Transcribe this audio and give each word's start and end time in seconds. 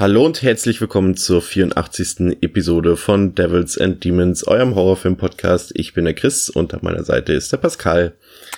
Hallo 0.00 0.24
und 0.24 0.40
herzlich 0.40 0.80
willkommen 0.80 1.14
zur 1.14 1.42
84. 1.42 2.38
Episode 2.40 2.96
von 2.96 3.34
Devils 3.34 3.76
and 3.76 4.02
Demons, 4.02 4.46
eurem 4.48 4.74
Horrorfilm-Podcast. 4.74 5.72
Ich 5.74 5.92
bin 5.92 6.06
der 6.06 6.14
Chris 6.14 6.48
und 6.48 6.72
an 6.72 6.80
meiner 6.80 7.04
Seite 7.04 7.34
ist 7.34 7.52
der 7.52 7.58
Pascal. 7.58 8.14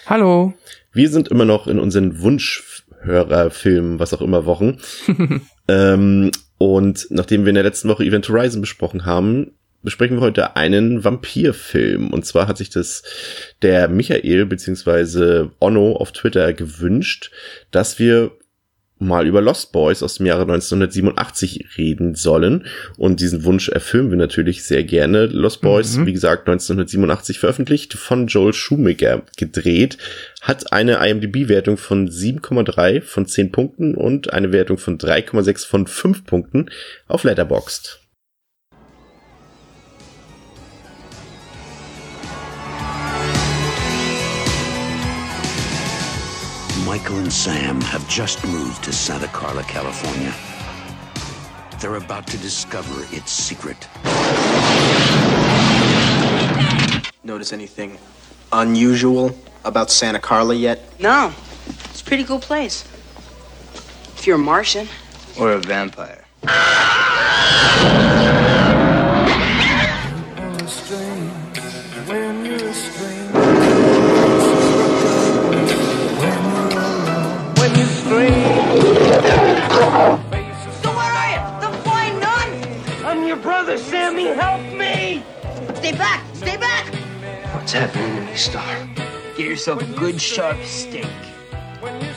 Hallo. 0.06 0.54
Wir 0.92 1.10
sind 1.10 1.26
immer 1.26 1.44
noch 1.44 1.66
in 1.66 1.80
unseren 1.80 2.20
Wunschhörerfilmen, 2.20 3.98
was 3.98 4.14
auch 4.14 4.20
immer, 4.20 4.46
Wochen. 4.46 4.78
ähm, 5.66 6.30
und 6.58 7.08
nachdem 7.10 7.44
wir 7.44 7.48
in 7.48 7.56
der 7.56 7.64
letzten 7.64 7.88
Woche 7.88 8.04
Event 8.04 8.28
Horizon 8.28 8.60
besprochen 8.60 9.04
haben, 9.04 9.50
besprechen 9.82 10.18
wir 10.18 10.22
heute 10.22 10.54
einen 10.54 11.02
Vampirfilm. 11.02 12.12
Und 12.12 12.24
zwar 12.24 12.46
hat 12.46 12.56
sich 12.56 12.70
das 12.70 13.02
der 13.62 13.88
Michael 13.88 14.46
beziehungsweise 14.46 15.50
Onno 15.58 15.96
auf 15.96 16.12
Twitter 16.12 16.52
gewünscht, 16.52 17.32
dass 17.72 17.98
wir 17.98 18.30
mal 19.06 19.26
über 19.26 19.40
Lost 19.40 19.72
Boys 19.72 20.02
aus 20.02 20.16
dem 20.16 20.26
Jahre 20.26 20.42
1987 20.42 21.76
reden 21.76 22.14
sollen. 22.14 22.66
Und 22.96 23.20
diesen 23.20 23.44
Wunsch 23.44 23.68
erfüllen 23.68 24.10
wir 24.10 24.18
natürlich 24.18 24.64
sehr 24.64 24.84
gerne. 24.84 25.26
Lost 25.26 25.60
Boys, 25.60 25.96
mhm. 25.96 26.06
wie 26.06 26.12
gesagt, 26.12 26.48
1987 26.48 27.38
veröffentlicht, 27.38 27.94
von 27.94 28.26
Joel 28.26 28.52
Schumacher 28.52 29.22
gedreht, 29.36 29.98
hat 30.40 30.72
eine 30.72 31.06
IMDb-Wertung 31.06 31.76
von 31.76 32.08
7,3 32.08 33.00
von 33.00 33.26
10 33.26 33.52
Punkten 33.52 33.94
und 33.94 34.32
eine 34.32 34.52
Wertung 34.52 34.78
von 34.78 34.98
3,6 34.98 35.66
von 35.66 35.86
5 35.86 36.24
Punkten 36.24 36.70
auf 37.06 37.24
Letterboxd. 37.24 38.01
Michael 46.92 47.20
and 47.20 47.32
Sam 47.32 47.80
have 47.80 48.06
just 48.06 48.44
moved 48.44 48.84
to 48.84 48.92
Santa 48.92 49.26
Carla, 49.28 49.62
California. 49.62 50.30
They're 51.80 51.94
about 51.94 52.26
to 52.26 52.36
discover 52.36 53.06
its 53.16 53.32
secret. 53.32 53.88
Notice 57.24 57.54
anything 57.54 57.96
unusual 58.52 59.34
about 59.64 59.90
Santa 59.90 60.20
Carla 60.20 60.54
yet? 60.54 60.80
No. 61.00 61.32
It's 61.66 62.02
a 62.02 62.04
pretty 62.04 62.24
cool 62.24 62.40
place. 62.40 62.84
If 64.18 64.26
you're 64.26 64.36
a 64.36 64.38
Martian. 64.38 64.86
Or 65.40 65.52
a 65.52 65.58
vampire. 65.60 66.26
Back! 86.02 86.20
Stay 86.34 86.56
back! 86.56 86.86
What's 87.54 87.72
happening 87.72 88.16
to 88.16 88.22
me, 88.30 88.34
Star? 88.36 88.88
Get 89.36 89.46
yourself 89.46 89.82
a 89.82 89.86
good 89.98 90.20
sharp 90.20 90.60
steak. 90.64 91.06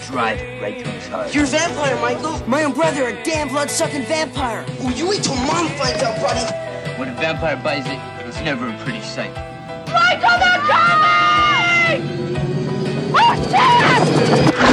Drive 0.08 0.39
it 0.39 0.61
right 0.61 0.80
through 0.81 0.91
his 0.91 1.08
heart. 1.08 1.33
You're 1.33 1.46
a 1.46 1.47
vampire, 1.47 1.95
Michael. 2.00 2.40
My 2.47 2.63
own 2.63 2.74
brother, 2.74 3.07
a 3.07 3.24
damn 3.24 3.47
blood-sucking 3.47 4.03
vampire. 4.03 4.63
Oh, 4.81 4.90
you 4.90 5.07
wait 5.09 5.24
till 5.24 5.35
mom 5.35 5.68
finds 5.79 6.03
out, 6.03 6.19
buddy. 6.22 6.45
When 7.00 7.09
a 7.09 7.16
vampire 7.16 7.57
buys 7.57 7.85
it, 7.88 8.00
it's 8.28 8.40
never 8.41 8.69
a 8.69 8.78
pretty 8.84 9.01
sight. 9.01 9.34
Michael, 9.88 10.38
they're 10.41 10.62
coming! 10.69 12.01
Oh, 13.18 14.64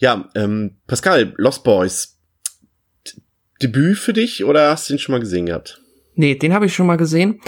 Ja, 0.00 0.28
ähm, 0.34 0.78
Pascal, 0.86 1.34
Lost 1.36 1.62
Boys. 1.62 2.18
Debüt 3.62 3.98
für 3.98 4.14
dich 4.14 4.44
oder 4.44 4.70
hast 4.70 4.88
du 4.88 4.94
ihn 4.94 4.98
schon 4.98 5.12
mal 5.12 5.20
gesehen 5.20 5.46
gehabt? 5.46 5.80
Nee, 6.14 6.34
den 6.34 6.54
habe 6.54 6.66
ich 6.66 6.74
schon 6.74 6.86
mal 6.86 6.96
gesehen. 6.96 7.40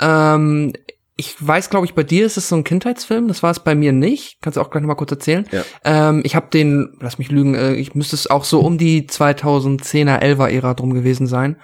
Ähm, 0.00 0.72
ich 1.16 1.36
weiß, 1.38 1.70
glaube 1.70 1.86
ich, 1.86 1.94
bei 1.94 2.02
dir 2.02 2.26
ist 2.26 2.36
es 2.36 2.48
so 2.48 2.56
ein 2.56 2.64
Kindheitsfilm. 2.64 3.28
Das 3.28 3.44
war 3.44 3.52
es 3.52 3.60
bei 3.60 3.76
mir 3.76 3.92
nicht. 3.92 4.38
Kannst 4.42 4.56
du 4.56 4.60
auch 4.60 4.70
gleich 4.70 4.82
noch 4.82 4.88
mal 4.88 4.96
kurz 4.96 5.12
erzählen. 5.12 5.46
Ja. 5.52 5.62
Ähm, 5.84 6.22
ich 6.24 6.34
habe 6.34 6.48
den, 6.52 6.96
lass 7.00 7.18
mich 7.18 7.30
lügen, 7.30 7.54
äh, 7.54 7.74
ich 7.74 7.94
müsste 7.94 8.16
es 8.16 8.28
auch 8.28 8.44
so 8.44 8.60
um 8.60 8.76
die 8.76 9.06
2010er, 9.06 10.20
11er 10.20 10.48
Ära 10.48 10.74
drum 10.74 10.92
gewesen 10.92 11.28
sein, 11.28 11.60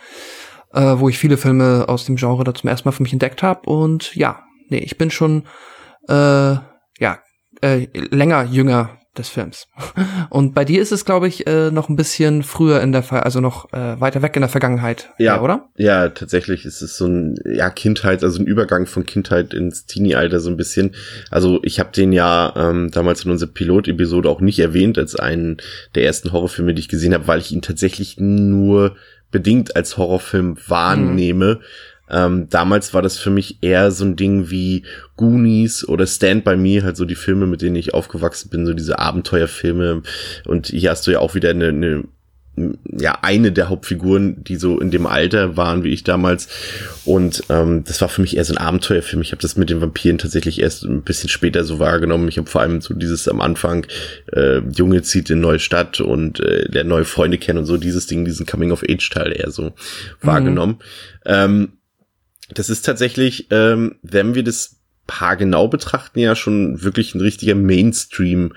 äh, 0.72 0.94
wo 0.96 1.08
ich 1.08 1.18
viele 1.18 1.38
Filme 1.38 1.86
aus 1.88 2.04
dem 2.04 2.16
Genre 2.16 2.44
da 2.44 2.54
zum 2.54 2.70
ersten 2.70 2.86
Mal 2.86 2.92
für 2.92 3.02
mich 3.02 3.12
entdeckt 3.12 3.42
habe. 3.42 3.68
Und 3.68 4.14
ja, 4.14 4.44
nee, 4.68 4.78
ich 4.78 4.96
bin 4.96 5.10
schon 5.10 5.44
äh, 6.08 6.12
ja 6.12 7.18
äh, 7.62 7.88
länger 7.92 8.44
jünger 8.44 9.00
des 9.18 9.28
Films. 9.28 9.68
Und 10.30 10.54
bei 10.54 10.64
dir 10.64 10.80
ist 10.80 10.92
es, 10.92 11.04
glaube 11.04 11.28
ich, 11.28 11.46
äh, 11.46 11.70
noch 11.70 11.88
ein 11.88 11.96
bisschen 11.96 12.42
früher 12.42 12.80
in 12.80 12.92
der 12.92 13.02
Ver 13.02 13.24
also 13.24 13.40
noch 13.40 13.72
äh, 13.72 14.00
weiter 14.00 14.22
weg 14.22 14.36
in 14.36 14.42
der 14.42 14.48
Vergangenheit, 14.48 15.10
Ja, 15.18 15.36
ja, 15.36 15.40
oder? 15.40 15.68
Ja, 15.76 16.08
tatsächlich 16.08 16.64
ist 16.64 16.82
es 16.82 16.96
so 16.96 17.06
ein 17.06 17.36
ja 17.44 17.70
Kindheit, 17.70 18.22
also 18.22 18.40
ein 18.40 18.46
Übergang 18.46 18.86
von 18.86 19.06
Kindheit 19.06 19.54
ins 19.54 19.86
Teenie-Alter 19.86 20.40
so 20.40 20.50
ein 20.50 20.56
bisschen. 20.56 20.94
Also 21.30 21.60
ich 21.62 21.80
habe 21.80 21.90
den 21.92 22.12
ja 22.12 22.52
ähm, 22.56 22.90
damals 22.90 23.24
in 23.24 23.30
unserer 23.30 23.50
Pilot-Episode 23.50 24.28
auch 24.28 24.40
nicht 24.40 24.58
erwähnt 24.58 24.98
als 24.98 25.16
einen 25.16 25.58
der 25.94 26.04
ersten 26.04 26.32
Horrorfilme, 26.32 26.74
die 26.74 26.80
ich 26.80 26.88
gesehen 26.88 27.14
habe, 27.14 27.26
weil 27.26 27.40
ich 27.40 27.52
ihn 27.52 27.62
tatsächlich 27.62 28.18
nur 28.18 28.96
bedingt 29.30 29.76
als 29.76 29.96
Horrorfilm 29.96 30.56
wahrnehme. 30.66 31.60
Ähm, 32.10 32.48
damals 32.48 32.94
war 32.94 33.02
das 33.02 33.18
für 33.18 33.30
mich 33.30 33.58
eher 33.62 33.90
so 33.90 34.04
ein 34.04 34.16
Ding 34.16 34.50
wie 34.50 34.84
Goonies 35.16 35.86
oder 35.88 36.06
Stand 36.06 36.44
By 36.44 36.56
Me, 36.56 36.82
halt 36.82 36.96
so 36.96 37.04
die 37.04 37.14
Filme, 37.14 37.46
mit 37.46 37.62
denen 37.62 37.76
ich 37.76 37.94
aufgewachsen 37.94 38.50
bin, 38.50 38.66
so 38.66 38.74
diese 38.74 38.98
Abenteuerfilme. 38.98 40.02
Und 40.44 40.68
hier 40.68 40.90
hast 40.90 41.06
du 41.06 41.10
ja 41.10 41.18
auch 41.18 41.34
wieder 41.34 41.50
eine, 41.50 41.68
eine 41.68 42.04
ja, 42.90 43.18
eine 43.20 43.52
der 43.52 43.68
Hauptfiguren, 43.68 44.42
die 44.42 44.56
so 44.56 44.80
in 44.80 44.90
dem 44.90 45.06
Alter 45.06 45.56
waren 45.56 45.84
wie 45.84 45.90
ich 45.90 46.04
damals. 46.04 46.48
Und 47.04 47.42
ähm, 47.50 47.84
das 47.84 48.00
war 48.00 48.08
für 48.08 48.22
mich 48.22 48.36
eher 48.36 48.44
so 48.44 48.54
ein 48.54 48.58
Abenteuerfilm. 48.58 49.20
Ich 49.20 49.32
habe 49.32 49.42
das 49.42 49.56
mit 49.56 49.68
den 49.68 49.82
Vampiren 49.82 50.16
tatsächlich 50.16 50.60
erst 50.60 50.84
ein 50.84 51.02
bisschen 51.02 51.28
später 51.28 51.64
so 51.64 51.78
wahrgenommen. 51.78 52.28
Ich 52.28 52.38
habe 52.38 52.48
vor 52.48 52.62
allem 52.62 52.80
so 52.80 52.94
dieses 52.94 53.28
am 53.28 53.42
Anfang, 53.42 53.86
äh, 54.32 54.60
Junge 54.74 55.02
zieht 55.02 55.28
in 55.28 55.40
neue 55.40 55.58
Stadt 55.58 56.00
und 56.00 56.40
äh, 56.40 56.70
der 56.70 56.84
neue 56.84 57.04
Freunde 57.04 57.36
kennen 57.36 57.58
und 57.58 57.66
so 57.66 57.76
dieses 57.76 58.06
Ding, 58.06 58.24
diesen 58.24 58.46
Coming-of-Age-Teil 58.46 59.32
eher 59.32 59.50
so 59.50 59.74
wahrgenommen. 60.22 60.78
Ähm, 61.26 61.72
das 62.54 62.70
ist 62.70 62.84
tatsächlich, 62.84 63.48
ähm, 63.50 63.96
wenn 64.02 64.34
wir 64.34 64.44
das 64.44 64.76
Paar 65.06 65.36
genau 65.36 65.68
betrachten, 65.68 66.18
ja 66.18 66.34
schon 66.34 66.82
wirklich 66.82 67.14
ein 67.14 67.20
richtiger 67.20 67.54
Mainstream 67.54 68.52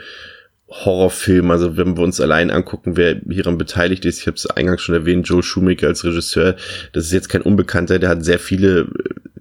Horrorfilm. 0.69 1.51
Also 1.51 1.77
wenn 1.77 1.97
wir 1.97 2.03
uns 2.03 2.21
allein 2.21 2.51
angucken, 2.51 2.95
wer 2.95 3.19
hieran 3.29 3.57
beteiligt 3.57 4.05
ist, 4.05 4.19
ich 4.19 4.27
habe 4.27 4.35
es 4.35 4.45
eingangs 4.45 4.81
schon 4.81 4.95
erwähnt, 4.95 5.27
Joe 5.27 5.43
Schumacher 5.43 5.87
als 5.87 6.03
Regisseur, 6.03 6.55
das 6.93 7.05
ist 7.05 7.11
jetzt 7.11 7.29
kein 7.29 7.41
Unbekannter, 7.41 7.99
der 7.99 8.09
hat 8.09 8.23
sehr 8.23 8.39
viele, 8.39 8.87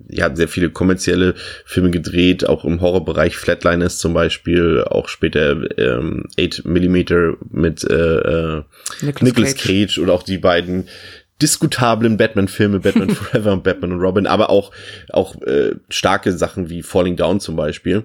ja, 0.09 0.25
hat 0.25 0.39
sehr 0.39 0.49
viele 0.49 0.71
kommerzielle 0.71 1.35
Filme 1.67 1.91
gedreht, 1.91 2.49
auch 2.49 2.65
im 2.65 2.81
Horrorbereich 2.81 3.37
Flatliners 3.37 3.99
zum 3.99 4.15
Beispiel, 4.15 4.85
auch 4.85 5.09
später 5.09 5.59
ähm, 5.79 6.25
8 6.41 6.65
mm 6.65 6.97
mit 7.51 7.85
äh, 7.85 7.95
äh, 7.95 8.63
Nicolas 9.03 9.23
Nicolas 9.23 9.55
Cage. 9.55 9.67
Cage 9.67 9.99
oder 9.99 10.15
auch 10.15 10.23
die 10.23 10.39
beiden 10.39 10.89
diskutablen 11.41 12.17
Batman-Filme, 12.17 12.81
Batman 12.81 13.11
Forever 13.15 13.53
und 13.53 13.65
Batman 13.65 13.93
und 13.93 14.01
Robin, 14.01 14.27
aber 14.27 14.51
auch 14.51 14.73
auch 15.11 15.41
äh, 15.43 15.77
starke 15.89 16.33
Sachen 16.33 16.69
wie 16.69 16.83
Falling 16.83 17.17
Down 17.17 17.41
zum 17.41 17.57
Beispiel. 17.57 18.05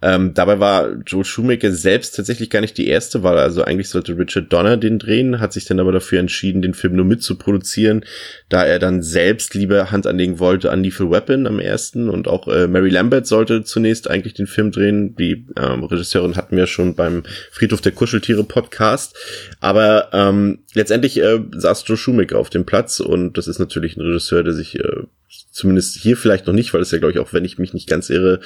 Ähm, 0.00 0.34
dabei 0.34 0.58
war 0.58 0.90
Joel 1.06 1.24
Schumacher 1.24 1.72
selbst 1.72 2.16
tatsächlich 2.16 2.50
gar 2.50 2.60
nicht 2.60 2.76
die 2.78 2.88
erste 2.88 3.22
Wahl. 3.22 3.38
Also 3.38 3.62
eigentlich 3.62 3.88
sollte 3.88 4.18
Richard 4.18 4.52
Donner 4.52 4.76
den 4.76 4.98
drehen, 4.98 5.40
hat 5.40 5.52
sich 5.52 5.64
dann 5.64 5.80
aber 5.80 5.92
dafür 5.92 6.20
entschieden, 6.20 6.62
den 6.62 6.74
Film 6.74 6.96
nur 6.96 7.04
mitzuproduzieren, 7.04 8.04
da 8.48 8.64
er 8.64 8.78
dann 8.78 9.02
selbst 9.02 9.54
lieber 9.54 9.90
Hand 9.90 10.06
anlegen 10.06 10.38
wollte 10.38 10.70
an 10.70 10.82
Lethal 10.82 11.10
Weapon 11.10 11.46
am 11.46 11.60
ersten 11.60 12.08
und 12.08 12.26
auch 12.26 12.48
äh, 12.48 12.66
Mary 12.66 12.90
Lambert 12.90 13.26
sollte 13.26 13.62
zunächst 13.62 14.10
eigentlich 14.10 14.34
den 14.34 14.46
Film 14.46 14.72
drehen. 14.72 15.14
Die 15.16 15.46
ähm, 15.56 15.84
Regisseurin 15.84 16.36
hatten 16.36 16.56
wir 16.56 16.66
schon 16.66 16.94
beim 16.94 17.22
Friedhof 17.50 17.80
der 17.80 17.92
Kuscheltiere 17.92 18.44
Podcast. 18.44 19.16
Aber 19.60 20.08
ähm, 20.12 20.60
letztendlich 20.74 21.18
äh, 21.20 21.40
saß 21.52 21.84
Joe 21.86 21.96
Schumacher 21.96 22.38
auf 22.38 22.50
dem 22.50 22.64
Platz 22.72 23.00
und 23.00 23.36
das 23.36 23.48
ist 23.48 23.58
natürlich 23.58 23.98
ein 23.98 24.00
Regisseur, 24.00 24.42
der 24.42 24.54
sich 24.54 24.78
äh, 24.78 25.02
zumindest 25.50 25.94
hier 25.98 26.16
vielleicht 26.16 26.46
noch 26.46 26.54
nicht, 26.54 26.72
weil 26.72 26.80
es 26.80 26.90
ja, 26.90 26.96
glaube 26.96 27.12
ich, 27.12 27.18
auch 27.18 27.34
wenn 27.34 27.44
ich 27.44 27.58
mich 27.58 27.74
nicht 27.74 27.86
ganz 27.86 28.08
irre, 28.08 28.40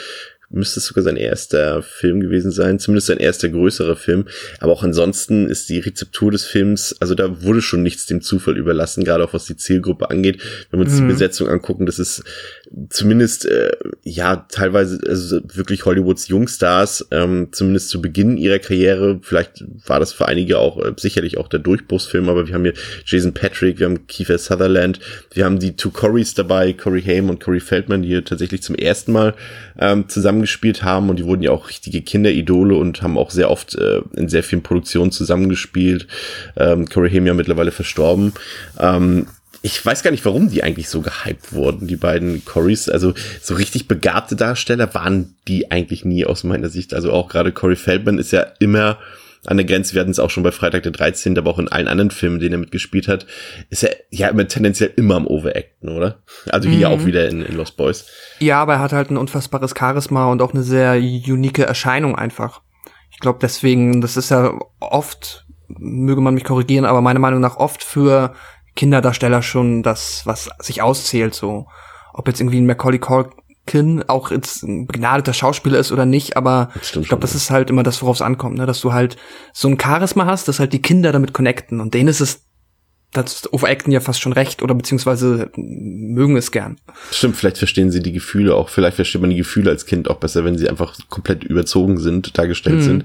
müsste 0.51 0.81
es 0.81 0.87
sogar 0.87 1.05
sein 1.05 1.17
erster 1.17 1.81
Film 1.81 2.19
gewesen 2.19 2.51
sein, 2.51 2.81
zumindest 2.81 3.07
sein 3.07 3.19
erster 3.19 3.49
größerer 3.49 3.95
Film. 3.95 4.27
Aber 4.59 4.73
auch 4.73 4.83
ansonsten 4.83 5.49
ist 5.49 5.69
die 5.69 5.79
Rezeptur 5.79 6.33
des 6.33 6.45
Films, 6.45 6.97
also 6.99 7.15
da 7.15 7.45
wurde 7.45 7.63
schon 7.63 7.85
nichts 7.85 8.07
dem 8.07 8.21
Zufall 8.21 8.57
überlassen, 8.57 9.05
gerade 9.05 9.23
auch 9.23 9.33
was 9.33 9.45
die 9.45 9.57
Zielgruppe 9.57 10.11
angeht. 10.11 10.43
Wenn 10.71 10.81
wir 10.81 10.87
uns 10.87 10.95
mhm. 10.95 11.07
die 11.07 11.13
Besetzung 11.13 11.47
angucken, 11.47 11.87
das 11.87 12.01
ist 12.01 12.25
zumindest 12.91 13.47
äh, 13.47 13.71
ja 14.03 14.37
teilweise 14.49 15.01
also 15.07 15.41
wirklich 15.55 15.87
Hollywoods 15.87 16.29
Jungstars, 16.29 17.07
ähm, 17.11 17.49
zumindest 17.53 17.89
zu 17.89 18.03
Beginn 18.03 18.37
ihrer 18.37 18.59
Karriere. 18.59 19.19
Vielleicht 19.23 19.65
war 19.87 19.99
das 19.99 20.13
für 20.13 20.29
einige 20.29 20.59
auch 20.59 20.79
äh, 20.79 20.93
sicherlich 20.97 21.39
auch 21.39 21.49
der 21.49 21.61
Durchbruchsfilm, 21.61 22.29
aber 22.29 22.47
wir 22.47 22.55
haben 22.55 22.65
hier 22.65 22.75
Jason 23.05 23.33
Patrick, 23.33 23.79
wir 23.79 23.87
haben 23.87 24.07
Kiefer 24.07 24.37
Sutherland, 24.37 25.01
wir 25.33 25.47
haben 25.47 25.59
die 25.59 25.77
Two 25.77 25.91
Corys 25.91 26.35
dabei, 26.35 26.75
Corey 26.75 27.03
Haim 27.03 27.31
und 27.31 27.43
Corey 27.43 27.61
Feldman, 27.61 28.03
die 28.03 28.09
hier 28.09 28.25
tatsächlich 28.25 28.63
zum 28.63 28.75
ersten 28.75 29.13
Mal 29.13 29.35
ähm, 29.79 30.09
zusammengespielt 30.09 30.83
haben 30.83 31.09
und 31.09 31.19
die 31.19 31.25
wurden 31.25 31.43
ja 31.43 31.53
auch 31.53 31.69
richtige 31.71 32.03
Kinderidole 32.03 32.77
und 32.77 33.01
haben 33.01 33.17
auch 33.17 33.31
sehr 33.31 33.51
oft 33.51 33.75
äh, 33.77 34.03
in 34.17 34.29
sehr 34.29 34.43
vielen 34.43 34.63
Produktionen 34.63 35.13
zusammengespielt. 35.13 36.07
Ähm, 36.57 36.87
Corey 36.89 37.11
Haim 37.11 37.27
ja 37.27 37.35
mittlerweile 37.35 37.73
verstorben. 37.73 38.35
Ähm, 38.79 39.27
ich 39.67 39.85
weiß 39.85 40.05
gar 40.05 40.13
nicht, 40.13 40.25
warum 40.25 40.49
die 40.49 40.63
eigentlich 40.63 40.89
so 40.89 41.01
gehypt 41.01 41.53
wurden, 41.53 41.89
die 41.89 41.97
beiden 41.97 42.45
Corys. 42.45 42.89
Also 42.89 43.15
so 43.43 43.57
richtig 43.57 43.89
begabte 43.89 44.37
Darsteller 44.37 44.95
waren 44.95 45.35
die 45.49 45.73
eigentlich 45.73 46.05
nie 46.05 46.25
aus 46.25 46.45
meiner 46.45 46.69
Sicht. 46.69 46.95
Also 46.95 47.13
auch 47.13 47.29
gerade 47.29 47.51
Corey 47.51 47.75
Feldman 47.75 48.19
ist 48.19 48.31
ja 48.31 48.47
immer 48.61 48.99
an 49.45 49.57
der 49.57 49.67
Grenze. 49.67 49.95
Wir 49.95 50.03
hatten 50.03 50.13
es 50.13 50.21
auch 50.21 50.31
schon 50.31 50.45
bei 50.45 50.53
Freitag 50.53 50.85
der 50.85 50.93
13., 50.93 51.37
aber 51.37 51.51
auch 51.51 51.59
in 51.59 51.67
allen 51.67 51.89
anderen 51.89 52.13
Filmen, 52.13 52.39
denen 52.39 52.53
er 52.53 52.59
mitgespielt 52.59 53.09
hat, 53.09 53.27
ist 53.69 53.83
er 53.83 53.97
ja 54.11 54.29
immer 54.29 54.47
tendenziell 54.47 54.93
immer 54.95 55.17
am 55.17 55.27
Overacten, 55.27 55.89
oder? 55.89 56.23
Also 56.49 56.69
hier 56.69 56.89
mhm. 56.89 56.95
auch 56.95 57.05
wieder 57.05 57.29
in, 57.29 57.43
in 57.43 57.57
Lost 57.57 57.77
Boys. 57.77 58.07
Ja, 58.39 58.63
aber 58.63 58.75
er 58.75 58.81
hat 58.81 58.93
halt 58.93 59.11
ein 59.11 59.17
unfassbares 59.17 59.75
Charisma 59.77 60.31
und 60.31 60.43
auch 60.43 60.55
eine 60.55 60.63
sehr 60.63 60.93
unique 60.95 61.59
Erscheinung 61.59 62.15
einfach. 62.15 62.63
Ich 63.11 63.19
glaube 63.19 63.41
deswegen, 63.43 64.01
das 64.01 64.17
ist 64.17 64.31
ja 64.31 64.57
oft, 64.79 65.45
möge 65.67 66.21
man 66.21 66.35
mich 66.35 66.45
korrigieren, 66.45 66.85
aber 66.85 67.01
meiner 67.01 67.19
Meinung 67.19 67.41
nach 67.41 67.57
oft 67.57 67.83
für 67.83 68.33
Kinderdarsteller 68.77 69.43
schon 69.43 69.83
das, 69.83 70.23
was 70.25 70.49
sich 70.61 70.83
auszählt, 70.83 71.35
so. 71.35 71.67
Ob 72.13 72.29
jetzt 72.29 72.41
irgendwie 72.41 72.61
ein 72.61 72.67
Macaulay 72.67 72.99
Culkin 72.99 74.05
auch 74.07 74.31
jetzt 74.31 74.63
ein 74.63 74.87
begnadeter 74.87 75.35
Schauspieler 75.35 75.79
ist 75.79 75.93
oder 75.93 76.07
nicht, 76.07 76.37
aber 76.37 76.71
ich 76.81 77.09
glaube, 77.09 77.21
das 77.21 77.35
ist 77.35 77.51
halt 77.51 77.69
immer 77.69 77.83
das, 77.83 78.01
worauf 78.01 78.17
es 78.17 78.23
ankommt, 78.23 78.57
ne? 78.57 78.67
dass 78.67 78.81
du 78.81 78.93
halt 78.93 79.17
so 79.53 79.69
ein 79.69 79.79
Charisma 79.81 80.27
hast, 80.27 80.49
dass 80.49 80.61
halt 80.61 80.73
die 80.73 80.81
Kinder 80.81 81.13
damit 81.13 81.35
connecten 81.35 81.81
und 81.81 81.93
denen 81.93 82.09
ist 82.09 82.21
es 82.21 82.46
das 83.13 83.51
Overacten 83.53 83.93
ja 83.93 84.01
fast 84.01 84.21
schon 84.21 84.33
recht 84.33 84.63
oder 84.63 84.75
beziehungsweise 84.75 85.51
mögen 85.57 86.37
es 86.37 86.51
gern. 86.51 86.77
Stimmt, 87.11 87.37
vielleicht 87.37 87.59
verstehen 87.59 87.91
sie 87.91 88.03
die 88.03 88.13
Gefühle 88.13 88.55
auch, 88.55 88.69
vielleicht 88.69 88.97
versteht 88.97 89.21
man 89.21 89.31
die 89.31 89.37
Gefühle 89.37 89.71
als 89.71 89.87
Kind 89.87 90.11
auch 90.11 90.17
besser, 90.17 90.45
wenn 90.45 90.59
sie 90.59 90.69
einfach 90.69 90.95
komplett 91.09 91.45
überzogen 91.45 91.99
sind, 91.99 92.37
dargestellt 92.37 92.77
mhm. 92.77 92.83
sind. 92.83 93.05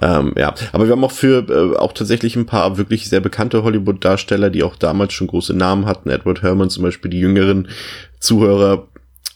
Ähm, 0.00 0.34
ja, 0.36 0.54
aber 0.72 0.86
wir 0.86 0.92
haben 0.92 1.04
auch 1.04 1.12
für 1.12 1.48
äh, 1.48 1.76
auch 1.76 1.92
tatsächlich 1.92 2.36
ein 2.36 2.46
paar 2.46 2.78
wirklich 2.78 3.08
sehr 3.08 3.20
bekannte 3.20 3.62
Hollywood-Darsteller, 3.62 4.50
die 4.50 4.62
auch 4.62 4.76
damals 4.76 5.12
schon 5.12 5.26
große 5.26 5.54
Namen 5.54 5.86
hatten. 5.86 6.10
Edward 6.10 6.42
Herman 6.42 6.70
zum 6.70 6.84
Beispiel, 6.84 7.10
die 7.10 7.20
jüngeren 7.20 7.68
Zuhörer 8.20 8.86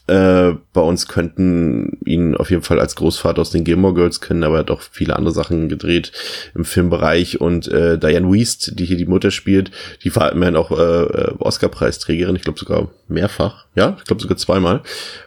äh, 0.07 0.53
bei 0.73 0.81
uns 0.81 1.07
könnten 1.07 1.97
ihn 2.05 2.35
auf 2.35 2.51
jeden 2.51 2.61
Fall 2.61 2.79
als 2.79 2.95
Großvater 2.95 3.41
aus 3.41 3.49
den 3.49 3.63
Gilmore 3.63 3.95
Girls 3.95 4.21
kennen, 4.21 4.43
aber 4.43 4.57
er 4.57 4.59
hat 4.59 4.71
auch 4.71 4.81
viele 4.81 5.15
andere 5.15 5.33
Sachen 5.33 5.67
gedreht 5.67 6.11
im 6.53 6.63
Filmbereich. 6.63 7.41
Und 7.41 7.67
äh, 7.67 7.97
Diane 7.97 8.31
Wiest, 8.31 8.79
die 8.79 8.85
hier 8.85 8.97
die 8.97 9.07
Mutter 9.07 9.31
spielt, 9.31 9.71
die 10.03 10.15
war 10.15 10.31
immerhin 10.31 10.55
auch 10.55 10.71
äh, 10.71 11.31
Oscar-Preisträgerin, 11.39 12.35
ich 12.35 12.43
glaube 12.43 12.59
sogar 12.59 12.89
mehrfach, 13.07 13.65
ja, 13.75 13.95
ich 13.97 14.05
glaube 14.05 14.21
sogar 14.21 14.37
zweimal. 14.37 14.81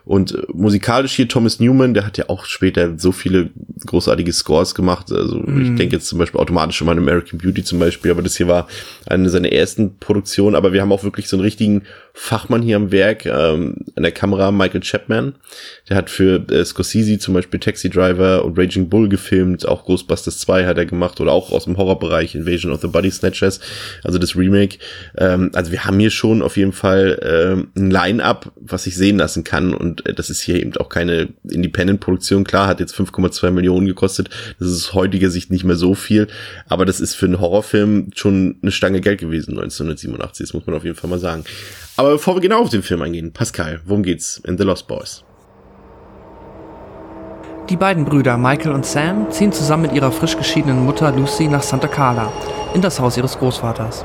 Und 0.04 0.34
äh, 0.34 0.42
musikalisch 0.52 1.12
hier 1.12 1.28
Thomas 1.28 1.60
Newman, 1.60 1.94
der 1.94 2.06
hat 2.06 2.18
ja 2.18 2.28
auch 2.28 2.44
später 2.44 2.98
so 2.98 3.12
viele 3.12 3.50
großartige 3.84 4.32
Scores 4.32 4.74
gemacht. 4.74 5.12
Also 5.12 5.38
mm. 5.38 5.62
ich 5.62 5.70
mhm. 5.70 5.76
denke 5.76 5.96
jetzt 5.96 6.06
zum 6.06 6.18
Beispiel 6.18 6.40
automatisch 6.40 6.80
an 6.82 6.88
American 6.88 7.38
Beauty 7.38 7.64
zum 7.64 7.78
Beispiel, 7.78 8.10
aber 8.10 8.22
das 8.22 8.36
hier 8.36 8.48
war 8.48 8.68
eine 9.06 9.28
seiner 9.28 9.52
ersten 9.52 9.98
Produktionen. 9.98 10.56
Aber 10.56 10.72
wir 10.72 10.80
haben 10.80 10.92
auch 10.92 11.04
wirklich 11.04 11.28
so 11.28 11.36
einen 11.36 11.44
richtigen 11.44 11.82
Fachmann 12.14 12.62
hier 12.62 12.76
am 12.76 12.90
Werk, 12.90 13.26
ähm, 13.26 13.76
an 13.94 14.02
der 14.02 14.12
Kamera, 14.12 14.50
Michael 14.68 14.80
Chapman. 14.82 15.34
Der 15.88 15.96
hat 15.96 16.10
für 16.10 16.44
äh, 16.50 16.64
Scorsese 16.64 17.18
zum 17.18 17.34
Beispiel 17.34 17.58
Taxi 17.58 17.88
Driver 17.88 18.44
und 18.44 18.58
Raging 18.58 18.88
Bull 18.88 19.08
gefilmt, 19.08 19.66
auch 19.66 19.84
Ghostbusters 19.84 20.38
2 20.38 20.66
hat 20.66 20.78
er 20.78 20.86
gemacht 20.86 21.20
oder 21.20 21.32
auch 21.32 21.52
aus 21.52 21.64
dem 21.64 21.76
Horrorbereich 21.76 22.34
Invasion 22.34 22.72
of 22.72 22.80
the 22.80 22.88
Body 22.88 23.10
Snatchers, 23.10 23.60
also 24.04 24.18
das 24.18 24.36
Remake. 24.36 24.78
Ähm, 25.16 25.50
also 25.54 25.72
wir 25.72 25.84
haben 25.84 25.98
hier 25.98 26.10
schon 26.10 26.42
auf 26.42 26.56
jeden 26.56 26.72
Fall 26.72 27.18
ähm, 27.22 27.68
ein 27.76 27.90
Line-Up, 27.90 28.52
was 28.56 28.84
sich 28.84 28.96
sehen 28.96 29.18
lassen 29.18 29.44
kann 29.44 29.72
und 29.74 30.06
äh, 30.06 30.14
das 30.14 30.30
ist 30.30 30.40
hier 30.40 30.56
eben 30.56 30.76
auch 30.76 30.88
keine 30.88 31.28
Independent-Produktion. 31.48 32.44
Klar, 32.44 32.68
hat 32.68 32.80
jetzt 32.80 32.94
5,2 32.94 33.50
Millionen 33.50 33.86
gekostet, 33.86 34.28
das 34.58 34.68
ist 34.68 34.88
aus 34.88 34.94
heutiger 34.94 35.30
Sicht 35.30 35.50
nicht 35.50 35.64
mehr 35.64 35.76
so 35.76 35.94
viel, 35.94 36.28
aber 36.68 36.84
das 36.84 37.00
ist 37.00 37.14
für 37.14 37.26
einen 37.26 37.40
Horrorfilm 37.40 38.10
schon 38.14 38.56
eine 38.62 38.70
Stange 38.70 39.00
Geld 39.00 39.20
gewesen 39.20 39.52
1987, 39.52 40.46
das 40.46 40.54
muss 40.54 40.66
man 40.66 40.76
auf 40.76 40.84
jeden 40.84 40.96
Fall 40.96 41.08
mal 41.08 41.18
sagen. 41.18 41.44
Aber 41.98 42.12
bevor 42.12 42.36
wir 42.36 42.40
genau 42.40 42.60
auf 42.62 42.70
den 42.70 42.84
Film 42.84 43.02
eingehen, 43.02 43.32
Pascal, 43.32 43.80
worum 43.84 44.04
geht's 44.04 44.40
in 44.46 44.56
The 44.58 44.64
Lost 44.64 44.88
Boys? 44.88 45.22
Die 47.68 47.76
beiden 47.76 48.04
Brüder 48.04 48.36
Michael 48.36 48.72
und 48.72 48.84
Sam 48.84 49.30
ziehen 49.30 49.52
zusammen 49.52 49.82
mit 49.82 49.92
ihrer 49.92 50.10
frisch 50.10 50.36
geschiedenen 50.36 50.84
Mutter 50.84 51.12
Lucy 51.12 51.46
nach 51.46 51.62
Santa 51.62 51.86
Carla, 51.86 52.32
in 52.74 52.82
das 52.82 52.98
Haus 52.98 53.16
ihres 53.16 53.38
Großvaters. 53.38 54.04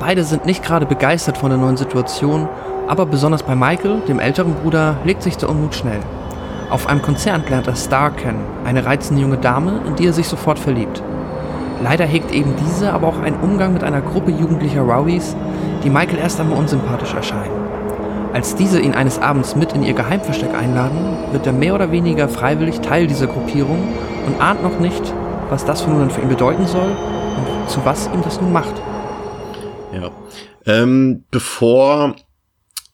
Beide 0.00 0.24
sind 0.24 0.46
nicht 0.46 0.64
gerade 0.64 0.86
begeistert 0.86 1.36
von 1.36 1.50
der 1.50 1.58
neuen 1.58 1.76
Situation, 1.76 2.48
aber 2.88 3.04
besonders 3.04 3.42
bei 3.42 3.54
Michael, 3.54 4.00
dem 4.08 4.18
älteren 4.18 4.54
Bruder, 4.54 4.96
legt 5.04 5.22
sich 5.22 5.36
der 5.36 5.50
Unmut 5.50 5.74
schnell. 5.74 6.00
Auf 6.70 6.86
einem 6.86 7.02
Konzert 7.02 7.50
lernt 7.50 7.66
er 7.66 7.76
Star 7.76 8.12
kennen, 8.12 8.46
eine 8.64 8.86
reizende 8.86 9.20
junge 9.20 9.36
Dame, 9.36 9.82
in 9.86 9.96
die 9.96 10.06
er 10.06 10.14
sich 10.14 10.26
sofort 10.26 10.58
verliebt. 10.58 11.02
Leider 11.82 12.06
hegt 12.06 12.32
eben 12.32 12.54
diese 12.56 12.94
aber 12.94 13.08
auch 13.08 13.20
einen 13.20 13.40
Umgang 13.40 13.74
mit 13.74 13.84
einer 13.84 14.00
Gruppe 14.00 14.30
jugendlicher 14.30 14.80
Rowdies, 14.80 15.36
die 15.84 15.90
Michael 15.90 16.18
erst 16.18 16.40
einmal 16.40 16.58
unsympathisch 16.58 17.12
erscheinen. 17.12 17.61
Als 18.32 18.56
diese 18.56 18.80
ihn 18.80 18.94
eines 18.94 19.18
Abends 19.18 19.56
mit 19.56 19.74
in 19.74 19.82
ihr 19.82 19.92
Geheimversteck 19.92 20.54
einladen, 20.54 20.98
wird 21.32 21.46
er 21.46 21.52
mehr 21.52 21.74
oder 21.74 21.92
weniger 21.92 22.28
freiwillig 22.28 22.80
Teil 22.80 23.06
dieser 23.06 23.26
Gruppierung 23.26 23.78
und 24.26 24.40
ahnt 24.40 24.62
noch 24.62 24.78
nicht, 24.80 25.02
was 25.50 25.66
das 25.66 25.86
nun 25.86 26.08
für 26.08 26.22
ihn 26.22 26.30
bedeuten 26.30 26.66
soll 26.66 26.90
und 27.36 27.68
zu 27.68 27.84
was 27.84 28.06
ihm 28.06 28.22
das 28.22 28.40
nun 28.40 28.52
macht. 28.52 28.74
Ja. 29.92 30.10
Ähm, 30.64 31.24
bevor 31.30 32.16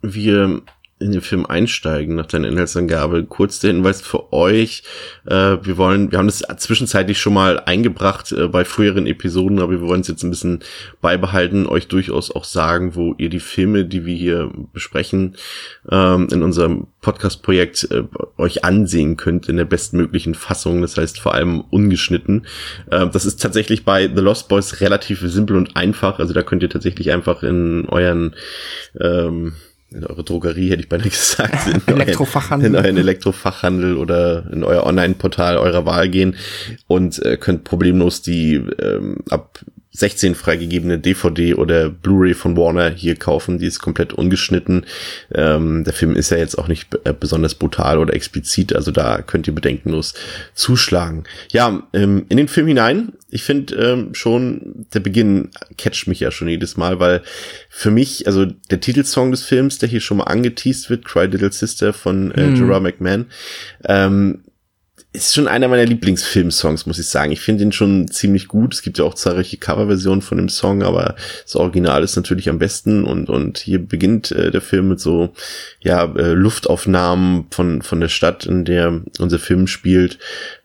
wir 0.03 0.63
in 1.01 1.13
den 1.13 1.21
Film 1.21 1.47
einsteigen 1.47 2.17
nach 2.17 2.27
deiner 2.27 2.49
Inhaltsangabe, 2.49 3.25
kurz 3.25 3.61
der 3.61 3.73
Hinweis 3.73 4.01
für 4.01 4.33
euch. 4.33 4.83
Äh, 5.27 5.59
wir 5.63 5.77
wollen, 5.77 6.11
wir 6.11 6.19
haben 6.19 6.27
das 6.27 6.43
zwischenzeitlich 6.59 7.19
schon 7.19 7.35
mal 7.35 7.61
eingebracht 7.61 8.33
äh, 8.33 8.49
bei 8.49 8.65
früheren 8.65 9.07
Episoden, 9.07 9.61
aber 9.61 9.73
wir 9.73 9.81
wollen 9.83 10.01
es 10.01 10.09
jetzt 10.09 10.23
ein 10.23 10.31
bisschen 10.31 10.61
beibehalten, 11.01 11.67
euch 11.67 11.89
durchaus 11.89 12.35
auch 12.35 12.45
sagen, 12.45 12.95
wo 12.95 13.15
ihr 13.19 13.29
die 13.29 13.41
Filme, 13.41 13.85
die 13.85 14.05
wir 14.07 14.15
hier 14.15 14.51
besprechen, 14.73 15.37
ähm, 15.91 16.29
in 16.33 16.43
unserem 16.43 16.89
Podcast-Projekt 17.01 17.89
äh, 17.91 18.03
euch 18.37 18.65
ansehen 18.65 19.17
könnt 19.17 19.49
in 19.49 19.57
der 19.57 19.65
bestmöglichen 19.65 20.35
Fassung, 20.35 20.83
das 20.83 20.97
heißt 20.97 21.21
vor 21.21 21.35
allem 21.35 21.61
ungeschnitten. 21.61 22.47
Äh, 22.91 23.09
das 23.09 23.25
ist 23.25 23.41
tatsächlich 23.41 23.85
bei 23.85 24.09
The 24.13 24.21
Lost 24.21 24.49
Boys 24.49 24.81
relativ 24.81 25.21
simpel 25.21 25.57
und 25.57 25.77
einfach, 25.77 26.19
also 26.19 26.35
da 26.35 26.43
könnt 26.43 26.63
ihr 26.63 26.71
tatsächlich 26.71 27.13
einfach 27.13 27.43
in 27.43 27.87
euren 27.89 28.35
ähm, 29.01 29.53
in 29.91 30.05
eure 30.05 30.23
Drogerie, 30.23 30.71
hätte 30.71 30.83
ich 30.83 30.89
beinahe 30.89 31.09
gesagt, 31.11 31.67
in 31.89 32.01
Elektrofachhandel. 32.01 32.75
Euren, 32.75 32.85
in 32.85 32.87
euren 32.87 32.97
Elektrofachhandel 32.99 33.97
oder 33.97 34.51
in 34.53 34.65
euer 34.65 34.85
Online-Portal 34.85 35.57
eurer 35.57 35.87
Wahl 35.87 36.09
gehen 36.09 36.37
und 36.87 37.25
äh, 37.25 37.37
könnt 37.37 37.65
problemlos 37.65 38.23
die 38.23 38.55
ähm, 38.55 39.19
ab 39.31 39.61
16 39.93 40.35
freigegebene 40.35 40.99
DVD 40.99 41.55
oder 41.55 41.89
Blu-ray 41.89 42.35
von 42.35 42.57
Warner 42.57 42.91
hier 42.91 43.17
kaufen. 43.17 43.59
Die 43.59 43.67
ist 43.67 43.81
komplett 43.81 44.13
ungeschnitten. 44.13 44.85
Ähm, 45.35 45.85
der 45.85 45.95
Film 45.95 46.15
ist 46.15 46.31
ja 46.31 46.37
jetzt 46.37 46.59
auch 46.59 46.69
nicht 46.69 46.89
äh, 47.05 47.15
besonders 47.19 47.55
brutal 47.55 47.99
oder 47.99 48.15
explizit, 48.15 48.75
also 48.75 48.91
da 48.91 49.23
könnt 49.23 49.47
ihr 49.47 49.55
bedenkenlos 49.55 50.15
zuschlagen. 50.55 51.25
Ja, 51.51 51.89
ähm, 51.95 52.27
in 52.29 52.37
den 52.37 52.49
Film 52.49 52.67
hinein. 52.67 53.13
Ich 53.31 53.43
finde 53.43 53.75
ähm, 53.77 54.15
schon, 54.15 54.87
der 54.95 55.01
Beginn 55.01 55.51
catcht 55.77 56.07
mich 56.07 56.21
ja 56.21 56.31
schon 56.31 56.49
jedes 56.49 56.77
Mal, 56.77 57.01
weil 57.01 57.23
für 57.69 57.91
mich, 57.91 58.27
also 58.27 58.45
der 58.45 58.81
Titelsong 58.81 59.31
des 59.31 59.43
Films, 59.43 59.79
der 59.79 59.89
hier 59.89 60.01
schon 60.01 60.19
mal 60.19 60.25
angeteased 60.25 60.91
wird, 60.91 61.05
Cry 61.05 61.27
Little 61.27 61.53
Sister 61.53 61.93
von 61.93 62.31
äh, 62.33 62.47
mhm. 62.47 62.55
Gerard 62.55 62.83
McMahon, 62.83 63.27
ähm, 63.85 64.43
ist 65.19 65.35
schon 65.35 65.49
einer 65.49 65.69
meiner 65.69 65.85
Lieblingsfilmsongs, 65.85 66.87
muss 66.87 66.99
ich 66.99 67.09
sagen. 67.09 67.33
Ich 67.33 67.41
finde 67.41 67.65
ihn 67.65 67.73
schon 67.73 68.09
ziemlich 68.09 68.49
gut. 68.49 68.75
Es 68.75 68.83
gibt 68.83 68.99
ja 68.99 69.05
auch 69.05 69.15
zahlreiche 69.15 69.57
Coverversionen 69.57 70.23
von 70.23 70.39
dem 70.39 70.49
Song, 70.49 70.83
aber 70.83 71.17
das 71.45 71.57
Original 71.57 72.03
ist 72.03 72.17
natürlich 72.17 72.49
am 72.49 72.59
besten 72.59 73.05
und 73.05 73.29
und 73.29 73.59
hier 73.59 73.79
beginnt 73.79 74.31
äh, 74.33 74.51
der 74.51 74.61
Film 74.61 74.89
mit 74.89 75.01
so 75.01 75.33
ja 75.81 76.05
äh, 76.05 76.33
Luftaufnahmen 76.33 77.47
von 77.51 77.83
von 77.83 78.01
der 78.01 78.09
Stadt, 78.09 78.47
in 78.47 78.65
der 78.65 79.01
unser 79.19 79.39
Film 79.39 79.67
spielt 79.67 80.19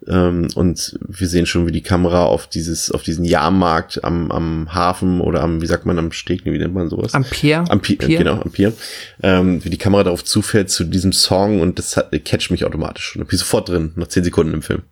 ähm, 0.08 0.48
und 0.56 0.98
wir 1.08 1.28
sehen 1.28 1.46
schon, 1.46 1.68
wie 1.68 1.72
die 1.72 1.82
Kamera 1.82 2.26
auf 2.26 2.48
dieses 2.48 2.92
auf 2.92 3.04
diesen 3.04 3.26
Jahrmarkt 3.26 4.04
am 4.04 4.32
am 4.32 4.74
Hafen 4.74 5.22
oder 5.22 5.42
am 5.42 5.62
wie 5.62 5.68
sagt 5.68 5.86
man 5.86 5.98
am 5.98 6.12
Steg, 6.12 6.46
wie 6.46 6.58
nennt 6.58 6.74
man 6.74 6.90
sowas? 6.90 7.14
Am 7.14 7.24
Pier. 7.24 7.66
Am 7.70 7.82
Pier, 7.82 7.98
Pier. 7.98 8.18
genau 8.18 8.42
am 8.42 8.52
Pier. 8.52 8.74
Ähm, 9.22 9.64
wie 9.64 9.70
die 9.70 9.78
Kamera 9.78 10.04
darauf 10.04 10.24
zufährt 10.24 10.70
zu 10.70 10.84
diesem 10.84 11.14
Song 11.14 11.62
und 11.62 11.80
das 11.80 11.98
hat, 11.98 12.12
catcht 12.26 12.52
mich 12.52 12.66
automatisch 12.66 13.06
schon. 13.06 13.22
Da 13.22 13.26
bin 13.26 13.36
ich 13.36 13.40
sofort 13.40 13.70
drin 13.70 13.92
nach 13.96 14.08
zehn 14.08 14.24
Sekunden 14.24 14.43
im 14.52 14.62
Film. 14.62 14.84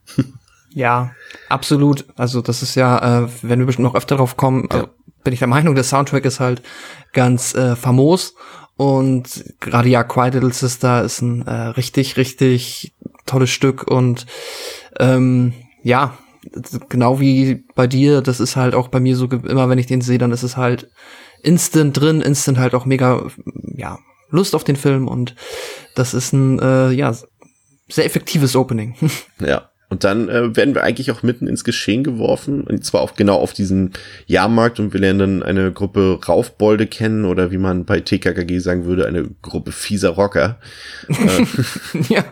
ja, 0.69 1.11
absolut. 1.49 2.05
Also 2.15 2.41
das 2.41 2.61
ist 2.61 2.75
ja, 2.75 3.23
äh, 3.23 3.27
wenn 3.41 3.59
wir 3.59 3.65
bestimmt 3.65 3.87
noch 3.87 3.95
öfter 3.95 4.17
drauf 4.17 4.37
kommen, 4.37 4.67
ja. 4.71 4.83
äh, 4.83 4.87
bin 5.23 5.33
ich 5.33 5.39
der 5.39 5.47
Meinung, 5.47 5.75
der 5.75 5.83
Soundtrack 5.83 6.25
ist 6.25 6.39
halt 6.39 6.61
ganz 7.13 7.53
äh, 7.55 7.75
famos 7.75 8.35
und 8.77 9.43
gerade 9.59 9.89
ja, 9.89 10.03
Quiet 10.03 10.33
Little 10.33 10.53
Sister 10.53 11.03
ist 11.03 11.21
ein 11.21 11.45
äh, 11.45 11.51
richtig, 11.51 12.17
richtig 12.17 12.93
tolles 13.25 13.49
Stück 13.49 13.89
und 13.89 14.25
ähm, 14.99 15.53
ja, 15.83 16.17
genau 16.89 17.19
wie 17.19 17.63
bei 17.75 17.87
dir, 17.87 18.21
das 18.21 18.39
ist 18.39 18.55
halt 18.55 18.73
auch 18.73 18.87
bei 18.87 18.99
mir 18.99 19.15
so, 19.15 19.25
immer 19.27 19.69
wenn 19.69 19.77
ich 19.77 19.85
den 19.85 20.01
sehe, 20.01 20.17
dann 20.17 20.31
ist 20.31 20.43
es 20.43 20.57
halt 20.57 20.89
instant 21.43 21.99
drin, 21.99 22.21
instant 22.21 22.57
halt 22.57 22.73
auch 22.73 22.85
mega, 22.85 23.27
ja, 23.75 23.99
Lust 24.29 24.55
auf 24.55 24.63
den 24.63 24.75
Film 24.75 25.07
und 25.07 25.35
das 25.95 26.13
ist 26.13 26.33
ein, 26.33 26.59
äh, 26.59 26.91
ja, 26.91 27.13
sehr 27.91 28.05
effektives 28.05 28.55
Opening. 28.55 28.95
Ja. 29.39 29.69
Und 29.89 30.05
dann 30.05 30.29
äh, 30.29 30.55
werden 30.55 30.73
wir 30.73 30.83
eigentlich 30.83 31.11
auch 31.11 31.21
mitten 31.21 31.47
ins 31.47 31.65
Geschehen 31.65 32.05
geworfen, 32.05 32.61
und 32.61 32.85
zwar 32.85 33.01
auch 33.01 33.15
genau 33.15 33.35
auf 33.35 33.51
diesen 33.51 33.91
Jahrmarkt 34.25 34.79
und 34.79 34.93
wir 34.93 35.01
lernen 35.01 35.19
dann 35.19 35.43
eine 35.43 35.73
Gruppe 35.73 36.17
Raufbolde 36.25 36.87
kennen 36.87 37.25
oder 37.25 37.51
wie 37.51 37.57
man 37.57 37.83
bei 37.83 37.99
TKKG 37.99 38.59
sagen 38.59 38.85
würde, 38.85 39.05
eine 39.05 39.27
Gruppe 39.41 39.73
fieser 39.73 40.11
Rocker. 40.11 40.59
Äh, 41.09 41.43
ja. 42.07 42.23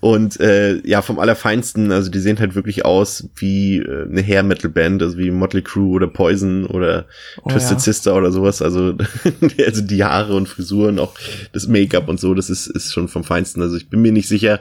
Und 0.00 0.40
äh, 0.40 0.80
ja, 0.86 1.02
vom 1.02 1.18
Allerfeinsten, 1.18 1.92
also 1.92 2.10
die 2.10 2.20
sehen 2.20 2.38
halt 2.38 2.54
wirklich 2.54 2.84
aus 2.84 3.28
wie 3.36 3.78
äh, 3.78 4.04
eine 4.08 4.22
Hair-Metal-Band, 4.22 5.02
also 5.02 5.18
wie 5.18 5.30
Motley 5.30 5.62
Crue 5.62 5.90
oder 5.90 6.06
Poison 6.06 6.66
oder 6.66 7.06
oh, 7.42 7.50
Twisted 7.50 7.78
ja. 7.78 7.80
Sister 7.80 8.16
oder 8.16 8.32
sowas. 8.32 8.62
Also, 8.62 8.94
also 9.64 9.82
die 9.82 10.04
Haare 10.04 10.34
und 10.34 10.48
Frisuren, 10.48 10.98
auch 10.98 11.14
das 11.52 11.68
Make-up 11.68 12.08
und 12.08 12.18
so, 12.18 12.34
das 12.34 12.48
ist, 12.48 12.66
ist 12.66 12.92
schon 12.92 13.08
vom 13.08 13.24
Feinsten. 13.24 13.60
Also 13.60 13.76
ich 13.76 13.90
bin 13.90 14.00
mir 14.00 14.12
nicht 14.12 14.28
sicher, 14.28 14.60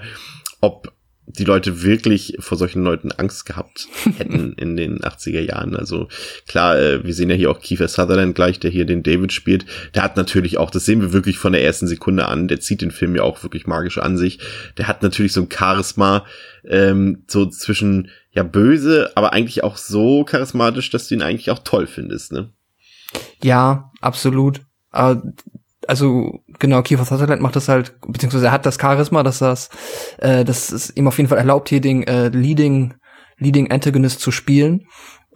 ob 0.59 0.91
die 1.37 1.43
Leute 1.43 1.83
wirklich 1.83 2.37
vor 2.39 2.57
solchen 2.57 2.83
Leuten 2.83 3.11
Angst 3.11 3.45
gehabt 3.45 3.87
hätten 4.17 4.53
in 4.53 4.77
den 4.77 4.99
80er 4.99 5.41
Jahren. 5.41 5.75
Also 5.75 6.07
klar, 6.47 6.77
äh, 6.77 7.03
wir 7.03 7.13
sehen 7.13 7.29
ja 7.29 7.35
hier 7.35 7.51
auch 7.51 7.59
Kiefer 7.59 7.87
Sutherland 7.87 8.35
gleich, 8.35 8.59
der 8.59 8.71
hier 8.71 8.85
den 8.85 9.03
David 9.03 9.33
spielt. 9.33 9.65
Der 9.95 10.03
hat 10.03 10.17
natürlich 10.17 10.57
auch, 10.57 10.71
das 10.71 10.85
sehen 10.85 11.01
wir 11.01 11.13
wirklich 11.13 11.37
von 11.37 11.53
der 11.53 11.63
ersten 11.63 11.87
Sekunde 11.87 12.27
an, 12.27 12.47
der 12.47 12.59
zieht 12.59 12.81
den 12.81 12.91
Film 12.91 13.15
ja 13.15 13.23
auch 13.23 13.43
wirklich 13.43 13.67
magisch 13.67 13.97
an 13.97 14.17
sich. 14.17 14.39
Der 14.77 14.87
hat 14.87 15.03
natürlich 15.03 15.33
so 15.33 15.41
ein 15.41 15.49
Charisma, 15.51 16.25
ähm, 16.65 17.23
so 17.27 17.45
zwischen 17.45 18.09
ja 18.31 18.43
böse, 18.43 19.11
aber 19.15 19.33
eigentlich 19.33 19.63
auch 19.63 19.77
so 19.77 20.23
charismatisch, 20.23 20.89
dass 20.89 21.07
du 21.07 21.15
ihn 21.15 21.21
eigentlich 21.21 21.51
auch 21.51 21.59
toll 21.59 21.87
findest, 21.87 22.31
ne? 22.31 22.49
Ja, 23.43 23.91
absolut. 23.99 24.61
Aber 24.89 25.21
also 25.87 26.39
genau, 26.59 26.81
Kiefer 26.81 27.05
Sutherland 27.05 27.41
macht 27.41 27.55
das 27.55 27.67
halt, 27.67 27.95
beziehungsweise 28.07 28.47
er 28.47 28.51
hat 28.51 28.65
das 28.65 28.79
Charisma, 28.79 29.23
dass 29.23 29.39
das, 29.39 29.69
äh, 30.17 30.45
das 30.45 30.71
ist 30.71 30.97
ihm 30.97 31.07
auf 31.07 31.17
jeden 31.17 31.29
Fall 31.29 31.37
erlaubt, 31.37 31.69
hier 31.69 31.81
den 31.81 32.03
äh, 32.03 32.29
Leading, 32.29 32.93
Leading 33.37 33.71
Antagonist 33.71 34.19
zu 34.19 34.31
spielen. 34.31 34.85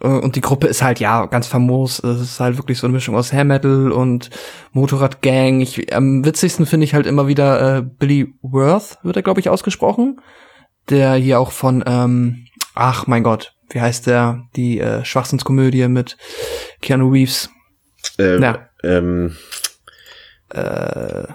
Äh, 0.00 0.08
und 0.08 0.36
die 0.36 0.40
Gruppe 0.40 0.66
ist 0.66 0.82
halt, 0.82 1.00
ja, 1.00 1.26
ganz 1.26 1.46
famos. 1.46 1.98
Es 1.98 2.20
ist 2.20 2.40
halt 2.40 2.56
wirklich 2.58 2.78
so 2.78 2.86
eine 2.86 2.94
Mischung 2.94 3.16
aus 3.16 3.32
Hair 3.32 3.44
Metal 3.44 3.92
und 3.92 4.30
Motorradgang. 4.72 5.60
Ich, 5.60 5.94
am 5.94 6.24
witzigsten 6.24 6.66
finde 6.66 6.84
ich 6.84 6.94
halt 6.94 7.06
immer 7.06 7.26
wieder 7.26 7.78
äh, 7.78 7.82
Billy 7.82 8.34
Worth, 8.42 8.98
wird 9.02 9.16
er, 9.16 9.22
glaube 9.22 9.40
ich, 9.40 9.48
ausgesprochen. 9.48 10.20
Der 10.88 11.14
hier 11.14 11.40
auch 11.40 11.50
von, 11.50 11.82
ähm, 11.86 12.46
ach 12.74 13.08
mein 13.08 13.24
Gott, 13.24 13.54
wie 13.70 13.80
heißt 13.80 14.06
der? 14.06 14.44
Die 14.54 14.78
äh, 14.78 15.04
Schwachsinnskomödie 15.04 15.88
mit 15.88 16.16
Keanu 16.80 17.10
Reeves. 17.10 17.50
Äh, 18.18 18.40
ja. 18.40 18.68
Ähm, 18.84 19.36
äh, 20.56 21.26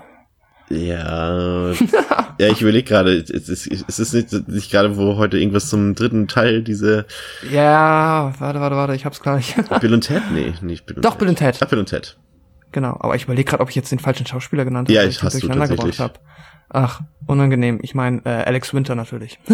ja, 0.72 1.72
ja, 2.40 2.48
ich 2.48 2.62
überlege 2.62 2.88
gerade, 2.88 3.14
ist, 3.14 3.30
ist, 3.30 3.68
ist 3.68 4.00
es 4.00 4.14
nicht, 4.14 4.48
nicht 4.48 4.72
gerade, 4.72 4.96
wo 4.96 5.18
heute 5.18 5.38
irgendwas 5.38 5.68
zum 5.70 5.96
dritten 5.96 6.28
Teil 6.28 6.64
diese. 6.64 7.06
Ja, 7.52 8.34
warte, 8.40 8.62
warte, 8.62 8.76
warte, 8.78 8.96
ich 8.96 9.06
hab's 9.06 9.22
gleich. 9.22 9.56
Bill 9.82 9.94
und 9.94 10.02
Ted? 10.08 10.24
Nee, 10.32 10.54
nicht 10.62 10.86
Bill 10.86 10.96
und 10.96 11.06
Doch, 11.06 11.12
Ted. 11.12 11.20
Bill 11.20 11.30
und 11.30 11.36
Ted. 11.36 11.60
Ach, 11.62 11.68
Bill 11.68 11.80
und 11.80 11.90
Ted. 11.90 12.18
Genau, 12.72 12.98
aber 13.02 13.16
ich 13.16 13.26
überlege 13.26 13.50
gerade, 13.50 13.62
ob 13.62 13.70
ich 13.70 13.76
jetzt 13.76 13.92
den 13.92 14.00
falschen 14.00 14.26
Schauspieler 14.26 14.64
genannt 14.64 14.88
habe. 14.88 14.96
Ja, 14.96 15.04
ich 15.04 15.22
hast 15.22 15.44
du 15.44 15.48
tatsächlich. 15.50 16.00
Hab. 16.00 16.22
Ach, 16.70 17.02
unangenehm. 17.28 17.80
Ich 17.82 17.94
meine, 17.94 18.22
äh, 18.24 18.30
Alex 18.30 18.74
Winter 18.74 18.96
natürlich. 18.96 19.40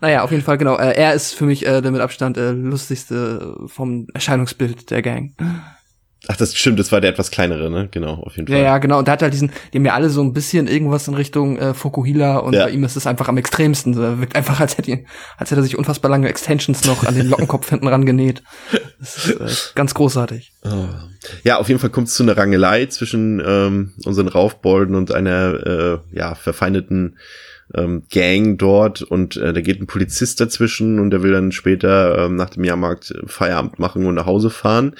naja, 0.00 0.22
auf 0.22 0.30
jeden 0.30 0.44
Fall, 0.44 0.58
genau. 0.58 0.76
Äh, 0.76 0.92
er 0.92 1.14
ist 1.14 1.34
für 1.34 1.44
mich 1.44 1.66
äh, 1.66 1.80
der 1.80 1.90
mit 1.90 2.00
Abstand 2.00 2.36
äh, 2.36 2.52
lustigste 2.52 3.56
vom 3.66 4.06
Erscheinungsbild 4.14 4.92
der 4.92 5.02
Gang. 5.02 5.34
Ach, 6.28 6.36
das 6.36 6.56
stimmt, 6.56 6.78
das 6.78 6.90
war 6.90 7.00
der 7.00 7.10
etwas 7.10 7.30
kleinere, 7.30 7.70
ne? 7.70 7.88
Genau, 7.90 8.14
auf 8.14 8.36
jeden 8.36 8.48
Fall. 8.48 8.56
Ja, 8.56 8.64
ja, 8.64 8.78
genau. 8.78 8.98
Und 8.98 9.06
der 9.06 9.12
hat 9.12 9.22
halt 9.22 9.32
diesen, 9.32 9.52
die 9.72 9.78
haben 9.78 9.84
ja 9.84 9.94
alle 9.94 10.10
so 10.10 10.22
ein 10.22 10.32
bisschen 10.32 10.66
irgendwas 10.66 11.06
in 11.06 11.14
Richtung 11.14 11.56
äh, 11.56 11.72
Fokuhila 11.72 12.38
und 12.38 12.54
ja. 12.54 12.64
bei 12.64 12.70
ihm 12.70 12.82
ist 12.84 12.96
es 12.96 13.06
einfach 13.06 13.28
am 13.28 13.36
extremsten. 13.36 13.96
Er 13.96 14.18
wirkt 14.18 14.34
einfach, 14.34 14.58
als 14.58 14.76
hätte, 14.76 14.90
ihn, 14.90 15.06
als 15.36 15.50
hätte 15.50 15.60
er 15.60 15.64
sich 15.64 15.78
unfassbar 15.78 16.10
lange 16.10 16.28
Extensions 16.28 16.84
noch 16.84 17.04
an 17.04 17.14
den 17.14 17.28
Lockenkopf 17.28 17.68
hinten 17.70 17.86
ran 17.86 18.06
genäht. 18.06 18.42
Das 18.98 19.26
ist 19.26 19.40
äh, 19.40 19.74
ganz 19.76 19.94
großartig. 19.94 20.52
Oh. 20.64 20.86
Ja, 21.44 21.58
auf 21.58 21.68
jeden 21.68 21.78
Fall 21.78 21.90
kommt 21.90 22.08
es 22.08 22.14
zu 22.14 22.22
einer 22.22 22.36
Rangelei 22.36 22.86
zwischen 22.86 23.40
ähm, 23.46 23.92
unseren 24.04 24.28
Raufbolden 24.28 24.96
und 24.96 25.12
einer 25.12 26.02
äh, 26.12 26.16
ja, 26.16 26.34
verfeindeten 26.34 27.18
ähm, 27.74 28.04
Gang 28.10 28.58
dort 28.58 29.02
und 29.02 29.36
äh, 29.36 29.52
da 29.52 29.60
geht 29.60 29.80
ein 29.80 29.86
Polizist 29.86 30.40
dazwischen 30.40 30.98
und 30.98 31.10
der 31.10 31.22
will 31.22 31.32
dann 31.32 31.52
später 31.52 32.18
ähm, 32.18 32.36
nach 32.36 32.50
dem 32.50 32.64
Jahrmarkt 32.64 33.14
Feierabend 33.26 33.78
machen 33.78 34.06
und 34.06 34.14
nach 34.14 34.26
Hause 34.26 34.50
fahren. 34.50 34.94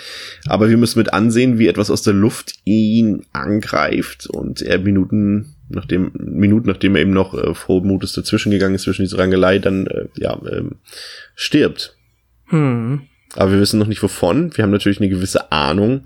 Aber 0.47 0.69
wir 0.69 0.77
müssen 0.77 0.99
mit 0.99 1.13
ansehen, 1.13 1.59
wie 1.59 1.69
etwas 1.69 1.91
aus 1.91 2.03
der 2.03 2.15
Luft 2.15 2.55
ihn 2.65 3.25
angreift 3.33 4.27
und 4.27 4.63
er 4.63 4.79
Minuten 4.79 5.55
nachdem 5.69 6.13
Minuten 6.15 6.69
nachdem 6.69 6.95
er 6.95 7.03
eben 7.03 7.13
noch 7.13 7.35
äh, 7.35 7.55
frohen 7.55 7.87
Mutes 7.87 8.13
dazwischen 8.13 8.53
gegangen 8.53 8.75
ist 8.75 8.83
zwischen 8.83 9.03
dieser 9.03 9.19
Rangelei, 9.19 9.59
dann 9.59 9.87
äh, 9.87 10.07
ja 10.17 10.39
ähm, 10.51 10.77
stirbt. 11.35 11.97
Hm. 12.47 13.03
Aber 13.35 13.53
wir 13.53 13.61
wissen 13.61 13.79
noch 13.79 13.89
nicht 13.89 14.03
wovon. 14.03 14.57
Wir 14.57 14.63
haben 14.63 14.71
natürlich 14.71 15.01
eine 15.01 15.09
gewisse 15.09 15.51
Ahnung, 15.53 16.03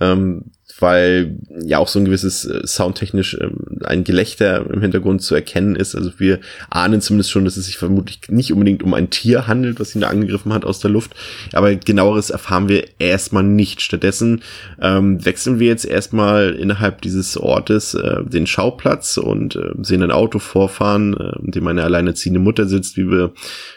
ähm, 0.00 0.50
weil 0.78 1.38
ja 1.64 1.78
auch 1.78 1.88
so 1.88 1.98
ein 1.98 2.04
gewisses 2.04 2.44
äh, 2.44 2.66
soundtechnisch 2.66 3.36
ähm, 3.40 3.78
ein 3.84 4.04
Gelächter 4.04 4.66
im 4.70 4.80
Hintergrund 4.80 5.22
zu 5.22 5.34
erkennen 5.34 5.76
ist. 5.76 5.94
Also 5.94 6.12
wir 6.18 6.40
ahnen 6.70 7.00
zumindest 7.00 7.30
schon, 7.30 7.44
dass 7.44 7.56
es 7.56 7.66
sich 7.66 7.76
vermutlich 7.76 8.20
nicht 8.28 8.52
unbedingt 8.52 8.82
um 8.82 8.94
ein 8.94 9.10
Tier 9.10 9.46
handelt, 9.46 9.80
was 9.80 9.94
ihn 9.94 10.00
da 10.00 10.08
angegriffen 10.08 10.52
hat 10.52 10.64
aus 10.64 10.80
der 10.80 10.90
Luft. 10.90 11.14
Aber 11.52 11.74
genaueres 11.74 12.30
erfahren 12.30 12.68
wir 12.68 12.84
erstmal 12.98 13.44
nicht. 13.44 13.80
Stattdessen 13.80 14.42
ähm, 14.80 15.24
wechseln 15.24 15.60
wir 15.60 15.68
jetzt 15.68 15.84
erstmal 15.84 16.54
innerhalb 16.54 17.02
dieses 17.02 17.36
Ortes 17.36 17.94
äh, 17.94 18.24
den 18.24 18.46
Schauplatz 18.46 19.16
und 19.18 19.56
äh, 19.56 19.72
sehen 19.82 20.02
ein 20.02 20.10
Auto 20.10 20.38
vorfahren, 20.38 21.16
äh, 21.16 21.44
in 21.44 21.52
dem 21.52 21.66
eine 21.66 21.84
alleinerziehende 21.84 22.40
Mutter 22.40 22.66
sitzt, 22.66 22.96
wie 22.96 23.10
wir 23.10 23.32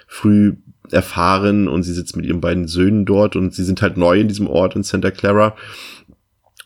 früh 0.07 0.53
erfahren 0.91 1.67
und 1.67 1.83
sie 1.83 1.93
sitzt 1.93 2.15
mit 2.15 2.25
ihren 2.25 2.41
beiden 2.41 2.67
Söhnen 2.67 3.05
dort 3.05 3.35
und 3.35 3.53
sie 3.53 3.63
sind 3.63 3.81
halt 3.81 3.97
neu 3.97 4.19
in 4.19 4.27
diesem 4.27 4.47
Ort 4.47 4.75
in 4.75 4.83
Santa 4.83 5.11
Clara 5.11 5.55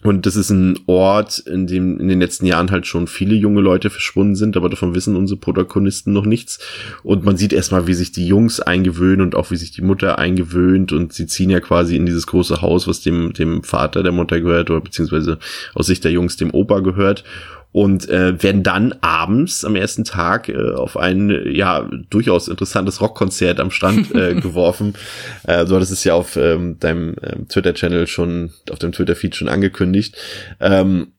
und 0.02 0.26
das 0.26 0.38
ist 0.38 0.50
ein 0.50 0.80
Ort, 0.86 1.40
in 1.40 1.68
dem 1.68 2.00
in 2.00 2.08
den 2.08 2.22
letzten 2.22 2.46
Jahren 2.46 2.72
halt 2.72 2.88
schon 2.88 3.06
viele 3.06 3.36
junge 3.36 3.60
Leute 3.60 3.90
verschwunden 3.90 4.36
sind, 4.36 4.56
aber 4.56 4.70
davon 4.70 4.96
wissen 4.96 5.18
unsere 5.18 5.38
Protagonisten 5.38 6.14
noch 6.14 6.26
nichts. 6.26 6.60
Und 7.04 7.26
man 7.26 7.36
sieht 7.36 7.52
erstmal, 7.52 7.86
wie 7.86 7.94
sich 7.94 8.14
die 8.14 8.26
Jungs 8.26 8.62
eingewöhnen 8.62 9.20
und 9.20 9.36
auch 9.36 9.52
wie 9.52 9.58
sich 9.58 9.72
die 9.72 9.82
Mutter 9.82 10.18
eingewöhnt. 10.18 10.94
Und 10.94 11.12
sie 11.12 11.28
ziehen 11.28 11.50
ja 11.50 11.60
quasi 11.60 11.98
in 11.98 12.06
dieses 12.06 12.28
große 12.28 12.62
Haus, 12.62 12.88
was 12.88 13.02
dem, 13.02 13.34
dem 13.34 13.62
Vater 13.64 14.02
der 14.02 14.14
Mutter 14.14 14.40
gehört 14.40 14.70
oder 14.70 14.80
beziehungsweise 14.80 15.38
aus 15.76 15.88
Sicht 15.88 16.06
der 16.06 16.12
Jungs 16.12 16.38
dem 16.38 16.54
Opa 16.54 16.80
gehört 16.80 17.26
und 17.72 18.10
äh, 18.10 18.42
werden 18.42 18.64
dann 18.64 18.94
abends 19.02 19.64
am 19.64 19.76
ersten 19.76 20.04
Tag 20.04 20.50
äh, 20.50 20.74
auf 20.74 20.98
ein 20.98 21.30
ja 21.52 21.90
durchaus 22.10 22.48
interessantes 22.48 23.00
Rockkonzert 23.02 23.60
am 23.60 23.72
Strand 23.72 24.14
äh, 24.16 24.34
geworfen. 24.42 24.96
Äh, 25.44 25.66
so 25.66 25.80
das 25.80 25.92
ist 25.92 26.04
ja 26.04 26.16
auf 26.16 26.36
ähm, 26.36 26.80
deinem 26.80 27.16
ähm, 27.22 27.48
Twitter-Channel 27.48 28.08
schon, 28.08 28.52
auf 28.72 28.80
dem 28.80 28.92
Twitter-Feed 28.92 29.36
schon 29.36 29.50
angekündigt. 29.50 30.16
Ähm, 30.60 31.14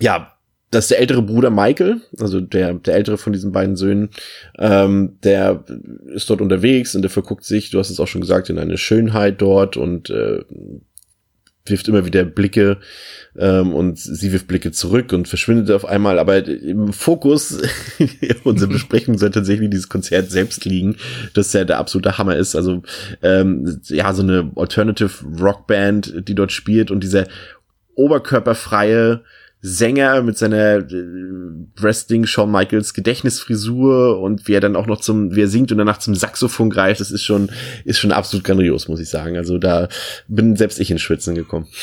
ja, 0.00 0.34
das 0.70 0.84
ist 0.84 0.90
der 0.90 0.98
ältere 0.98 1.22
Bruder 1.22 1.50
Michael, 1.50 2.00
also 2.18 2.40
der, 2.40 2.74
der 2.74 2.94
ältere 2.94 3.16
von 3.16 3.32
diesen 3.32 3.52
beiden 3.52 3.76
Söhnen, 3.76 4.10
ähm, 4.58 5.18
der 5.22 5.64
ist 6.12 6.28
dort 6.28 6.40
unterwegs 6.40 6.96
und 6.96 7.02
der 7.02 7.10
verguckt 7.10 7.44
sich, 7.44 7.70
du 7.70 7.78
hast 7.78 7.90
es 7.90 8.00
auch 8.00 8.08
schon 8.08 8.20
gesagt, 8.20 8.50
in 8.50 8.58
eine 8.58 8.76
Schönheit 8.76 9.40
dort 9.40 9.76
und 9.76 10.10
äh, 10.10 10.42
wirft 11.66 11.88
immer 11.88 12.04
wieder 12.04 12.24
Blicke 12.24 12.78
ähm, 13.38 13.72
und 13.72 13.98
sie 13.98 14.32
wirft 14.32 14.46
Blicke 14.46 14.70
zurück 14.70 15.12
und 15.14 15.28
verschwindet 15.28 15.70
auf 15.70 15.86
einmal. 15.86 16.18
Aber 16.18 16.46
im 16.46 16.92
Fokus 16.92 17.58
unserer 18.44 18.68
Besprechung 18.68 19.16
soll 19.16 19.30
tatsächlich 19.30 19.70
dieses 19.70 19.88
Konzert 19.88 20.30
selbst 20.30 20.64
liegen, 20.66 20.96
das 21.32 21.52
ja 21.54 21.64
der 21.64 21.78
absolute 21.78 22.18
Hammer 22.18 22.36
ist. 22.36 22.54
Also 22.54 22.82
ähm, 23.22 23.80
ja, 23.84 24.12
so 24.12 24.22
eine 24.22 24.52
Alternative 24.56 25.10
Rockband, 25.40 26.28
die 26.28 26.34
dort 26.34 26.52
spielt 26.52 26.90
und 26.90 27.02
dieser 27.02 27.26
oberkörperfreie 27.94 29.22
Sänger 29.66 30.20
mit 30.20 30.36
seiner 30.36 30.76
äh, 30.76 30.84
Wrestling 31.80 32.26
Shawn 32.26 32.52
Michaels 32.52 32.92
Gedächtnisfrisur 32.92 34.20
und 34.20 34.46
wie 34.46 34.52
er 34.52 34.60
dann 34.60 34.76
auch 34.76 34.86
noch 34.86 35.00
zum, 35.00 35.34
wie 35.34 35.40
er 35.40 35.48
singt 35.48 35.72
und 35.72 35.78
danach 35.78 35.96
zum 35.96 36.14
Saxophon 36.14 36.68
greift, 36.68 37.00
das 37.00 37.10
ist 37.10 37.22
schon, 37.24 37.50
ist 37.86 37.98
schon 37.98 38.12
absolut 38.12 38.44
grandios, 38.44 38.88
muss 38.88 39.00
ich 39.00 39.08
sagen. 39.08 39.38
Also 39.38 39.56
da 39.56 39.88
bin 40.28 40.54
selbst 40.56 40.78
ich 40.80 40.90
in 40.90 40.98
Schwitzen 40.98 41.34
gekommen. 41.34 41.66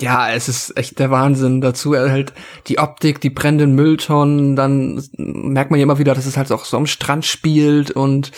Ja, 0.00 0.30
es 0.30 0.48
ist 0.48 0.76
echt 0.76 0.98
der 0.98 1.10
Wahnsinn. 1.10 1.60
Dazu 1.60 1.94
halt 1.96 2.32
die 2.66 2.78
Optik, 2.78 3.20
die 3.20 3.30
brennenden 3.30 3.74
Mülltonnen, 3.74 4.54
dann 4.56 5.02
merkt 5.16 5.70
man 5.70 5.78
ja 5.78 5.84
immer 5.84 5.98
wieder, 5.98 6.14
dass 6.14 6.26
es 6.26 6.36
halt 6.36 6.50
auch 6.52 6.64
so 6.64 6.76
am 6.76 6.86
Strand 6.86 7.24
spielt 7.24 7.90
und 7.90 8.30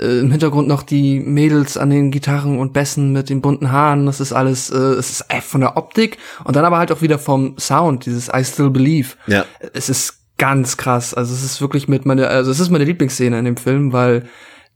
äh, 0.00 0.20
im 0.20 0.30
Hintergrund 0.30 0.68
noch 0.68 0.82
die 0.82 1.20
Mädels 1.20 1.76
an 1.76 1.90
den 1.90 2.10
Gitarren 2.10 2.58
und 2.58 2.72
Bässen 2.72 3.12
mit 3.12 3.28
den 3.30 3.40
bunten 3.40 3.72
Haaren. 3.72 4.06
Das 4.06 4.20
ist 4.20 4.32
alles, 4.32 4.70
äh, 4.70 4.76
es 4.76 5.10
ist 5.10 5.24
äh, 5.28 5.40
von 5.40 5.60
der 5.60 5.76
Optik 5.76 6.18
und 6.44 6.56
dann 6.56 6.64
aber 6.64 6.78
halt 6.78 6.92
auch 6.92 7.02
wieder 7.02 7.18
vom 7.18 7.56
Sound, 7.58 8.06
dieses 8.06 8.28
I 8.28 8.44
Still 8.44 8.70
Believe. 8.70 9.10
Ja. 9.26 9.44
Es 9.72 9.88
ist 9.88 10.18
ganz 10.38 10.76
krass. 10.76 11.14
Also 11.14 11.32
es 11.34 11.42
ist 11.42 11.60
wirklich 11.60 11.88
mit 11.88 12.04
meiner, 12.06 12.28
also 12.28 12.50
es 12.50 12.60
ist 12.60 12.70
meine 12.70 12.84
Lieblingsszene 12.84 13.38
in 13.38 13.44
dem 13.44 13.56
Film, 13.56 13.92
weil 13.92 14.28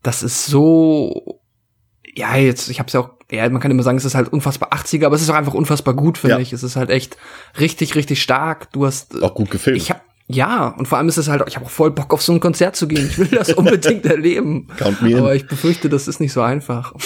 das 0.03 0.23
ist 0.23 0.47
so, 0.47 1.41
ja, 2.15 2.37
jetzt, 2.37 2.71
ich 2.71 2.81
hab's 2.81 2.93
ja 2.95 3.01
auch, 3.01 3.11
ja, 3.31 3.49
man 3.49 3.61
kann 3.61 3.71
immer 3.71 3.83
sagen, 3.83 3.99
es 3.99 4.05
ist 4.05 4.15
halt 4.15 4.33
unfassbar 4.33 4.73
80er, 4.73 5.07
aber 5.07 5.15
es 5.15 5.23
ist 5.23 5.31
auch 5.31 5.35
einfach 5.37 5.55
unfassbar 5.55 5.95
gut, 5.95 6.19
finde 6.19 6.37
Ja. 6.37 6.41
ich. 6.41 6.53
Es 6.53 6.63
ist 6.63 6.77
halt 6.77 6.91
echt 6.91 7.17
richtig, 7.61 7.95
richtig 7.95 8.21
stark. 8.23 8.73
Du 8.73 8.87
hast, 8.87 9.23
Auch 9.23 9.35
gut 9.35 9.51
gefilmt. 9.51 9.77
ich 9.77 9.91
hab, 9.91 10.03
ja, 10.33 10.69
und 10.69 10.87
vor 10.87 10.99
allem 10.99 11.09
ist 11.09 11.17
es 11.17 11.29
halt, 11.29 11.43
ich 11.49 11.57
habe 11.57 11.67
auch 11.67 11.71
voll 11.71 11.91
Bock 11.91 12.13
auf 12.13 12.23
so 12.23 12.33
ein 12.33 12.41
Konzert 12.41 12.77
zu 12.77 12.87
gehen. 12.87 13.07
Ich 13.11 13.19
will 13.19 13.29
das 13.29 13.53
unbedingt 13.55 14.07
erleben. 14.07 14.69
Count 14.77 15.03
me 15.03 15.11
in. 15.11 15.19
Aber 15.19 15.35
ich 15.35 15.47
befürchte, 15.47 15.89
das 15.89 16.09
ist 16.09 16.21
nicht 16.21 16.33
so 16.33 16.43
einfach. 16.43 16.95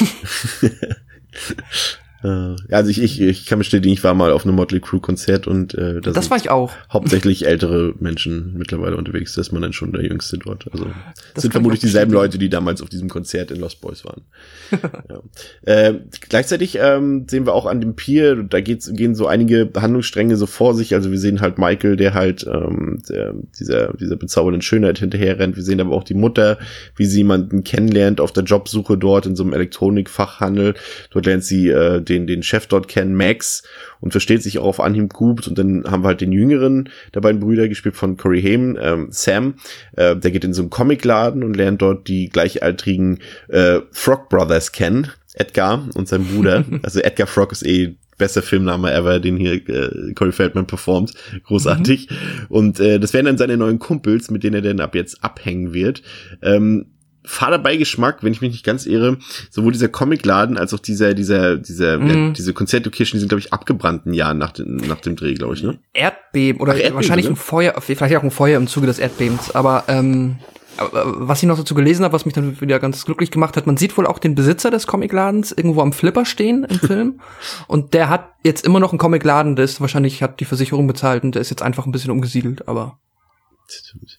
Äh, 2.24 2.56
ja, 2.70 2.78
also 2.78 2.90
ich, 2.90 3.02
ich, 3.02 3.20
ich 3.20 3.44
kann 3.44 3.58
bestätigen, 3.58 3.92
ich 3.92 4.02
war 4.02 4.14
mal 4.14 4.32
auf 4.32 4.46
einem 4.46 4.54
Motley 4.56 4.80
Crue 4.80 5.00
Konzert 5.00 5.46
und 5.46 5.74
äh, 5.74 6.00
da 6.00 6.10
Das 6.10 6.24
sind 6.24 6.30
war 6.30 6.38
ich 6.38 6.48
auch. 6.48 6.72
hauptsächlich 6.92 7.46
ältere 7.46 7.92
Menschen 8.00 8.54
mittlerweile 8.56 8.96
unterwegs, 8.96 9.34
dass 9.34 9.52
man 9.52 9.60
dann 9.60 9.74
schon 9.74 9.92
der 9.92 10.02
Jüngste 10.02 10.38
dort. 10.38 10.66
Also 10.72 10.86
Das 11.34 11.42
sind 11.42 11.50
vermutlich 11.52 11.80
dieselben. 11.80 12.14
Leute, 12.14 12.38
die 12.38 12.48
damals 12.48 12.80
auf 12.80 12.88
diesem 12.88 13.08
Konzert 13.08 13.50
in 13.50 13.60
Lost 13.60 13.80
Boys 13.80 14.04
waren. 14.04 14.22
ja. 15.10 15.20
äh, 15.62 15.94
gleichzeitig 16.28 16.78
ähm, 16.80 17.26
sehen 17.28 17.44
wir 17.44 17.54
auch 17.54 17.66
an 17.66 17.80
dem 17.80 17.96
Pier, 17.96 18.42
da 18.44 18.60
geht's, 18.60 18.90
gehen 18.94 19.14
so 19.14 19.26
einige 19.26 19.68
Handlungsstränge 19.76 20.36
so 20.36 20.46
vor 20.46 20.74
sich. 20.74 20.94
Also 20.94 21.10
wir 21.10 21.18
sehen 21.18 21.40
halt 21.40 21.58
Michael, 21.58 21.96
der 21.96 22.14
halt 22.14 22.46
ähm, 22.46 23.02
der, 23.08 23.34
dieser, 23.58 23.92
dieser 23.94 24.16
bezaubernden 24.16 24.62
Schönheit 24.62 24.98
hinterher 24.98 25.38
rennt. 25.38 25.56
Wir 25.56 25.64
sehen 25.64 25.80
aber 25.80 25.94
auch 25.94 26.04
die 26.04 26.14
Mutter, 26.14 26.58
wie 26.96 27.04
sie 27.06 27.18
jemanden 27.18 27.64
kennenlernt 27.64 28.20
auf 28.20 28.32
der 28.32 28.44
Jobsuche 28.44 28.96
dort 28.96 29.26
in 29.26 29.34
so 29.34 29.42
einem 29.42 29.52
Elektronikfachhandel. 29.52 30.74
Dort 31.10 31.26
lernt 31.26 31.44
sie 31.44 31.68
äh, 31.68 32.00
den, 32.00 32.13
den 32.18 32.42
Chef 32.42 32.66
dort 32.66 32.88
kennen, 32.88 33.14
Max, 33.14 33.62
und 34.00 34.12
versteht 34.12 34.42
sich 34.42 34.58
auch 34.58 34.64
auf 34.64 34.80
Anhieb 34.80 35.12
gut. 35.12 35.46
Und 35.48 35.58
dann 35.58 35.84
haben 35.90 36.02
wir 36.02 36.08
halt 36.08 36.20
den 36.20 36.32
jüngeren 36.32 36.88
der 37.14 37.20
beiden 37.20 37.40
Brüder, 37.40 37.68
gespielt 37.68 37.96
von 37.96 38.16
Corey 38.16 38.42
Haim, 38.42 38.78
ähm, 38.80 39.08
Sam. 39.10 39.54
Äh, 39.96 40.16
der 40.16 40.30
geht 40.30 40.44
in 40.44 40.54
so 40.54 40.62
einen 40.62 40.70
Comicladen 40.70 41.42
und 41.42 41.56
lernt 41.56 41.82
dort 41.82 42.08
die 42.08 42.28
gleichaltrigen 42.28 43.18
äh, 43.48 43.80
Frog 43.90 44.28
Brothers 44.28 44.72
kennen. 44.72 45.10
Edgar 45.34 45.88
und 45.94 46.08
sein 46.08 46.24
Bruder. 46.24 46.64
also 46.82 47.00
Edgar 47.00 47.26
Frog 47.26 47.52
ist 47.52 47.66
eh 47.66 47.96
bester 48.16 48.42
Filmname 48.42 48.92
ever, 48.92 49.18
den 49.18 49.36
hier 49.36 49.54
äh, 49.68 50.12
Corey 50.14 50.32
Feldman 50.32 50.66
performt. 50.66 51.12
Großartig. 51.44 52.08
Und 52.48 52.80
äh, 52.80 53.00
das 53.00 53.12
wären 53.12 53.26
dann 53.26 53.38
seine 53.38 53.56
neuen 53.56 53.78
Kumpels, 53.78 54.30
mit 54.30 54.44
denen 54.44 54.56
er 54.56 54.62
dann 54.62 54.80
ab 54.80 54.94
jetzt 54.94 55.22
abhängen 55.24 55.74
wird. 55.74 56.02
Ähm, 56.42 56.86
fader 57.24 57.58
Beigeschmack, 57.58 58.22
wenn 58.22 58.32
ich 58.32 58.40
mich 58.40 58.52
nicht 58.52 58.64
ganz 58.64 58.86
irre, 58.86 59.18
sowohl 59.50 59.72
dieser 59.72 59.88
Comicladen 59.88 60.56
als 60.58 60.74
auch 60.74 60.78
dieser, 60.78 61.14
dieser, 61.14 61.56
dieser, 61.56 61.98
Mhm. 61.98 62.08
ja, 62.08 62.30
diese 62.30 62.52
Konzertlocation, 62.52 63.16
die 63.16 63.20
sind, 63.20 63.28
glaube 63.28 63.40
ich, 63.40 63.52
abgebrannt 63.52 64.06
ein 64.06 64.12
Jahr 64.14 64.34
nach 64.34 64.52
dem, 64.52 64.76
nach 64.76 65.00
dem 65.00 65.16
Dreh, 65.16 65.34
glaube 65.34 65.54
ich, 65.54 65.62
ne? 65.62 65.78
Erdbeben 65.92 66.60
oder 66.60 66.72
Ach, 66.72 66.76
Erdbeben 66.76 66.96
wahrscheinlich 66.96 67.26
sogar? 67.26 67.36
ein 67.38 67.42
Feuer, 67.42 67.74
vielleicht 67.80 68.16
auch 68.16 68.22
ein 68.22 68.30
Feuer 68.30 68.56
im 68.58 68.66
Zuge 68.66 68.86
des 68.86 68.98
Erdbebens. 68.98 69.54
Aber 69.54 69.84
ähm, 69.88 70.36
aber 70.76 71.28
was 71.28 71.40
ich 71.40 71.48
noch 71.48 71.56
dazu 71.56 71.74
gelesen 71.76 72.02
habe, 72.04 72.12
was 72.14 72.24
mich 72.24 72.34
dann 72.34 72.60
wieder 72.60 72.80
ganz 72.80 73.04
glücklich 73.04 73.30
gemacht 73.30 73.56
hat, 73.56 73.64
man 73.64 73.76
sieht 73.76 73.96
wohl 73.96 74.08
auch 74.08 74.18
den 74.18 74.34
Besitzer 74.34 74.72
des 74.72 74.88
Comicladens 74.88 75.52
irgendwo 75.52 75.80
am 75.82 75.92
Flipper 75.92 76.24
stehen 76.24 76.64
im 76.64 76.78
Film. 76.80 77.20
und 77.68 77.94
der 77.94 78.08
hat 78.08 78.30
jetzt 78.42 78.66
immer 78.66 78.80
noch 78.80 78.90
einen 78.90 78.98
Comicladen, 78.98 79.54
der 79.54 79.64
ist 79.66 79.80
wahrscheinlich 79.80 80.20
hat 80.20 80.40
die 80.40 80.44
Versicherung 80.44 80.88
bezahlt 80.88 81.22
und 81.22 81.36
der 81.36 81.42
ist 81.42 81.50
jetzt 81.50 81.62
einfach 81.62 81.86
ein 81.86 81.92
bisschen 81.92 82.10
umgesiedelt, 82.10 82.66
aber 82.66 82.98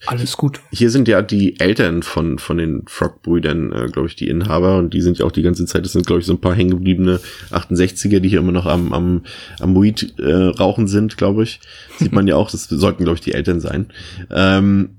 alles 0.06 0.36
gut. 0.36 0.60
Hier 0.70 0.90
sind 0.90 1.08
ja 1.08 1.22
die 1.22 1.60
Eltern 1.60 2.02
von, 2.02 2.38
von 2.38 2.58
den 2.58 2.82
Frog-Brüdern, 2.86 3.72
äh, 3.72 3.86
glaube 3.90 4.08
ich, 4.08 4.16
die 4.16 4.28
Inhaber 4.28 4.78
und 4.78 4.92
die 4.92 5.00
sind 5.00 5.18
ja 5.18 5.24
auch 5.24 5.32
die 5.32 5.42
ganze 5.42 5.66
Zeit, 5.66 5.84
das 5.84 5.92
sind, 5.92 6.06
glaube 6.06 6.20
ich, 6.20 6.26
so 6.26 6.32
ein 6.32 6.40
paar 6.40 6.54
hängengebliebene 6.54 7.20
68er, 7.50 8.20
die 8.20 8.28
hier 8.28 8.40
immer 8.40 8.52
noch 8.52 8.66
am, 8.66 8.92
am, 8.92 9.24
am 9.60 9.80
Weed 9.80 10.18
äh, 10.18 10.32
rauchen 10.32 10.88
sind, 10.88 11.16
glaube 11.16 11.44
ich. 11.44 11.60
Sieht 11.98 12.12
man 12.12 12.26
ja 12.26 12.36
auch, 12.36 12.50
das 12.50 12.64
sollten, 12.64 13.04
glaube 13.04 13.16
ich, 13.16 13.24
die 13.24 13.32
Eltern 13.32 13.60
sein. 13.60 13.88
Ähm, 14.30 14.96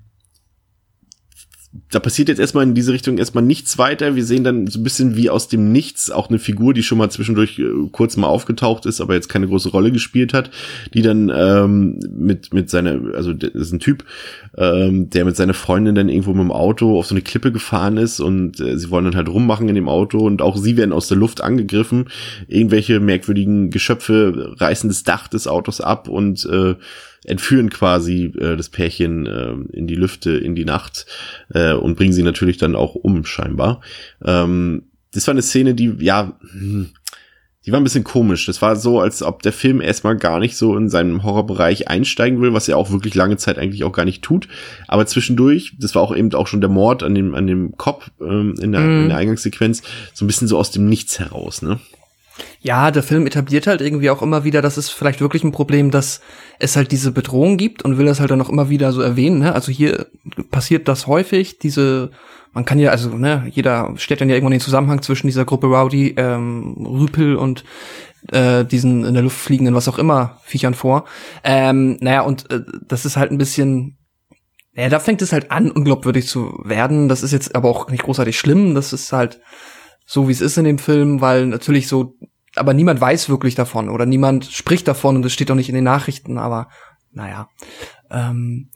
da 1.91 1.99
passiert 1.99 2.29
jetzt 2.29 2.39
erstmal 2.39 2.63
in 2.63 2.73
diese 2.73 2.93
Richtung 2.93 3.17
erstmal 3.17 3.43
nichts 3.43 3.77
weiter. 3.77 4.15
Wir 4.15 4.25
sehen 4.25 4.43
dann 4.43 4.67
so 4.67 4.79
ein 4.79 4.83
bisschen 4.83 5.15
wie 5.15 5.29
aus 5.29 5.47
dem 5.47 5.71
Nichts 5.71 6.11
auch 6.11 6.29
eine 6.29 6.39
Figur, 6.39 6.73
die 6.73 6.83
schon 6.83 6.97
mal 6.97 7.09
zwischendurch 7.09 7.59
äh, 7.59 7.65
kurz 7.91 8.17
mal 8.17 8.27
aufgetaucht 8.27 8.85
ist, 8.85 9.01
aber 9.01 9.13
jetzt 9.13 9.29
keine 9.29 9.47
große 9.47 9.69
Rolle 9.69 9.91
gespielt 9.91 10.33
hat, 10.33 10.51
die 10.93 11.01
dann 11.01 11.31
ähm, 11.33 11.99
mit 12.17 12.53
mit 12.53 12.69
seiner, 12.69 13.13
also 13.13 13.33
das 13.33 13.51
ist 13.51 13.73
ein 13.73 13.79
Typ, 13.79 14.05
ähm, 14.57 15.09
der 15.09 15.25
mit 15.25 15.35
seiner 15.35 15.53
Freundin 15.53 15.95
dann 15.95 16.09
irgendwo 16.09 16.33
mit 16.33 16.43
dem 16.43 16.51
Auto 16.51 16.97
auf 16.97 17.07
so 17.07 17.15
eine 17.15 17.21
Klippe 17.21 17.51
gefahren 17.51 17.97
ist 17.97 18.19
und 18.19 18.59
äh, 18.59 18.77
sie 18.77 18.89
wollen 18.89 19.05
dann 19.05 19.15
halt 19.15 19.29
rummachen 19.29 19.69
in 19.69 19.75
dem 19.75 19.89
Auto 19.89 20.19
und 20.19 20.41
auch 20.41 20.57
sie 20.57 20.77
werden 20.77 20.93
aus 20.93 21.07
der 21.07 21.17
Luft 21.17 21.41
angegriffen. 21.41 22.05
Irgendwelche 22.47 22.99
merkwürdigen 22.99 23.69
Geschöpfe 23.69 24.55
reißen 24.57 24.89
das 24.89 25.03
Dach 25.03 25.27
des 25.27 25.47
Autos 25.47 25.81
ab 25.81 26.07
und 26.07 26.45
äh, 26.45 26.75
entführen 27.25 27.69
quasi 27.69 28.33
äh, 28.39 28.55
das 28.55 28.69
Pärchen 28.69 29.25
äh, 29.25 29.53
in 29.73 29.87
die 29.87 29.95
Lüfte, 29.95 30.31
in 30.31 30.55
die 30.55 30.65
Nacht 30.65 31.05
äh, 31.53 31.73
und 31.73 31.95
bringen 31.95 32.13
sie 32.13 32.23
natürlich 32.23 32.57
dann 32.57 32.75
auch 32.75 32.95
um, 32.95 33.25
scheinbar. 33.25 33.81
Ähm, 34.23 34.83
das 35.11 35.27
war 35.27 35.33
eine 35.33 35.41
Szene, 35.41 35.73
die, 35.73 35.93
ja, 35.99 36.37
hm, 36.51 36.89
die 37.67 37.73
war 37.73 37.81
ein 37.81 37.83
bisschen 37.83 38.05
komisch. 38.05 38.45
Das 38.45 38.61
war 38.61 38.77
so, 38.77 39.01
als 39.01 39.21
ob 39.21 39.41
der 39.41 39.51
Film 39.51 39.81
erstmal 39.81 40.15
gar 40.15 40.39
nicht 40.39 40.55
so 40.55 40.77
in 40.77 40.87
seinem 40.87 41.23
Horrorbereich 41.23 41.89
einsteigen 41.89 42.41
will, 42.41 42.53
was 42.53 42.69
er 42.69 42.77
auch 42.77 42.91
wirklich 42.91 43.13
lange 43.13 43.35
Zeit 43.35 43.59
eigentlich 43.59 43.83
auch 43.83 43.91
gar 43.91 44.05
nicht 44.05 44.23
tut. 44.23 44.47
Aber 44.87 45.05
zwischendurch, 45.05 45.75
das 45.77 45.93
war 45.93 46.01
auch 46.01 46.15
eben 46.15 46.33
auch 46.33 46.47
schon 46.47 46.61
der 46.61 46.69
Mord 46.69 47.03
an 47.03 47.13
dem, 47.13 47.35
an 47.35 47.45
dem 47.45 47.75
Kopf 47.75 48.09
ähm, 48.21 48.55
in, 48.61 48.71
der, 48.71 48.81
in 48.81 49.09
der 49.09 49.17
Eingangssequenz, 49.17 49.83
so 50.13 50.23
ein 50.23 50.27
bisschen 50.27 50.47
so 50.47 50.57
aus 50.57 50.71
dem 50.71 50.87
Nichts 50.87 51.19
heraus, 51.19 51.61
ne? 51.61 51.77
Ja, 52.61 52.91
der 52.91 53.03
Film 53.03 53.25
etabliert 53.25 53.67
halt 53.67 53.81
irgendwie 53.81 54.09
auch 54.09 54.21
immer 54.21 54.43
wieder, 54.43 54.61
das 54.61 54.77
ist 54.77 54.89
vielleicht 54.89 55.21
wirklich 55.21 55.43
ein 55.43 55.51
Problem, 55.51 55.91
dass 55.91 56.21
es 56.59 56.75
halt 56.75 56.91
diese 56.91 57.11
Bedrohung 57.11 57.57
gibt 57.57 57.83
und 57.83 57.97
will 57.97 58.05
das 58.05 58.19
halt 58.19 58.31
dann 58.31 58.41
auch 58.41 58.49
immer 58.49 58.69
wieder 58.69 58.91
so 58.91 59.01
erwähnen. 59.01 59.39
Ne? 59.39 59.53
Also 59.53 59.71
hier 59.71 60.07
passiert 60.51 60.87
das 60.87 61.07
häufig, 61.07 61.59
diese, 61.59 62.11
man 62.53 62.65
kann 62.65 62.79
ja, 62.79 62.91
also 62.91 63.09
ne, 63.09 63.47
jeder 63.49 63.93
stellt 63.97 64.21
dann 64.21 64.29
ja 64.29 64.35
irgendwann 64.35 64.51
den 64.51 64.61
Zusammenhang 64.61 65.01
zwischen 65.01 65.27
dieser 65.27 65.45
Gruppe 65.45 65.67
Rowdy, 65.67 66.15
ähm, 66.17 66.85
Rüpel 66.85 67.35
und 67.35 67.63
äh, 68.31 68.65
diesen 68.65 69.05
in 69.05 69.13
der 69.13 69.23
Luft 69.23 69.37
fliegenden, 69.37 69.75
was 69.75 69.87
auch 69.87 69.99
immer, 69.99 70.39
Viechern 70.43 70.73
vor. 70.73 71.05
Ähm, 71.43 71.97
naja, 72.01 72.21
und 72.21 72.51
äh, 72.51 72.61
das 72.87 73.05
ist 73.05 73.17
halt 73.17 73.31
ein 73.31 73.37
bisschen 73.37 73.97
ja, 74.77 74.89
da 74.89 74.99
fängt 74.99 75.23
es 75.23 75.33
halt 75.33 75.49
an, 75.49 75.71
unglaubwürdig 75.71 76.27
zu 76.27 76.61
werden. 76.63 77.09
Das 77.09 77.23
ist 77.23 77.31
jetzt 77.31 77.55
aber 77.55 77.67
auch 77.67 77.89
nicht 77.89 78.03
großartig 78.03 78.37
schlimm. 78.37 78.75
Das 78.75 78.93
ist 78.93 79.11
halt 79.11 79.41
so, 80.09 80.27
wie 80.29 80.31
es 80.31 80.41
ist 80.41 80.57
in 80.57 80.63
dem 80.63 80.79
Film, 80.79 81.19
weil 81.19 81.45
natürlich 81.45 81.89
so, 81.89 82.15
aber 82.55 82.73
niemand 82.73 83.01
weiß 83.01 83.27
wirklich 83.29 83.55
davon 83.55 83.89
oder 83.89 84.05
niemand 84.05 84.45
spricht 84.45 84.87
davon 84.87 85.17
und 85.17 85.25
es 85.25 85.33
steht 85.33 85.51
auch 85.51 85.55
nicht 85.55 85.67
in 85.67 85.75
den 85.75 85.83
Nachrichten, 85.83 86.37
aber 86.37 86.69
naja. 87.11 87.49
Ähm, 88.09 88.69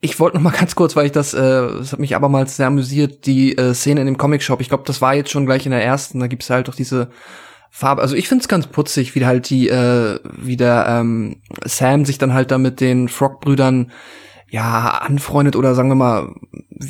ich 0.00 0.18
wollte 0.18 0.38
noch 0.38 0.42
mal 0.42 0.50
ganz 0.58 0.74
kurz, 0.74 0.96
weil 0.96 1.04
ich 1.04 1.12
das, 1.12 1.34
äh, 1.34 1.38
das 1.38 1.92
hat 1.92 2.00
mich 2.00 2.16
abermals 2.16 2.56
sehr 2.56 2.68
amüsiert, 2.68 3.26
die 3.26 3.56
äh, 3.56 3.74
Szene 3.74 4.00
in 4.00 4.06
dem 4.06 4.16
Comic-Shop. 4.16 4.62
Ich 4.62 4.70
glaube, 4.70 4.84
das 4.86 5.02
war 5.02 5.14
jetzt 5.14 5.30
schon 5.30 5.44
gleich 5.44 5.66
in 5.66 5.72
der 5.72 5.84
ersten. 5.84 6.20
Da 6.20 6.26
gibt's 6.26 6.48
halt 6.48 6.68
doch 6.68 6.74
diese 6.74 7.10
Farbe. 7.70 8.00
Also 8.00 8.16
ich 8.16 8.28
find's 8.28 8.48
ganz 8.48 8.66
putzig, 8.66 9.14
wie 9.14 9.26
halt 9.26 9.50
die, 9.50 9.68
äh, 9.68 10.20
wie 10.24 10.56
der 10.56 10.86
ähm, 10.88 11.42
Sam 11.66 12.06
sich 12.06 12.16
dann 12.16 12.32
halt 12.32 12.50
da 12.50 12.56
mit 12.56 12.80
den 12.80 13.08
Frog-Brüdern 13.08 13.92
ja, 14.48 14.88
anfreundet 14.88 15.56
oder 15.56 15.74
sagen 15.74 15.88
wir 15.88 15.94
mal, 15.94 16.34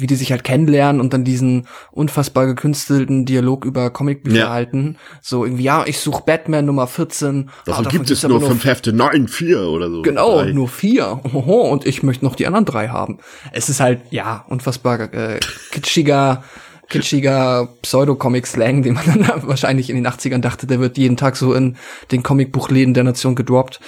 wie 0.01 0.07
die 0.07 0.15
sich 0.17 0.31
halt 0.33 0.45
kennenlernen 0.45 1.01
und 1.01 1.13
dann 1.13 1.25
diesen 1.25 1.67
unfassbar 1.91 2.47
gekünstelten 2.47 3.25
Dialog 3.27 3.65
über 3.65 3.91
Comicbücher 3.91 4.37
Ja. 4.37 4.51
halten. 4.51 4.97
So 5.21 5.45
irgendwie, 5.45 5.65
ja, 5.65 5.85
ich 5.87 5.99
suche 5.99 6.23
Batman 6.25 6.65
Nummer 6.67 6.87
14. 6.87 7.51
Davon 7.67 7.87
Ah, 7.87 7.89
gibt 7.91 8.11
es 8.11 8.23
nur 8.23 8.41
fünf 8.41 8.65
Hefte, 8.65 8.93
nein, 8.93 9.29
vier 9.29 9.61
oder 9.63 9.91
so. 9.91 10.03
Genau, 10.03 10.43
Drei. 10.43 10.53
nur 10.53 10.69
vier. 10.69 11.21
Oho, 11.33 11.63
und 11.71 11.87
ich 11.87 12.03
möchte 12.03 12.25
noch 12.25 12.37
die 12.37 12.47
anderen 12.47 12.65
drei 12.65 12.89
haben. 12.89 13.19
Es 13.53 13.69
ist 13.69 13.81
halt, 13.81 14.01
ja, 14.11 14.45
unfassbar 14.49 15.13
äh, 15.13 15.41
kitschiger, 15.71 16.45
kitschiger 16.89 17.69
Pseudo-Comic-Slang, 17.83 18.83
den 18.83 18.95
man 18.95 19.05
dann 19.07 19.43
wahrscheinlich 19.49 19.89
in 19.91 19.97
den 19.97 20.07
80ern 20.07 20.41
dachte, 20.41 20.67
der 20.67 20.81
wird 20.81 20.99
jeden 20.99 21.17
Tag 21.17 21.37
so 21.37 21.55
in 21.55 21.77
den 22.11 22.23
Comicbuchläden 22.23 22.95
der 22.95 23.05
Nation 23.05 23.35
gedroppt. 23.35 23.81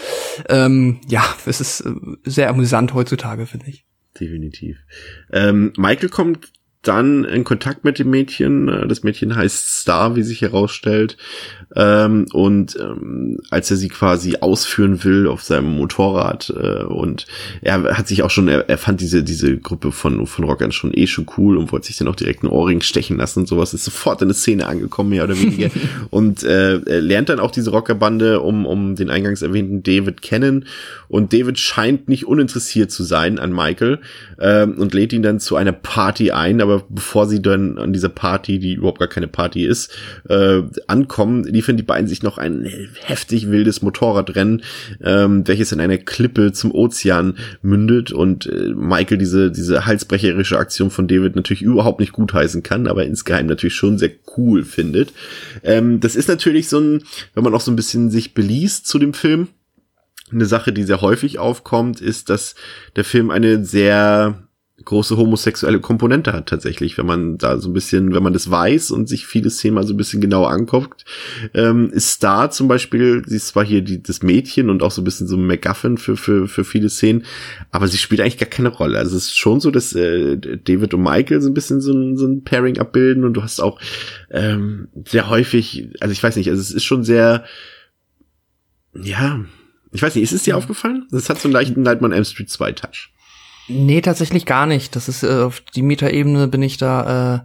Ähm, 0.49 1.01
ja, 1.07 1.23
es 1.47 1.61
ist 1.61 1.81
äh, 1.81 1.91
sehr 2.25 2.49
amüsant 2.49 2.95
heutzutage, 2.95 3.47
finde 3.47 3.67
ich. 3.69 3.85
Definitiv. 4.19 4.79
Ähm, 5.33 5.73
Michael 5.77 6.09
kommt 6.09 6.53
dann 6.85 7.25
in 7.25 7.45
Kontakt 7.45 7.85
mit 7.85 7.99
dem 7.99 8.11
Mädchen. 8.11 8.69
Äh, 8.69 8.87
das 8.87 9.03
Mädchen 9.03 9.35
heißt 9.35 9.81
Star, 9.81 10.17
wie 10.17 10.23
sich 10.23 10.43
herausstellt. 10.43 11.17
Ähm, 11.77 12.27
und 12.33 12.77
ähm, 12.79 13.39
als 13.51 13.71
er 13.71 13.77
sie 13.77 13.89
quasi 13.89 14.37
ausführen 14.41 15.03
will 15.03 15.27
auf 15.27 15.43
seinem 15.43 15.75
Motorrad 15.75 16.53
äh, 16.57 16.85
und 16.85 17.27
er 17.63 17.83
hat 17.97 18.07
sich 18.07 18.23
auch 18.23 18.31
schon, 18.31 18.47
er, 18.47 18.69
er 18.69 18.79
fand 18.79 19.01
diese 19.01 19.25
diese 19.25 19.57
Gruppe 19.57 19.91
von 19.91 20.27
von 20.27 20.45
Rockern 20.45 20.71
schon 20.71 20.93
eh 20.95 21.09
schon 21.09 21.27
cool 21.37 21.57
und 21.57 21.73
wollte 21.73 21.89
sich 21.89 21.97
dann 21.97 22.07
auch 22.07 22.15
direkt 22.15 22.45
einen 22.45 22.53
Ohrring 22.53 22.81
stechen 22.81 23.17
lassen 23.17 23.41
und 23.41 23.47
sowas. 23.47 23.75
Ist 23.75 23.85
sofort 23.85 24.23
in 24.23 24.27
eine 24.27 24.35
Szene 24.35 24.67
angekommen, 24.67 25.11
mehr 25.11 25.25
oder 25.25 25.39
weniger. 25.39 25.71
und 26.11 26.45
äh, 26.45 26.79
er 26.79 27.01
lernt 27.01 27.29
dann 27.29 27.41
auch 27.41 27.51
diese 27.51 27.71
Rockerbande 27.71 28.41
um 28.41 28.67
um 28.67 28.95
den 28.95 29.11
eingangs 29.11 29.43
erwähnten 29.43 29.83
David 29.83 30.23
kennen 30.23 30.67
und 31.09 31.33
David 31.33 31.59
scheint 31.59 32.09
nicht 32.09 32.27
uninteressiert 32.27 32.93
zu 32.93 33.03
sein 33.03 33.39
an 33.39 33.53
Michael 33.53 33.99
ähm, 34.41 34.75
und 34.79 34.95
lädt 34.95 35.13
ihn 35.13 35.23
dann 35.23 35.41
zu 35.41 35.57
einer 35.57 35.73
Party 35.73 36.31
ein, 36.31 36.61
aber 36.61 36.74
bevor 36.89 37.27
sie 37.27 37.41
dann 37.41 37.79
an 37.79 37.93
dieser 37.93 38.09
Party, 38.09 38.59
die 38.59 38.75
überhaupt 38.75 38.99
gar 38.99 39.09
keine 39.09 39.29
Party 39.29 39.67
ist, 39.67 39.93
äh, 40.29 40.63
ankommen, 40.87 41.45
liefern 41.45 41.77
die 41.77 41.83
beiden 41.83 42.09
sich 42.09 42.23
noch 42.23 42.39
ein 42.39 42.69
heftig 43.01 43.51
wildes 43.51 43.83
Motorradrennen, 43.83 44.63
ähm, 45.03 45.47
welches 45.47 45.73
in 45.73 45.81
einer 45.81 45.99
Klippe 45.99 46.53
zum 46.53 46.73
Ozean 46.73 47.37
mündet 47.63 48.13
und 48.13 48.47
äh, 48.47 48.73
Michael 48.75 49.19
diese, 49.19 49.51
diese 49.51 49.87
halsbrecherische 49.87 50.59
Aktion 50.59 50.91
von 50.91 51.09
David 51.09 51.37
natürlich 51.37 51.63
überhaupt 51.63 52.01
nicht 52.01 52.13
gutheißen 52.13 52.63
kann, 52.63 52.87
aber 52.87 53.05
insgeheim 53.05 53.47
natürlich 53.47 53.75
schon 53.75 53.99
sehr 53.99 54.11
cool 54.37 54.65
findet. 54.65 55.13
Ähm, 55.63 56.01
das 56.01 56.17
ist 56.17 56.29
natürlich 56.29 56.69
so 56.69 56.79
ein, 56.79 57.05
wenn 57.35 57.45
man 57.45 57.55
auch 57.55 57.61
so 57.61 57.71
ein 57.71 57.77
bisschen 57.77 58.11
sich 58.11 58.35
beliest 58.35 58.87
zu 58.87 58.99
dem 58.99 59.15
Film, 59.15 59.49
eine 60.33 60.47
Sache, 60.47 60.73
die 60.73 60.85
sehr 60.85 61.01
häufig 61.01 61.39
aufkommt, 61.39 62.01
ist, 62.01 62.31
dass 62.31 62.55
der 62.97 63.05
Film 63.05 63.31
eine 63.31 63.65
sehr 63.65 64.49
große 64.83 65.17
homosexuelle 65.17 65.81
Komponente 65.81 66.33
hat 66.33 66.49
tatsächlich, 66.49 66.99
wenn 66.99 67.07
man 67.07 67.39
da 67.39 67.59
so 67.59 67.69
ein 67.69 67.73
bisschen, 67.73 68.13
wenn 68.13 68.25
man 68.25 68.33
das 68.33 68.51
weiß 68.51 68.91
und 68.91 69.09
sich 69.09 69.25
viele 69.25 69.49
Szenen 69.49 69.75
mal 69.75 69.87
so 69.87 69.95
ein 69.95 69.97
bisschen 69.97 70.21
genauer 70.21 70.51
anguckt, 70.51 71.05
ähm, 71.55 71.91
ist 71.91 72.11
Star 72.11 72.51
zum 72.51 72.67
Beispiel, 72.67 73.23
sie 73.25 73.37
ist 73.37 73.49
zwar 73.49 73.65
hier 73.65 73.83
die, 73.83 74.03
das 74.03 74.23
Mädchen 74.23 74.71
und 74.71 74.83
auch 74.83 74.91
so 74.91 75.01
ein 75.01 75.05
bisschen 75.05 75.29
so 75.29 75.37
ein 75.37 75.47
MacGuffin 75.47 75.97
für, 75.97 76.17
für, 76.17 76.49
für 76.49 76.65
viele 76.65 76.91
Szenen, 76.91 77.25
aber 77.71 77.87
sie 77.87 77.99
spielt 77.99 78.21
eigentlich 78.21 78.39
gar 78.39 78.49
keine 78.49 78.71
Rolle. 78.71 78.99
Also 78.99 79.17
es 79.17 79.27
ist 79.27 79.39
schon 79.39 79.61
so, 79.61 79.71
dass 79.71 79.95
äh, 79.95 80.37
David 80.37 80.93
und 80.93 81.03
Michael 81.03 81.41
so 81.41 81.49
ein 81.49 81.55
bisschen 81.55 81.81
so 81.81 81.93
ein, 81.93 82.17
so 82.17 82.27
ein 82.27 82.43
Pairing 82.43 82.79
abbilden 82.79 83.25
und 83.25 83.35
du 83.35 83.45
hast 83.45 83.61
auch 83.61 83.81
ähm, 84.31 84.89
sehr 85.07 85.31
häufig, 85.31 85.91
also 86.01 86.11
ich 86.11 86.23
weiß 86.23 86.35
nicht, 86.35 86.51
also 86.51 86.61
es 86.61 86.73
ist 86.73 86.85
schon 86.85 87.05
sehr, 87.05 87.45
ja, 88.93 89.45
ich 89.93 90.03
weiß 90.03 90.17
nicht, 90.17 90.25
ist 90.25 90.33
es 90.33 90.43
dir 90.43 90.57
aufgefallen? 90.57 91.07
Das 91.13 91.31
hat 91.31 91.39
so 91.39 91.47
einen 91.47 91.53
leichten 91.53 91.83
Nightmare 91.83 92.11
on 92.11 92.17
Elm 92.17 92.25
Street 92.25 92.51
2 92.51 92.73
Touch. 92.73 93.14
Nee, 93.69 94.01
tatsächlich 94.01 94.47
gar 94.47 94.67
nicht. 94.67 94.95
Das 94.95 95.09
ist 95.09 95.23
äh, 95.23 95.43
auf 95.43 95.61
die 95.61 95.83
Metaebene 95.83 96.49
bin 96.49 96.63
ich 96.63 96.77
da 96.77 97.45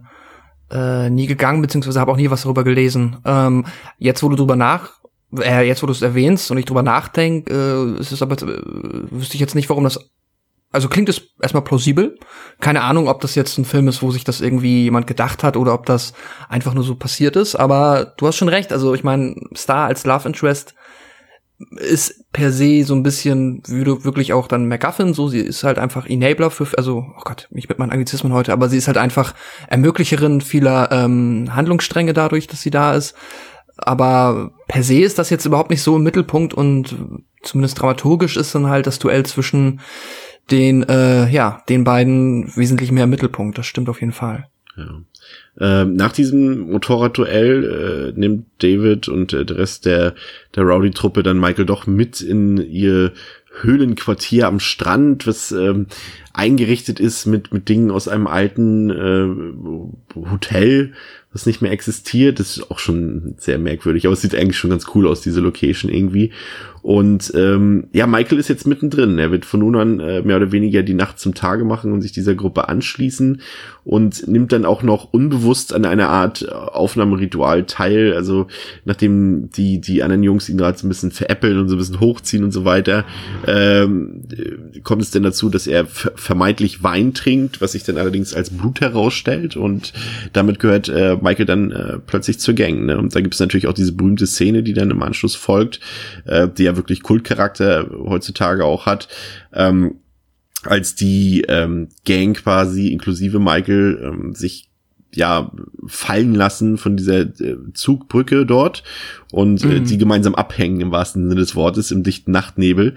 äh, 0.70 1.06
äh, 1.06 1.10
nie 1.10 1.26
gegangen, 1.26 1.62
beziehungsweise 1.62 2.00
habe 2.00 2.12
auch 2.12 2.16
nie 2.16 2.30
was 2.30 2.42
darüber 2.42 2.64
gelesen. 2.64 3.18
Ähm, 3.24 3.66
jetzt, 3.98 4.22
wo 4.22 4.28
du 4.28 4.36
drüber 4.36 4.56
nach, 4.56 5.00
äh, 5.38 5.66
jetzt, 5.66 5.82
wo 5.82 5.86
du 5.86 5.92
es 5.92 6.02
erwähnst 6.02 6.50
und 6.50 6.58
ich 6.58 6.66
drüber 6.66 6.82
nachdenke, 6.82 7.52
äh, 7.52 8.00
ist 8.00 8.12
es 8.12 8.22
aber, 8.22 8.34
äh, 8.34 8.62
wüsste 9.10 9.34
ich 9.34 9.40
jetzt 9.40 9.54
nicht, 9.54 9.68
warum 9.68 9.84
das 9.84 9.98
also 10.72 10.88
klingt 10.88 11.08
es 11.08 11.22
erstmal 11.40 11.64
plausibel. 11.64 12.16
Keine 12.60 12.82
Ahnung, 12.82 13.08
ob 13.08 13.20
das 13.20 13.34
jetzt 13.34 13.58
ein 13.58 13.64
Film 13.64 13.88
ist, 13.88 14.02
wo 14.02 14.12
sich 14.12 14.22
das 14.22 14.40
irgendwie 14.40 14.84
jemand 14.84 15.08
gedacht 15.08 15.42
hat 15.42 15.56
oder 15.56 15.74
ob 15.74 15.84
das 15.86 16.12
einfach 16.48 16.74
nur 16.74 16.84
so 16.84 16.94
passiert 16.94 17.34
ist. 17.34 17.56
Aber 17.56 18.14
du 18.16 18.26
hast 18.28 18.36
schon 18.36 18.48
recht. 18.48 18.72
Also 18.72 18.94
ich 18.94 19.02
meine, 19.02 19.34
Star 19.56 19.86
als 19.86 20.04
Love 20.04 20.28
Interest 20.28 20.74
ist 21.76 22.24
per 22.32 22.52
se 22.52 22.84
so 22.84 22.94
ein 22.94 23.02
bisschen, 23.02 23.62
du 23.66 24.04
wirklich 24.04 24.32
auch 24.32 24.48
dann 24.48 24.66
MacGuffin, 24.66 25.12
so, 25.12 25.28
sie 25.28 25.40
ist 25.40 25.62
halt 25.62 25.78
einfach 25.78 26.06
Enabler 26.06 26.50
für, 26.50 26.66
also, 26.76 27.04
oh 27.16 27.22
Gott, 27.24 27.48
mich 27.50 27.68
mit 27.68 27.78
meinen 27.78 27.90
Anglizismen 27.90 28.32
heute, 28.32 28.52
aber 28.52 28.68
sie 28.68 28.78
ist 28.78 28.86
halt 28.86 28.96
einfach 28.96 29.34
Ermöglicherin 29.68 30.40
vieler 30.40 30.90
ähm, 30.90 31.54
Handlungsstränge 31.54 32.14
dadurch, 32.14 32.46
dass 32.46 32.62
sie 32.62 32.70
da 32.70 32.94
ist. 32.94 33.14
Aber 33.76 34.52
per 34.68 34.82
se 34.82 35.00
ist 35.00 35.18
das 35.18 35.30
jetzt 35.30 35.46
überhaupt 35.46 35.70
nicht 35.70 35.82
so 35.82 35.96
im 35.96 36.02
Mittelpunkt 36.02 36.54
und 36.54 36.96
zumindest 37.42 37.80
dramaturgisch 37.80 38.36
ist 38.36 38.54
dann 38.54 38.66
halt 38.66 38.86
das 38.86 38.98
Duell 38.98 39.24
zwischen 39.24 39.80
den, 40.50 40.82
äh, 40.88 41.28
ja, 41.28 41.62
den 41.68 41.84
beiden 41.84 42.54
wesentlich 42.56 42.90
mehr 42.92 43.04
im 43.04 43.10
Mittelpunkt. 43.10 43.56
Das 43.56 43.66
stimmt 43.66 43.88
auf 43.88 44.00
jeden 44.00 44.12
Fall. 44.12 44.48
Ja. 44.76 45.02
Ähm, 45.60 45.94
nach 45.94 46.12
diesem 46.12 46.70
Motorradduell 46.70 48.12
äh, 48.16 48.18
nimmt 48.18 48.46
David 48.58 49.08
und 49.08 49.32
äh, 49.34 49.44
der 49.44 49.58
Rest 49.58 49.84
der, 49.84 50.14
der 50.54 50.64
Rowdy-Truppe 50.64 51.22
dann 51.22 51.38
Michael 51.38 51.66
doch 51.66 51.86
mit 51.86 52.20
in 52.22 52.56
ihr 52.56 53.12
Höhlenquartier 53.60 54.46
am 54.46 54.60
Strand, 54.60 55.26
was 55.26 55.52
ähm, 55.52 55.86
eingerichtet 56.32 57.00
ist 57.00 57.26
mit, 57.26 57.52
mit 57.52 57.68
Dingen 57.68 57.90
aus 57.90 58.08
einem 58.08 58.26
alten 58.26 58.90
äh, 58.90 60.30
Hotel, 60.30 60.92
was 61.32 61.46
nicht 61.46 61.60
mehr 61.60 61.72
existiert. 61.72 62.38
Das 62.38 62.56
ist 62.56 62.70
auch 62.70 62.78
schon 62.78 63.34
sehr 63.38 63.58
merkwürdig, 63.58 64.06
aber 64.06 64.14
es 64.14 64.22
sieht 64.22 64.34
eigentlich 64.34 64.58
schon 64.58 64.70
ganz 64.70 64.86
cool 64.94 65.06
aus, 65.06 65.20
diese 65.20 65.40
Location 65.40 65.92
irgendwie. 65.92 66.30
Und 66.82 67.32
ähm, 67.34 67.88
ja, 67.92 68.06
Michael 68.06 68.38
ist 68.38 68.48
jetzt 68.48 68.66
mittendrin. 68.66 69.18
Er 69.18 69.30
wird 69.30 69.44
von 69.44 69.60
nun 69.60 69.76
an 69.76 70.00
äh, 70.00 70.22
mehr 70.22 70.36
oder 70.36 70.52
weniger 70.52 70.82
die 70.82 70.94
Nacht 70.94 71.18
zum 71.18 71.34
Tage 71.34 71.64
machen 71.64 71.92
und 71.92 72.00
sich 72.00 72.12
dieser 72.12 72.34
Gruppe 72.34 72.68
anschließen 72.68 73.40
und 73.84 74.28
nimmt 74.28 74.52
dann 74.52 74.64
auch 74.64 74.82
noch 74.82 75.12
unbewusst 75.12 75.74
an 75.74 75.84
einer 75.84 76.08
Art 76.08 76.50
Aufnahmeritual 76.50 77.64
teil. 77.64 78.14
Also 78.14 78.46
nachdem 78.84 79.50
die 79.50 79.80
die 79.80 80.02
anderen 80.02 80.22
Jungs 80.22 80.48
ihn 80.48 80.58
gerade 80.58 80.78
so 80.78 80.86
ein 80.86 80.88
bisschen 80.88 81.10
veräppeln 81.10 81.58
und 81.58 81.68
so 81.68 81.74
ein 81.74 81.78
bisschen 81.78 82.00
hochziehen 82.00 82.44
und 82.44 82.52
so 82.52 82.64
weiter, 82.64 83.04
ähm, 83.46 84.22
kommt 84.82 85.02
es 85.02 85.10
dann 85.10 85.22
dazu, 85.22 85.48
dass 85.50 85.66
er 85.66 85.86
vermeintlich 85.86 86.82
Wein 86.82 87.14
trinkt, 87.14 87.60
was 87.60 87.72
sich 87.72 87.84
dann 87.84 87.98
allerdings 87.98 88.34
als 88.34 88.50
Blut 88.50 88.80
herausstellt 88.80 89.56
und 89.56 89.92
damit 90.32 90.58
gehört 90.58 90.88
äh, 90.88 91.16
Michael 91.20 91.46
dann 91.46 91.72
äh, 91.72 91.98
plötzlich 92.06 92.38
zur 92.38 92.54
Gang. 92.54 92.86
Ne? 92.86 92.98
Und 92.98 93.14
da 93.14 93.20
gibt 93.20 93.34
es 93.34 93.40
natürlich 93.40 93.66
auch 93.66 93.74
diese 93.74 93.92
berühmte 93.92 94.26
Szene, 94.26 94.62
die 94.62 94.72
dann 94.72 94.90
im 94.90 95.02
Anschluss 95.02 95.34
folgt, 95.34 95.80
äh, 96.24 96.48
die 96.48 96.68
ja 96.70 96.76
wirklich 96.76 97.02
Kultcharakter 97.02 97.90
heutzutage 97.90 98.64
auch 98.64 98.86
hat. 98.86 99.08
Ähm, 99.52 99.96
als 100.64 100.94
die 100.94 101.42
ähm, 101.48 101.88
Gang 102.04 102.36
quasi 102.36 102.88
inklusive 102.88 103.38
Michael 103.38 104.00
ähm, 104.02 104.34
sich 104.34 104.70
ja 105.12 105.50
fallen 105.86 106.34
lassen 106.34 106.78
von 106.78 106.96
dieser 106.96 107.20
äh, 107.20 107.56
Zugbrücke 107.74 108.46
dort 108.46 108.84
und 109.32 109.64
äh, 109.64 109.80
mhm. 109.80 109.84
die 109.84 109.98
gemeinsam 109.98 110.34
abhängen 110.34 110.80
im 110.80 110.92
wahrsten 110.92 111.28
Sinne 111.28 111.40
des 111.40 111.56
Wortes 111.56 111.90
im 111.90 112.04
dichten 112.04 112.30
Nachtnebel 112.30 112.94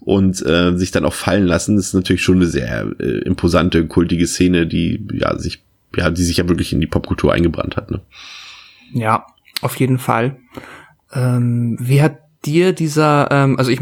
und 0.00 0.44
äh, 0.46 0.76
sich 0.76 0.92
dann 0.92 1.04
auch 1.04 1.14
fallen 1.14 1.46
lassen, 1.46 1.76
das 1.76 1.86
ist 1.86 1.94
natürlich 1.94 2.22
schon 2.22 2.36
eine 2.36 2.46
sehr 2.46 2.94
äh, 3.00 3.18
imposante 3.22 3.86
kultige 3.86 4.26
Szene, 4.26 4.66
die 4.66 5.04
ja 5.12 5.36
sich 5.38 5.64
ja 5.96 6.10
die 6.10 6.22
sich 6.22 6.36
ja 6.36 6.48
wirklich 6.48 6.72
in 6.72 6.80
die 6.80 6.86
Popkultur 6.86 7.32
eingebrannt 7.32 7.76
hat. 7.76 7.90
Ne? 7.90 8.00
Ja, 8.92 9.26
auf 9.62 9.76
jeden 9.76 9.98
Fall. 9.98 10.36
Ähm, 11.12 11.76
wie 11.80 12.02
hat 12.02 12.18
dir 12.46 12.72
dieser, 12.72 13.28
ähm, 13.30 13.58
also 13.58 13.70
ich 13.70 13.80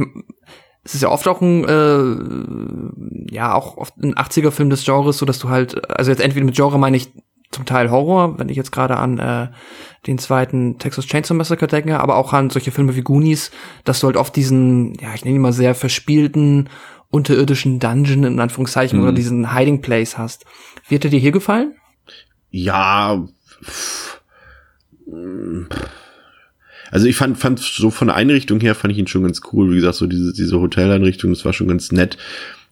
es 0.85 0.95
ist 0.95 1.03
ja 1.03 1.09
oft 1.09 1.27
auch 1.29 1.41
ein, 1.41 1.65
äh, 1.65 3.35
ja, 3.35 3.55
auch 3.55 3.79
oft 3.79 3.97
ein 4.03 4.15
80er-Film 4.15 4.69
des 4.69 4.85
Genres, 4.85 5.17
so 5.17 5.25
dass 5.25 5.39
du 5.39 5.49
halt, 5.49 5.91
also 5.91 6.11
jetzt 6.11 6.21
entweder 6.21 6.45
mit 6.45 6.57
Genre 6.57 6.79
meine 6.79 6.99
ich 6.99 7.11
zum 7.51 7.65
Teil 7.65 7.91
Horror, 7.91 8.39
wenn 8.39 8.49
ich 8.51 8.57
jetzt 8.57 8.73
gerade 8.73 8.99
an 8.99 9.19
äh, 9.19 9.49
den 10.07 10.19
zweiten 10.19 10.79
Texas 10.79 11.07
Chainsaw 11.07 11.35
Massacre 11.35 11.69
denke, 11.69 12.01
aber 12.01 12.17
auch 12.17 12.33
an 12.33 12.51
solche 12.51 12.71
Filme 12.71 12.97
wie 12.97 13.03
Goonies, 13.03 13.51
dass 13.85 14.01
du 14.01 14.09
halt 14.09 14.17
oft 14.17 14.37
diesen, 14.37 14.95
ja, 15.01 15.15
ich 15.15 15.25
nenne 15.25 15.37
ihn 15.37 15.43
mal 15.43 15.53
sehr 15.53 15.75
verspielten, 15.75 16.69
unterirdischen 17.11 17.79
Dungeon 17.79 18.25
in 18.25 18.41
Anführungszeichen 18.41 18.99
mhm. 18.99 19.05
oder 19.05 19.13
diesen 19.15 19.55
Hiding 19.55 19.81
Place 19.81 20.19
hast. 20.19 20.45
Wird 20.89 21.05
er 21.05 21.11
dir 21.11 21.21
hier 21.21 21.33
gefallen? 21.33 21.75
Ja. 22.51 23.25
Also 26.95 27.09
ich 27.09 27.17
fand, 27.17 27.37
fand 27.37 27.59
so 27.59 27.91
von 27.91 28.07
der 28.07 28.15
Einrichtung 28.15 28.61
her 28.61 28.77
fand 28.77 28.93
ich 28.93 28.99
ihn 29.01 29.09
schon 29.09 29.25
ganz 29.25 29.41
cool. 29.53 29.73
Wie 29.73 29.75
gesagt, 29.75 29.97
so 29.97 30.07
diese, 30.07 30.33
diese 30.33 30.61
Hoteleinrichtung, 30.61 31.31
das 31.31 31.45
war 31.45 31.53
schon 31.53 31.67
ganz 31.67 31.91
nett. 31.91 32.17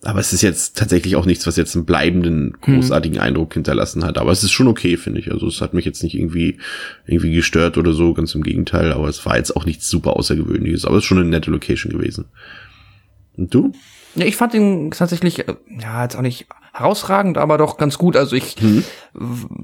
Aber 0.05 0.21
es 0.21 0.33
ist 0.33 0.43
jetzt 0.43 0.79
tatsächlich 0.79 1.17
auch 1.17 1.27
nichts, 1.27 1.45
was 1.49 1.57
jetzt 1.57 1.75
einen 1.75 1.87
bleibenden, 1.87 2.57
hm. 2.61 2.77
großartigen 2.77 3.19
hm. 3.19 3.25
Eindruck 3.25 3.55
hinterlassen 3.55 4.05
hat. 4.05 4.19
Aber 4.19 4.31
es 4.31 4.45
ist 4.45 4.53
schon 4.53 4.69
okay, 4.69 4.97
finde 4.97 5.19
ich. 5.19 5.33
Also 5.33 5.49
es 5.49 5.61
hat 5.61 5.75
mich 5.75 5.85
jetzt 5.85 6.05
nicht 6.05 6.15
irgendwie, 6.15 6.59
irgendwie 7.05 7.35
gestört 7.35 7.79
oder 7.79 7.95
so, 7.95 8.15
ganz 8.15 8.33
im 8.37 8.45
Gegenteil. 8.45 8.93
Aber 8.93 9.09
es 9.09 9.27
war 9.27 9.37
jetzt 9.37 9.57
auch 9.57 9.67
nichts 9.67 9.89
super 9.89 10.17
Außergewöhnliches. 10.17 10.85
Aber 10.85 10.99
es 10.99 11.03
ist 11.03 11.09
schon 11.09 11.19
eine 11.19 11.29
nette 11.29 11.51
Location 11.51 11.93
gewesen. 11.93 12.27
Und 13.37 13.53
du? 13.53 13.73
Ja, 14.15 14.25
ich 14.25 14.37
fand 14.37 14.55
ihn 14.55 14.93
tatsächlich, 14.93 15.49
äh, 15.49 15.57
ja, 15.81 16.05
jetzt 16.05 16.15
auch 16.15 16.23
nicht 16.23 16.47
herausragend, 16.73 17.37
aber 17.37 17.59
doch 17.59 17.77
ganz 17.77 17.99
gut. 17.99 18.17
Also 18.17 18.35
ich 18.35 18.57
mhm. 18.61 18.83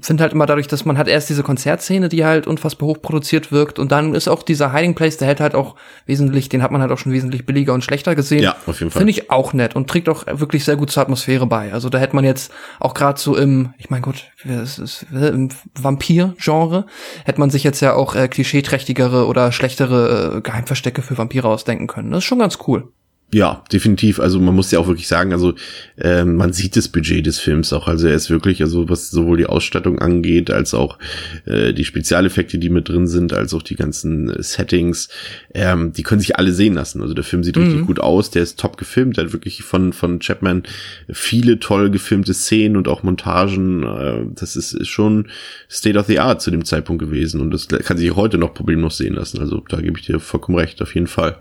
finde 0.01 0.21
halt 0.21 0.33
immer 0.33 0.45
dadurch, 0.45 0.67
dass 0.67 0.85
man 0.85 0.97
hat 0.97 1.07
erst 1.07 1.27
diese 1.29 1.41
Konzertszene, 1.41 2.07
die 2.07 2.23
halt 2.23 2.45
unfassbar 2.45 2.87
hochproduziert 2.87 3.51
wirkt 3.51 3.79
und 3.79 3.91
dann 3.91 4.13
ist 4.13 4.27
auch 4.27 4.43
dieser 4.43 4.73
Hiding 4.73 4.93
Place, 4.93 5.17
der 5.17 5.27
hält 5.27 5.39
halt 5.39 5.55
auch 5.55 5.75
wesentlich, 6.05 6.49
den 6.49 6.61
hat 6.61 6.69
man 6.71 6.81
halt 6.81 6.91
auch 6.91 6.99
schon 6.99 7.11
wesentlich 7.11 7.47
billiger 7.47 7.73
und 7.73 7.83
schlechter 7.83 8.13
gesehen. 8.13 8.43
Ja, 8.43 8.55
auf 8.67 8.79
jeden 8.79 8.91
Fall. 8.91 8.99
Finde 8.99 9.11
ich 9.11 9.31
auch 9.31 9.53
nett 9.53 9.75
und 9.75 9.89
trägt 9.89 10.07
auch 10.07 10.25
wirklich 10.27 10.63
sehr 10.63 10.75
gut 10.75 10.91
zur 10.91 11.01
Atmosphäre 11.01 11.47
bei. 11.47 11.73
Also 11.73 11.89
da 11.89 11.97
hätte 11.97 12.15
man 12.15 12.25
jetzt 12.25 12.51
auch 12.79 12.93
gerade 12.93 13.19
so 13.19 13.35
im, 13.35 13.73
ich 13.79 13.89
mein 13.89 14.03
Gott, 14.03 14.25
es 14.43 14.77
ist, 14.77 15.07
im 15.11 15.49
Vampir-Genre, 15.81 16.85
hätte 17.25 17.39
man 17.39 17.49
sich 17.49 17.63
jetzt 17.63 17.81
ja 17.81 17.95
auch 17.95 18.13
äh, 18.13 18.27
klischeeträchtigere 18.27 19.25
oder 19.25 19.51
schlechtere 19.51 20.37
äh, 20.37 20.41
Geheimverstecke 20.41 21.01
für 21.01 21.17
Vampire 21.17 21.47
ausdenken 21.47 21.87
können. 21.87 22.11
Das 22.11 22.19
ist 22.19 22.25
schon 22.25 22.39
ganz 22.39 22.59
cool. 22.67 22.89
Ja, 23.31 23.63
definitiv. 23.71 24.19
Also 24.19 24.39
man 24.39 24.55
muss 24.55 24.71
ja 24.71 24.79
auch 24.79 24.87
wirklich 24.87 25.07
sagen, 25.07 25.33
also 25.33 25.53
äh, 25.97 26.25
man 26.25 26.51
sieht 26.51 26.75
das 26.75 26.87
Budget 26.87 27.27
des 27.27 27.39
Films 27.39 27.71
auch. 27.73 27.87
Also 27.87 28.07
er 28.07 28.15
ist 28.15 28.31
wirklich, 28.31 28.63
also 28.63 28.89
was 28.89 29.11
sowohl 29.11 29.37
die 29.37 29.45
Ausstattung 29.45 29.99
angeht, 29.99 30.49
als 30.49 30.73
auch 30.73 30.97
äh, 31.45 31.71
die 31.73 31.85
Spezialeffekte, 31.85 32.57
die 32.57 32.69
mit 32.69 32.89
drin 32.89 33.05
sind, 33.05 33.31
als 33.31 33.53
auch 33.53 33.61
die 33.61 33.75
ganzen 33.75 34.31
äh, 34.31 34.41
Settings, 34.41 35.09
ähm, 35.53 35.93
die 35.93 36.01
können 36.01 36.21
sich 36.21 36.37
alle 36.37 36.51
sehen 36.53 36.73
lassen. 36.73 37.03
Also 37.03 37.13
der 37.13 37.23
Film 37.23 37.43
sieht 37.43 37.55
mhm. 37.55 37.63
richtig 37.63 37.85
gut 37.85 37.99
aus, 37.99 38.31
der 38.31 38.41
ist 38.41 38.59
top 38.59 38.77
gefilmt, 38.77 39.17
der 39.17 39.25
hat 39.25 39.33
wirklich 39.33 39.61
von 39.61 39.93
von 39.93 40.19
Chapman 40.19 40.63
viele 41.11 41.59
toll 41.59 41.91
gefilmte 41.91 42.33
Szenen 42.33 42.77
und 42.77 42.87
auch 42.87 43.03
Montagen. 43.03 43.83
Äh, 43.83 44.25
das 44.33 44.55
ist, 44.55 44.73
ist 44.73 44.87
schon 44.87 45.27
State 45.69 45.99
of 45.99 46.07
the 46.07 46.17
Art 46.17 46.41
zu 46.41 46.49
dem 46.49 46.65
Zeitpunkt 46.65 46.99
gewesen 46.99 47.41
und 47.41 47.51
das 47.51 47.67
kann 47.67 47.97
sich 47.97 48.15
heute 48.15 48.39
noch 48.39 48.55
problemlos 48.55 48.97
sehen 48.97 49.13
lassen. 49.13 49.39
Also 49.39 49.63
da 49.69 49.79
gebe 49.81 49.99
ich 49.99 50.07
dir 50.07 50.19
vollkommen 50.19 50.57
recht, 50.57 50.81
auf 50.81 50.95
jeden 50.95 51.05
Fall. 51.05 51.37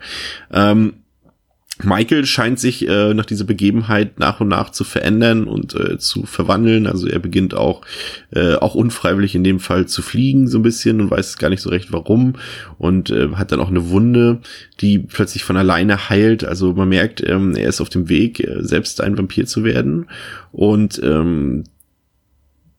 Ähm, 0.53 0.93
Michael 1.85 2.27
scheint 2.27 2.59
sich 2.59 2.89
äh, 2.89 3.15
nach 3.15 3.25
dieser 3.25 3.45
Begebenheit 3.45 4.19
nach 4.19 4.41
und 4.41 4.49
nach 4.49 4.71
zu 4.71 4.85
verändern 4.85 5.45
und 5.45 5.75
äh, 5.75 5.99
zu 5.99 6.25
verwandeln. 6.25 6.87
Also 6.87 7.07
er 7.07 7.19
beginnt 7.19 7.55
auch, 7.55 7.83
äh, 8.31 8.55
auch 8.55 8.75
unfreiwillig 8.75 9.35
in 9.35 9.45
dem 9.45 9.61
Fall 9.61 9.87
zu 9.87 10.03
fliegen 10.03 10.49
so 10.49 10.59
ein 10.59 10.63
bisschen 10.63 11.01
und 11.01 11.11
weiß 11.11 11.39
gar 11.39 11.51
nicht 11.51 11.63
so 11.63 11.71
recht 11.71 11.93
warum 11.93 12.35
und 12.79 13.11
äh, 13.11 13.29
hat 13.35 13.53
dann 13.53 13.61
auch 13.61 13.69
eine 13.69 13.91
Wunde, 13.91 14.41
die 14.81 14.99
plötzlich 14.99 15.45
von 15.45 15.57
alleine 15.57 16.09
heilt. 16.09 16.45
Also 16.45 16.73
man 16.73 16.89
merkt, 16.89 17.27
ähm, 17.27 17.55
er 17.55 17.69
ist 17.69 17.81
auf 17.81 17.91
dem 17.91 18.09
Weg, 18.09 18.41
äh, 18.41 18.63
selbst 18.63 19.01
ein 19.01 19.17
Vampir 19.17 19.47
zu 19.47 19.65
werden 19.65 20.07
und 20.53 21.01
ähm, 21.03 21.65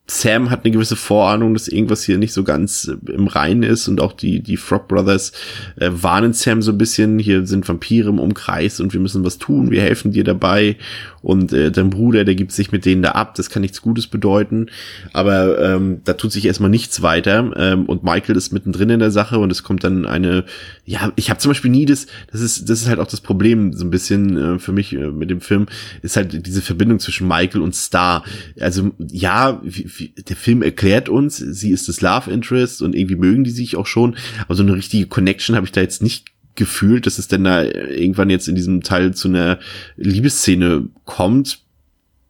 Sam 0.09 0.49
hat 0.49 0.65
eine 0.65 0.71
gewisse 0.71 0.95
Vorahnung, 0.95 1.53
dass 1.53 1.67
irgendwas 1.67 2.03
hier 2.03 2.17
nicht 2.17 2.33
so 2.33 2.43
ganz 2.43 2.87
äh, 2.87 3.11
im 3.11 3.27
Reinen 3.27 3.61
ist 3.61 3.87
und 3.87 4.01
auch 4.01 4.13
die, 4.13 4.41
die 4.41 4.57
Frog 4.57 4.87
Brothers 4.87 5.33
äh, 5.75 5.91
warnen 5.91 6.33
Sam 6.33 6.63
so 6.63 6.71
ein 6.71 6.79
bisschen, 6.79 7.19
hier 7.19 7.45
sind 7.45 7.67
Vampire 7.67 8.09
im 8.09 8.17
Umkreis 8.17 8.79
und 8.79 8.91
wir 8.91 8.99
müssen 8.99 9.23
was 9.23 9.37
tun, 9.37 9.69
wir 9.69 9.81
helfen 9.81 10.11
dir 10.11 10.23
dabei 10.23 10.77
und 11.21 11.53
äh, 11.53 11.71
dein 11.71 11.91
Bruder, 11.91 12.25
der 12.25 12.33
gibt 12.33 12.51
sich 12.51 12.71
mit 12.71 12.85
denen 12.85 13.03
da 13.03 13.11
ab, 13.11 13.35
das 13.35 13.51
kann 13.51 13.61
nichts 13.61 13.83
Gutes 13.83 14.07
bedeuten, 14.07 14.67
aber 15.13 15.61
ähm, 15.61 16.01
da 16.05 16.13
tut 16.13 16.31
sich 16.31 16.45
erstmal 16.45 16.71
nichts 16.71 17.03
weiter 17.03 17.51
ähm, 17.55 17.85
und 17.85 18.03
Michael 18.03 18.35
ist 18.35 18.51
mittendrin 18.51 18.89
in 18.89 18.99
der 18.99 19.11
Sache 19.11 19.37
und 19.37 19.51
es 19.51 19.61
kommt 19.61 19.83
dann 19.83 20.07
eine, 20.07 20.43
ja, 20.85 21.11
ich 21.17 21.29
habe 21.29 21.39
zum 21.39 21.51
Beispiel 21.51 21.71
nie 21.71 21.85
das, 21.85 22.07
das 22.31 22.41
ist, 22.41 22.67
das 22.67 22.81
ist 22.81 22.87
halt 22.87 22.99
auch 22.99 23.07
das 23.07 23.21
Problem 23.21 23.73
so 23.73 23.85
ein 23.85 23.91
bisschen 23.91 24.55
äh, 24.55 24.59
für 24.59 24.71
mich 24.71 24.93
äh, 24.93 25.11
mit 25.11 25.29
dem 25.29 25.41
Film, 25.41 25.67
ist 26.01 26.15
halt 26.15 26.47
diese 26.47 26.63
Verbindung 26.63 26.97
zwischen 26.97 27.27
Michael 27.27 27.61
und 27.61 27.75
Star, 27.75 28.23
also 28.59 28.89
ja, 29.11 29.61
wie, 29.63 29.85
wie, 29.98 29.98
der 29.99 30.35
Film 30.35 30.61
erklärt 30.61 31.09
uns, 31.09 31.37
sie 31.37 31.71
ist 31.71 31.87
das 31.87 32.01
Love 32.01 32.31
Interest 32.31 32.81
und 32.81 32.95
irgendwie 32.95 33.15
mögen 33.15 33.43
die 33.43 33.51
sich 33.51 33.75
auch 33.75 33.87
schon, 33.87 34.15
aber 34.41 34.55
so 34.55 34.63
eine 34.63 34.75
richtige 34.75 35.07
Connection 35.07 35.55
habe 35.55 35.65
ich 35.65 35.71
da 35.71 35.81
jetzt 35.81 36.01
nicht 36.01 36.27
gefühlt, 36.55 37.05
dass 37.05 37.19
es 37.19 37.27
denn 37.27 37.45
da 37.45 37.63
irgendwann 37.63 38.29
jetzt 38.29 38.47
in 38.47 38.55
diesem 38.55 38.83
Teil 38.83 39.13
zu 39.13 39.29
einer 39.29 39.59
Liebesszene 39.95 40.89
kommt. 41.05 41.61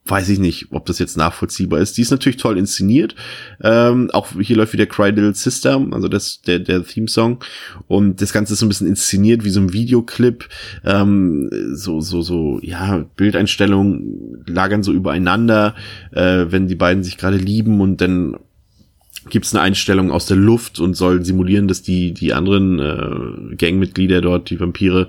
Weiß 0.10 0.28
ich 0.30 0.40
nicht, 0.40 0.68
ob 0.72 0.86
das 0.88 0.98
jetzt 0.98 1.18
nachvollziehbar 1.18 1.80
ist. 1.80 1.98
Die 1.98 2.02
ist 2.02 2.12
natürlich 2.12 2.38
toll 2.38 2.58
inszeniert. 2.58 3.16
Ähm, 3.62 4.10
auch 4.12 4.28
hier 4.40 4.58
läuft 4.58 4.74
wieder 4.74 4.88
Cry 4.88 5.12
Little 5.12 5.36
Sister, 5.36 5.86
also 5.92 6.08
das 6.08 6.42
der 6.42 6.60
der 6.60 6.84
Theme-Song. 6.84 7.44
Und 7.88 8.22
das 8.22 8.34
Ganze 8.34 8.54
ist 8.54 8.60
so 8.60 8.66
ein 8.66 8.70
bisschen 8.70 8.88
inszeniert 8.88 9.44
wie 9.44 9.52
so 9.52 9.60
ein 9.60 9.72
Videoclip. 9.72 10.50
Ähm, 10.84 11.50
so 11.74 12.02
so 12.02 12.22
so 12.22 12.60
ja 12.64 13.06
Bildeinstellungen 13.16 14.44
lagern 14.48 14.82
so 14.82 14.92
übereinander, 14.92 15.76
äh, 16.12 16.46
wenn 16.50 16.68
die 16.68 16.76
beiden 16.76 17.04
sich 17.04 17.18
gerade 17.18 17.38
lieben 17.38 17.80
und 17.80 18.02
dann 18.02 18.36
gibt 19.30 19.46
es 19.46 19.54
eine 19.54 19.62
Einstellung 19.62 20.12
aus 20.12 20.26
der 20.26 20.38
Luft 20.38 20.80
und 20.80 20.94
soll 20.94 21.26
simulieren, 21.26 21.68
dass 21.68 21.82
die 21.82 22.14
die 22.14 22.34
anderen 22.34 22.80
äh, 22.80 23.56
Gangmitglieder 23.56 24.22
dort, 24.22 24.50
die 24.50 24.60
Vampire, 24.60 25.08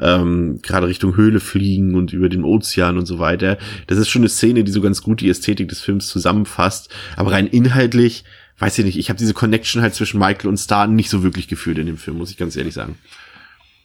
ähm, 0.00 0.60
gerade 0.62 0.88
Richtung 0.88 1.16
Höhle 1.16 1.40
fliegen 1.40 1.94
und 1.94 2.12
über 2.12 2.28
den 2.28 2.44
Ozean 2.44 2.98
und 2.98 3.06
so 3.06 3.18
weiter. 3.18 3.58
Das 3.86 3.98
ist 3.98 4.08
schon 4.08 4.22
eine 4.22 4.28
Szene, 4.28 4.64
die 4.64 4.72
so 4.72 4.80
ganz 4.80 5.02
gut 5.02 5.20
die 5.20 5.28
Ästhetik 5.28 5.68
des 5.68 5.80
Films 5.80 6.08
zusammenfasst. 6.08 6.90
Aber 7.16 7.32
rein 7.32 7.46
inhaltlich, 7.46 8.24
weiß 8.58 8.78
ich 8.78 8.84
nicht, 8.84 8.98
ich 8.98 9.08
habe 9.10 9.18
diese 9.18 9.34
Connection 9.34 9.80
halt 9.80 9.94
zwischen 9.94 10.18
Michael 10.18 10.48
und 10.48 10.56
Star 10.56 10.86
nicht 10.86 11.10
so 11.10 11.22
wirklich 11.22 11.46
gefühlt 11.46 11.78
in 11.78 11.86
dem 11.86 11.98
Film, 11.98 12.18
muss 12.18 12.30
ich 12.30 12.36
ganz 12.36 12.56
ehrlich 12.56 12.74
sagen. 12.74 12.96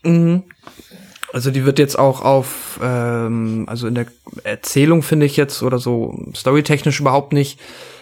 Mhm. 0.02 0.42
Also 1.32 1.50
die 1.50 1.64
wird 1.64 1.78
jetzt 1.78 1.98
auch 1.98 2.22
auf, 2.22 2.80
ähm, 2.82 3.64
also 3.68 3.86
in 3.86 3.94
der 3.94 4.06
Erzählung 4.44 5.02
finde 5.02 5.26
ich 5.26 5.36
jetzt 5.36 5.62
oder 5.62 5.78
so 5.78 6.32
storytechnisch 6.34 7.00
überhaupt 7.00 7.32
nicht 7.32 7.60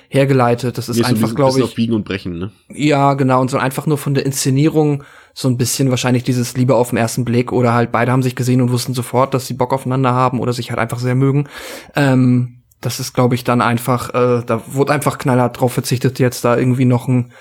hergeleitet. 0.09 0.79
Das 0.79 0.89
ist 0.89 0.97
Nicht 0.97 1.07
einfach, 1.07 1.29
so 1.29 1.35
glaube 1.35 1.59
ich. 1.59 1.65
auf 1.65 1.75
Biegen 1.75 1.95
und 1.95 2.05
Brechen, 2.05 2.39
ne? 2.39 2.53
Ja, 2.73 3.15
genau. 3.15 3.41
Und 3.41 3.51
so 3.51 3.59
einfach 3.59 3.87
nur 3.87 3.99
von 3.99 4.15
der 4.15 4.27
Inszenierung 4.27 5.05
so 5.35 5.49
ein 5.49 5.57
bisschen 5.57 5.91
wahrscheinlich 5.91 6.25
dieses 6.25 6.57
Liebe 6.57 6.75
auf 6.75 6.91
den 6.91 6.99
ersten 6.99 7.25
Blick 7.25 7.53
oder 7.53 7.75
halt 7.75 7.93
beide 7.93 8.13
haben 8.13 8.23
sich 8.23 8.37
gesehen 8.37 8.63
und 8.63 8.71
wussten 8.71 8.95
sofort, 8.95 9.35
dass 9.35 9.47
sie 9.47 9.55
Bock 9.55 9.73
aufeinander 9.73 10.13
haben 10.13 10.41
oder 10.41 10.53
sich 10.53 10.71
halt 10.71 10.79
einfach 10.79 10.99
sehr 10.99 11.15
mögen. 11.15 11.49
Ähm, 11.95 12.63
das 12.81 13.01
ist, 13.01 13.13
glaube 13.13 13.35
ich, 13.35 13.45
dann 13.45 13.61
einfach, 13.61 14.11
äh, 14.11 14.43
da 14.47 14.63
wurde 14.67 14.93
einfach 14.93 15.19
knallhart 15.19 15.61
drauf 15.61 15.73
verzichtet, 15.73 16.19
jetzt 16.19 16.45
da 16.45 16.57
irgendwie 16.57 16.85
noch 16.85 17.09
ein, 17.09 17.33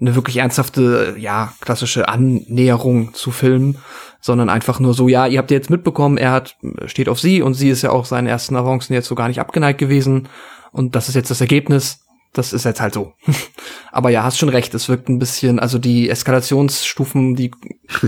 eine 0.00 0.14
wirklich 0.14 0.36
ernsthafte, 0.38 1.14
ja, 1.18 1.52
klassische 1.60 2.08
Annäherung 2.08 3.14
zu 3.14 3.30
filmen, 3.30 3.78
sondern 4.20 4.48
einfach 4.48 4.80
nur 4.80 4.94
so, 4.94 5.08
ja, 5.08 5.26
ihr 5.26 5.38
habt 5.38 5.50
jetzt 5.50 5.70
mitbekommen, 5.70 6.18
er 6.18 6.32
hat, 6.32 6.56
steht 6.86 7.08
auf 7.08 7.20
sie 7.20 7.42
und 7.42 7.54
sie 7.54 7.70
ist 7.70 7.82
ja 7.82 7.90
auch 7.90 8.04
seinen 8.04 8.26
ersten 8.26 8.56
Avancen 8.56 8.94
jetzt 8.94 9.08
so 9.08 9.14
gar 9.14 9.28
nicht 9.28 9.40
abgeneigt 9.40 9.78
gewesen 9.78 10.28
und 10.72 10.94
das 10.94 11.08
ist 11.08 11.14
jetzt 11.14 11.30
das 11.30 11.40
Ergebnis 11.40 12.06
das 12.32 12.52
ist 12.52 12.64
jetzt 12.64 12.80
halt 12.80 12.94
so. 12.94 13.14
Aber 13.92 14.10
ja, 14.10 14.22
hast 14.22 14.38
schon 14.38 14.48
recht, 14.48 14.72
es 14.74 14.88
wirkt 14.88 15.08
ein 15.08 15.18
bisschen, 15.18 15.58
also 15.58 15.78
die 15.78 16.08
Eskalationsstufen, 16.08 17.34
die 17.34 17.50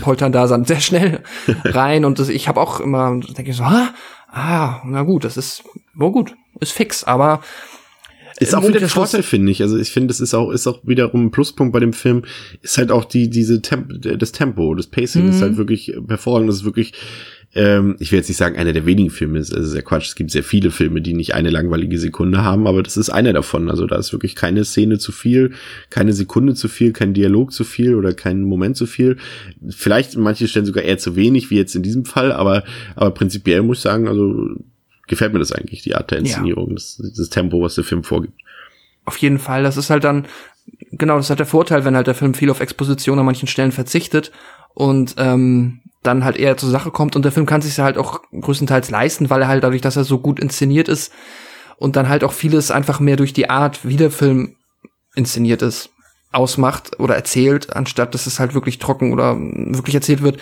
poltern 0.00 0.32
da 0.32 0.46
sind 0.48 0.66
sehr 0.68 0.80
schnell 0.80 1.22
rein 1.64 2.04
und 2.04 2.18
das, 2.18 2.28
ich 2.28 2.48
habe 2.48 2.60
auch 2.60 2.80
immer, 2.80 3.18
denke 3.36 3.50
ich 3.50 3.56
so, 3.56 3.64
ah, 3.64 3.92
ah, 4.28 4.80
na 4.84 5.02
gut, 5.02 5.24
das 5.24 5.36
ist, 5.36 5.64
wohl 5.94 6.12
gut, 6.12 6.34
ist 6.60 6.72
fix, 6.72 7.04
aber 7.04 7.40
ist 8.40 8.54
auch 8.54 8.66
wieder 8.66 8.80
der 8.80 8.88
Vorteil, 8.88 9.22
finde 9.22 9.52
ich. 9.52 9.62
Also 9.62 9.78
ich 9.78 9.90
finde, 9.90 10.08
das 10.08 10.20
ist 10.20 10.34
auch, 10.34 10.50
ist 10.50 10.66
auch 10.66 10.80
wiederum 10.84 11.26
ein 11.26 11.30
Pluspunkt 11.30 11.72
bei 11.72 11.80
dem 11.80 11.92
Film, 11.92 12.22
ist 12.60 12.76
halt 12.78 12.90
auch 12.90 13.04
die, 13.04 13.30
diese 13.30 13.62
Temp 13.62 13.88
das 14.00 14.32
Tempo, 14.32 14.74
das 14.74 14.88
Pacing 14.88 15.24
mhm. 15.24 15.30
ist 15.30 15.42
halt 15.42 15.56
wirklich 15.56 15.92
hervorragend, 16.08 16.48
das 16.48 16.56
ist 16.56 16.64
wirklich, 16.64 16.92
ähm, 17.54 17.96
ich 17.98 18.10
will 18.10 18.18
jetzt 18.18 18.28
nicht 18.28 18.38
sagen, 18.38 18.56
einer 18.56 18.72
der 18.72 18.86
wenigen 18.86 19.10
Filme 19.10 19.38
ist, 19.38 19.54
also 19.54 19.68
sehr 19.68 19.82
Quatsch. 19.82 20.06
Es 20.06 20.14
gibt 20.14 20.30
sehr 20.30 20.42
viele 20.42 20.70
Filme, 20.70 21.02
die 21.02 21.12
nicht 21.12 21.34
eine 21.34 21.50
langweilige 21.50 21.98
Sekunde 21.98 22.42
haben, 22.42 22.66
aber 22.66 22.82
das 22.82 22.96
ist 22.96 23.10
einer 23.10 23.34
davon. 23.34 23.68
Also 23.68 23.86
da 23.86 23.96
ist 23.96 24.12
wirklich 24.12 24.34
keine 24.34 24.64
Szene 24.64 24.98
zu 24.98 25.12
viel, 25.12 25.52
keine 25.90 26.14
Sekunde 26.14 26.54
zu 26.54 26.68
viel, 26.68 26.92
kein 26.92 27.12
Dialog 27.12 27.52
zu 27.52 27.64
viel 27.64 27.94
oder 27.94 28.14
kein 28.14 28.42
Moment 28.44 28.78
zu 28.78 28.86
viel. 28.86 29.18
Vielleicht 29.68 30.14
in 30.14 30.22
manchen 30.22 30.48
Stellen 30.48 30.64
sogar 30.64 30.84
eher 30.84 30.96
zu 30.96 31.14
wenig, 31.14 31.50
wie 31.50 31.56
jetzt 31.56 31.74
in 31.74 31.82
diesem 31.82 32.06
Fall, 32.06 32.32
aber, 32.32 32.64
aber 32.96 33.10
prinzipiell 33.10 33.62
muss 33.62 33.78
ich 33.78 33.82
sagen, 33.82 34.08
also 34.08 34.56
gefällt 35.06 35.34
mir 35.34 35.38
das 35.38 35.52
eigentlich, 35.52 35.82
die 35.82 35.94
Art 35.94 36.10
der 36.10 36.18
Inszenierung, 36.18 36.68
ja. 36.68 36.74
das, 36.74 37.02
das 37.16 37.28
Tempo, 37.28 37.60
was 37.60 37.74
der 37.74 37.84
Film 37.84 38.02
vorgibt. 38.02 38.40
Auf 39.04 39.18
jeden 39.18 39.38
Fall, 39.38 39.62
das 39.62 39.76
ist 39.76 39.90
halt 39.90 40.04
dann, 40.04 40.26
genau, 40.92 41.16
das 41.16 41.28
hat 41.28 41.38
der 41.38 41.46
Vorteil, 41.46 41.84
wenn 41.84 41.96
halt 41.96 42.06
der 42.06 42.14
Film 42.14 42.32
viel 42.32 42.48
auf 42.48 42.60
Exposition 42.60 43.18
an 43.18 43.26
manchen 43.26 43.48
Stellen 43.48 43.72
verzichtet 43.72 44.32
und 44.74 45.14
ähm, 45.18 45.80
dann 46.02 46.24
halt 46.24 46.36
eher 46.36 46.56
zur 46.56 46.70
Sache 46.70 46.90
kommt 46.90 47.14
und 47.16 47.24
der 47.24 47.32
Film 47.32 47.46
kann 47.46 47.62
sich 47.62 47.78
halt 47.78 47.96
auch 47.96 48.20
größtenteils 48.32 48.90
leisten, 48.90 49.30
weil 49.30 49.42
er 49.42 49.48
halt 49.48 49.62
dadurch, 49.62 49.82
dass 49.82 49.96
er 49.96 50.04
so 50.04 50.18
gut 50.18 50.40
inszeniert 50.40 50.88
ist 50.88 51.12
und 51.76 51.96
dann 51.96 52.08
halt 52.08 52.24
auch 52.24 52.32
vieles 52.32 52.70
einfach 52.70 53.00
mehr 53.00 53.16
durch 53.16 53.32
die 53.32 53.50
Art, 53.50 53.86
wie 53.86 53.96
der 53.96 54.10
Film 54.10 54.56
inszeniert 55.14 55.62
ist, 55.62 55.90
ausmacht 56.32 56.98
oder 56.98 57.14
erzählt, 57.14 57.74
anstatt 57.76 58.14
dass 58.14 58.26
es 58.26 58.40
halt 58.40 58.54
wirklich 58.54 58.78
trocken 58.78 59.12
oder 59.12 59.36
wirklich 59.38 59.94
erzählt 59.94 60.22
wird, 60.22 60.40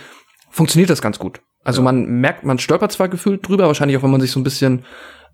funktioniert 0.51 0.91
das 0.91 1.03
ganz 1.03 1.19
gut. 1.19 1.41
Also 1.63 1.83
ja. 1.83 1.85
man 1.85 2.07
merkt, 2.07 2.45
man 2.45 2.59
stolpert 2.59 2.93
zwar 2.93 3.09
gefühlt 3.09 3.47
drüber, 3.47 3.67
wahrscheinlich 3.67 3.99
auch, 3.99 4.03
wenn 4.03 4.11
man 4.11 4.21
sich 4.21 4.31
so 4.31 4.41
ein 4.41 4.45
bisschen 4.45 4.85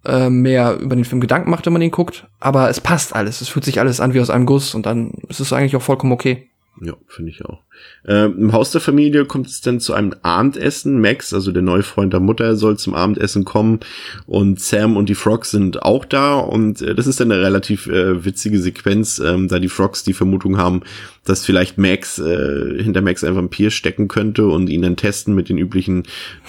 äh, 0.04 0.30
mehr 0.30 0.78
über 0.78 0.96
den 0.96 1.04
Film 1.04 1.20
Gedanken 1.20 1.50
macht, 1.50 1.66
wenn 1.66 1.72
man 1.72 1.82
ihn 1.82 1.90
guckt, 1.90 2.26
aber 2.40 2.68
es 2.68 2.80
passt 2.80 3.14
alles. 3.14 3.40
Es 3.40 3.48
fühlt 3.48 3.64
sich 3.64 3.78
alles 3.78 4.00
an 4.00 4.14
wie 4.14 4.20
aus 4.20 4.30
einem 4.30 4.46
Guss 4.46 4.74
und 4.74 4.87
dann 4.87 5.12
ist 5.28 5.40
es 5.40 5.52
eigentlich 5.52 5.76
auch 5.76 5.82
vollkommen 5.82 6.12
okay. 6.12 6.50
Ja, 6.82 6.92
finde 7.06 7.30
ich 7.30 7.42
auch. 7.44 7.62
Äh, 8.06 8.26
Im 8.26 8.52
Haus 8.52 8.70
der 8.70 8.82
Familie 8.82 9.24
kommt 9.24 9.46
es 9.46 9.62
dann 9.62 9.80
zu 9.80 9.94
einem 9.94 10.14
Abendessen. 10.20 11.00
Max, 11.00 11.32
also 11.32 11.50
der 11.50 11.62
neue 11.62 11.82
Freund 11.82 12.12
der 12.12 12.20
Mutter, 12.20 12.54
soll 12.56 12.76
zum 12.76 12.94
Abendessen 12.94 13.44
kommen 13.44 13.80
und 14.26 14.60
Sam 14.60 14.96
und 14.96 15.08
die 15.08 15.14
Frogs 15.14 15.50
sind 15.50 15.82
auch 15.82 16.04
da 16.04 16.34
und 16.34 16.82
äh, 16.82 16.94
das 16.94 17.06
ist 17.06 17.18
dann 17.18 17.32
eine 17.32 17.42
relativ 17.42 17.86
äh, 17.86 18.24
witzige 18.24 18.60
Sequenz, 18.60 19.18
ähm, 19.18 19.48
da 19.48 19.58
die 19.58 19.68
Frogs 19.68 20.04
die 20.04 20.12
Vermutung 20.12 20.58
haben, 20.58 20.82
dass 21.24 21.46
vielleicht 21.46 21.78
Max 21.78 22.18
äh, 22.18 22.82
hinter 22.82 23.00
Max 23.00 23.24
ein 23.24 23.36
Vampir 23.36 23.70
stecken 23.70 24.08
könnte 24.08 24.46
und 24.46 24.68
ihn 24.68 24.82
dann 24.82 24.96
testen 24.96 25.34
mit 25.34 25.48
den 25.48 25.56
üblichen 25.56 26.02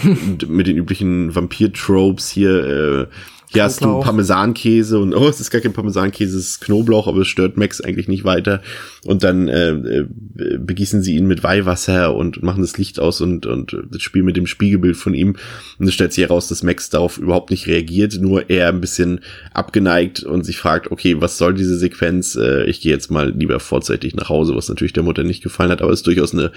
mit 0.47 0.67
den 0.67 0.77
üblichen 0.77 1.33
Vampir-Tropes 1.33 2.29
hier. 2.29 2.65
Äh, 2.65 3.07
hier 3.49 3.63
hast 3.63 3.81
du. 3.81 4.01
Parmesankäse 4.01 4.99
und 4.99 5.13
oh, 5.13 5.27
es 5.29 5.39
ist 5.39 5.51
gar 5.51 5.61
kein 5.61 5.71
Parmesankäse, 5.71 6.37
es 6.37 6.49
ist 6.49 6.61
Knoblauch, 6.61 7.07
aber 7.07 7.21
es 7.21 7.27
stört 7.27 7.55
Max 7.55 7.79
eigentlich 7.79 8.09
nicht 8.09 8.25
weiter. 8.25 8.61
Und 9.05 9.23
dann 9.23 9.47
äh, 9.47 9.69
äh, 9.69 10.07
begießen 10.59 11.01
sie 11.01 11.15
ihn 11.15 11.27
mit 11.27 11.43
Weihwasser 11.43 12.13
und 12.13 12.43
machen 12.43 12.61
das 12.61 12.77
Licht 12.77 12.99
aus 12.99 13.21
und, 13.21 13.45
und 13.45 13.77
das 13.89 14.01
Spiel 14.01 14.23
mit 14.23 14.35
dem 14.35 14.47
Spiegelbild 14.47 14.97
von 14.97 15.13
ihm. 15.13 15.37
Und 15.79 15.87
es 15.87 15.93
stellt 15.93 16.11
sich 16.11 16.25
heraus, 16.25 16.49
dass 16.49 16.61
Max 16.61 16.89
darauf 16.89 17.17
überhaupt 17.17 17.49
nicht 17.49 17.67
reagiert, 17.67 18.17
nur 18.19 18.49
er 18.49 18.67
ein 18.67 18.81
bisschen 18.81 19.21
abgeneigt 19.53 20.23
und 20.23 20.43
sich 20.45 20.57
fragt, 20.57 20.91
okay, 20.91 21.21
was 21.21 21.37
soll 21.37 21.53
diese 21.53 21.77
Sequenz? 21.77 22.35
Äh, 22.35 22.65
ich 22.65 22.81
gehe 22.81 22.91
jetzt 22.91 23.09
mal 23.11 23.31
lieber 23.31 23.61
vorzeitig 23.61 24.13
nach 24.13 24.27
Hause, 24.27 24.55
was 24.57 24.67
natürlich 24.67 24.93
der 24.93 25.03
Mutter 25.03 25.23
nicht 25.23 25.41
gefallen 25.41 25.71
hat, 25.71 25.81
aber 25.81 25.93
es 25.93 25.99
ist 25.99 26.07
durchaus 26.07 26.33
eine 26.33 26.51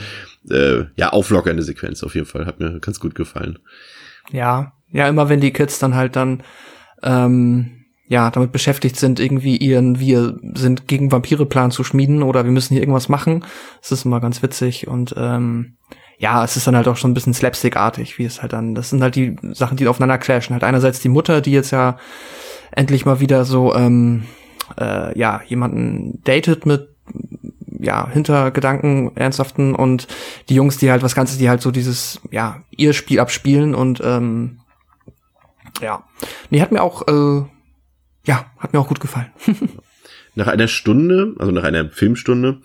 äh, 0.51 0.87
ja 0.97 1.11
auflockernde 1.11 1.63
Sequenz 1.63 2.03
auf 2.03 2.17
jeden 2.17 2.27
Fall. 2.27 2.47
Hat 2.47 2.59
mir 2.59 2.81
ganz 2.81 2.99
gut 2.99 3.15
gefallen. 3.15 3.61
Ja, 4.33 4.73
ja, 4.93 5.09
immer 5.09 5.29
wenn 5.29 5.41
die 5.41 5.53
Kids 5.53 5.79
dann 5.79 5.95
halt 5.95 6.17
dann 6.17 6.43
ähm, 7.03 7.85
ja 8.09 8.31
damit 8.31 8.53
beschäftigt 8.53 8.97
sind, 8.97 9.21
irgendwie 9.21 9.57
ihren 9.57 10.01
wir 10.01 10.39
sind 10.55 10.89
gegen 10.89 11.13
Vampire 11.13 11.47
Plan 11.47 11.71
zu 11.71 11.85
schmieden 11.85 12.23
oder 12.23 12.45
wir 12.45 12.51
müssen 12.51 12.75
hier 12.75 12.83
irgendwas 12.83 13.09
machen, 13.09 13.45
das 13.81 13.93
ist 13.93 14.05
immer 14.05 14.21
ganz 14.21 14.43
witzig 14.43 14.89
und 14.89 15.15
ähm, 15.17 15.77
ja, 16.21 16.45
es 16.45 16.55
ist 16.57 16.67
dann 16.67 16.77
halt 16.77 16.87
auch 16.87 16.99
schon 16.99 17.13
ein 17.13 17.15
bisschen 17.15 17.33
slapstickartig, 17.33 18.19
wie 18.19 18.27
es 18.27 18.43
halt 18.43 18.53
dann, 18.53 18.75
das 18.75 18.91
sind 18.91 19.03
halt 19.03 19.17
die 19.17 19.37
Sachen, 19.53 19.79
die 19.79 19.89
aufeinander 19.89 20.19
clashen. 20.19 20.53
Halt 20.53 20.65
einerseits 20.65 21.01
die 21.01 21.09
Mutter, 21.09 21.41
die 21.41 21.53
jetzt 21.53 21.71
ja 21.71 21.97
endlich 22.73 23.07
mal 23.07 23.21
wieder 23.21 23.47
so 23.47 23.75
ähm, 23.75 24.25
äh, 24.79 25.19
ja 25.19 25.41
jemanden 25.47 26.21
datet 26.25 26.67
mit 26.67 26.91
ja, 27.79 28.07
Hintergedanken, 28.11 29.17
ernsthaften 29.17 29.75
und 29.75 30.07
die 30.51 30.55
Jungs, 30.55 30.77
die 30.77 30.91
halt 30.91 31.03
was 31.03 31.15
Ganzes, 31.15 31.39
die 31.39 31.49
halt 31.49 31.63
so 31.63 31.71
dieses, 31.71 32.21
ja, 32.31 32.63
ihr 32.71 32.93
Spiel 32.93 33.19
abspielen 33.19 33.75
und 33.75 34.03
ähm, 34.05 34.60
ja. 35.81 36.05
Nee, 36.51 36.61
hat 36.61 36.73
mir 36.73 36.83
auch, 36.83 37.07
äh, 37.09 37.45
ja, 38.27 38.47
hat 38.59 38.73
mir 38.73 38.81
auch 38.81 38.89
gut 38.89 39.01
gefallen. 39.01 39.31
Nach 40.37 40.47
einer 40.47 40.69
Stunde, 40.69 41.35
also 41.41 41.51
nach 41.51 41.65
einer 41.65 41.91
Filmstunde, 41.91 42.61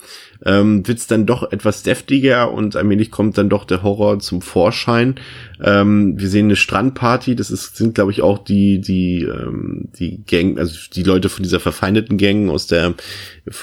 ähm, 0.45 0.87
wird's 0.87 1.07
dann 1.07 1.25
doch 1.25 1.51
etwas 1.51 1.83
deftiger 1.83 2.51
und 2.51 2.75
allmählich 2.75 3.11
kommt 3.11 3.37
dann 3.37 3.49
doch 3.49 3.65
der 3.65 3.83
Horror 3.83 4.19
zum 4.19 4.41
Vorschein. 4.41 5.15
Ähm, 5.63 6.19
wir 6.19 6.27
sehen 6.27 6.45
eine 6.45 6.55
Strandparty, 6.55 7.35
das 7.35 7.49
ist, 7.49 7.77
sind, 7.77 7.95
glaube 7.95 8.11
ich, 8.11 8.21
auch 8.21 8.37
die, 8.37 8.79
die, 8.79 9.23
ähm, 9.23 9.89
die 9.97 10.23
Gang, 10.25 10.59
also 10.59 10.77
die 10.93 11.03
Leute 11.03 11.29
von 11.29 11.43
dieser 11.43 11.59
verfeindeten 11.59 12.17
Gang 12.17 12.49
aus 12.49 12.67
der, 12.67 12.93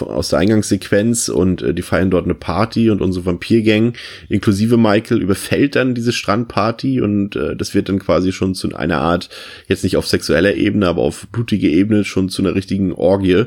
aus 0.00 0.30
der 0.30 0.40
Eingangssequenz 0.40 1.28
und 1.28 1.62
äh, 1.62 1.74
die 1.74 1.82
feiern 1.82 2.10
dort 2.10 2.24
eine 2.24 2.34
Party 2.34 2.90
und 2.90 3.00
unsere 3.00 3.26
Vampirgang, 3.26 3.92
inklusive 4.28 4.76
Michael, 4.76 5.22
überfällt 5.22 5.76
dann 5.76 5.94
diese 5.94 6.12
Strandparty 6.12 7.00
und 7.00 7.36
äh, 7.36 7.54
das 7.54 7.74
wird 7.74 7.88
dann 7.88 7.98
quasi 7.98 8.32
schon 8.32 8.54
zu 8.54 8.74
einer 8.74 8.98
Art, 8.98 9.28
jetzt 9.68 9.84
nicht 9.84 9.96
auf 9.96 10.06
sexueller 10.06 10.54
Ebene, 10.54 10.88
aber 10.88 11.02
auf 11.02 11.28
blutige 11.28 11.68
Ebene 11.68 12.04
schon 12.04 12.28
zu 12.28 12.42
einer 12.42 12.54
richtigen 12.54 12.92
Orgie. 12.92 13.44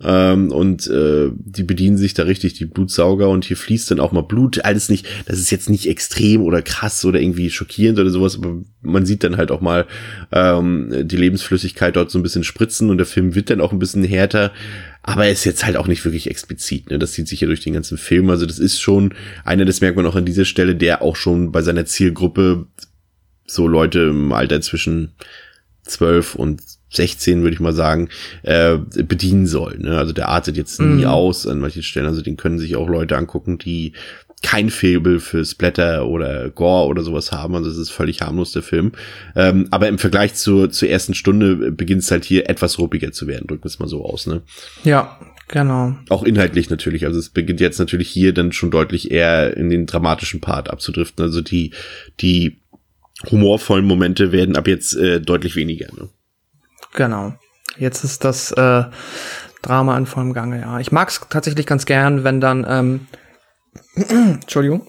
Ähm, 0.00 0.52
und 0.52 0.86
äh, 0.86 1.30
die 1.34 1.64
bedienen 1.64 1.96
sich 1.96 2.14
da 2.14 2.22
richtig, 2.22 2.54
die 2.54 2.66
Blutsauger 2.78 3.28
und 3.28 3.44
hier 3.44 3.56
fließt 3.56 3.90
dann 3.90 3.98
auch 3.98 4.12
mal 4.12 4.22
Blut. 4.22 4.64
Alles 4.64 4.88
nicht, 4.88 5.06
das 5.26 5.40
ist 5.40 5.50
jetzt 5.50 5.68
nicht 5.68 5.88
extrem 5.88 6.42
oder 6.42 6.62
krass 6.62 7.04
oder 7.04 7.20
irgendwie 7.20 7.50
schockierend 7.50 7.98
oder 7.98 8.10
sowas, 8.10 8.36
aber 8.36 8.62
man 8.82 9.04
sieht 9.04 9.24
dann 9.24 9.36
halt 9.36 9.50
auch 9.50 9.60
mal 9.60 9.86
ähm, 10.30 10.92
die 11.02 11.16
Lebensflüssigkeit 11.16 11.96
dort 11.96 12.12
so 12.12 12.20
ein 12.20 12.22
bisschen 12.22 12.44
spritzen 12.44 12.88
und 12.88 12.98
der 12.98 13.06
Film 13.06 13.34
wird 13.34 13.50
dann 13.50 13.60
auch 13.60 13.72
ein 13.72 13.80
bisschen 13.80 14.04
härter. 14.04 14.52
Aber 15.02 15.26
er 15.26 15.32
ist 15.32 15.44
jetzt 15.44 15.64
halt 15.64 15.76
auch 15.76 15.88
nicht 15.88 16.04
wirklich 16.04 16.30
explizit. 16.30 16.90
Ne? 16.90 17.00
Das 17.00 17.12
zieht 17.12 17.26
sich 17.26 17.40
ja 17.40 17.48
durch 17.48 17.60
den 17.60 17.72
ganzen 17.72 17.98
Film. 17.98 18.30
Also 18.30 18.46
das 18.46 18.60
ist 18.60 18.80
schon 18.80 19.14
einer, 19.44 19.64
das 19.64 19.80
merkt 19.80 19.96
man 19.96 20.06
auch 20.06 20.16
an 20.16 20.26
dieser 20.26 20.44
Stelle, 20.44 20.76
der 20.76 21.02
auch 21.02 21.16
schon 21.16 21.50
bei 21.50 21.62
seiner 21.62 21.84
Zielgruppe 21.84 22.66
so 23.44 23.66
Leute 23.66 24.00
im 24.00 24.32
Alter 24.32 24.60
zwischen 24.60 25.14
12 25.88 26.34
und 26.34 26.62
16, 26.90 27.42
würde 27.42 27.54
ich 27.54 27.60
mal 27.60 27.74
sagen, 27.74 28.08
äh, 28.42 28.78
bedienen 28.78 29.46
soll. 29.46 29.78
Ne? 29.78 29.98
Also 29.98 30.12
der 30.12 30.28
artet 30.28 30.56
jetzt 30.56 30.80
nie 30.80 31.02
Mhm. 31.02 31.04
aus 31.04 31.46
an 31.46 31.58
manchen 31.60 31.82
Stellen. 31.82 32.06
Also 32.06 32.22
den 32.22 32.36
können 32.36 32.58
sich 32.58 32.76
auch 32.76 32.88
Leute 32.88 33.16
angucken, 33.16 33.58
die 33.58 33.92
kein 34.42 34.70
Faible 34.70 35.18
für 35.18 35.44
Splatter 35.44 36.06
oder 36.06 36.48
Gore 36.50 36.86
oder 36.86 37.02
sowas 37.02 37.32
haben. 37.32 37.56
Also 37.56 37.68
es 37.70 37.76
ist 37.76 37.90
völlig 37.90 38.20
harmlos, 38.20 38.52
der 38.52 38.62
Film. 38.62 38.92
Ähm, 39.34 39.66
aber 39.70 39.88
im 39.88 39.98
Vergleich 39.98 40.34
zur, 40.34 40.70
zur 40.70 40.88
ersten 40.88 41.14
Stunde 41.14 41.72
beginnt 41.72 42.02
es 42.02 42.10
halt 42.10 42.24
hier 42.24 42.48
etwas 42.48 42.78
ruppiger 42.78 43.10
zu 43.12 43.26
werden, 43.26 43.48
drücken 43.48 43.64
wir 43.64 43.68
es 43.68 43.80
mal 43.80 43.88
so 43.88 44.04
aus. 44.04 44.26
Ne? 44.26 44.42
ja, 44.84 45.18
genau. 45.48 45.96
Auch 46.08 46.22
inhaltlich 46.22 46.70
natürlich. 46.70 47.04
Also 47.04 47.18
es 47.18 47.30
beginnt 47.30 47.60
jetzt 47.60 47.80
natürlich 47.80 48.08
hier 48.08 48.32
dann 48.32 48.52
schon 48.52 48.70
deutlich 48.70 49.10
eher 49.10 49.56
in 49.56 49.70
den 49.70 49.86
dramatischen 49.86 50.40
Part 50.40 50.70
abzudriften. 50.70 51.24
Also 51.24 51.40
die, 51.40 51.72
die 52.20 52.60
humorvollen 53.30 53.84
Momente 53.84 54.32
werden 54.32 54.56
ab 54.56 54.68
jetzt 54.68 54.94
äh, 54.96 55.20
deutlich 55.20 55.56
weniger. 55.56 55.86
Ne? 55.94 56.08
Genau. 56.94 57.34
Jetzt 57.76 58.04
ist 58.04 58.24
das 58.24 58.52
äh, 58.52 58.84
Drama 59.62 59.96
in 59.98 60.06
vollem 60.06 60.32
Gange, 60.32 60.60
ja. 60.60 60.78
Ich 60.80 60.92
mag 60.92 61.08
es 61.08 61.20
tatsächlich 61.28 61.66
ganz 61.66 61.86
gern, 61.86 62.24
wenn 62.24 62.40
dann, 62.40 62.66
ähm, 62.68 63.06
Entschuldigung, 64.40 64.86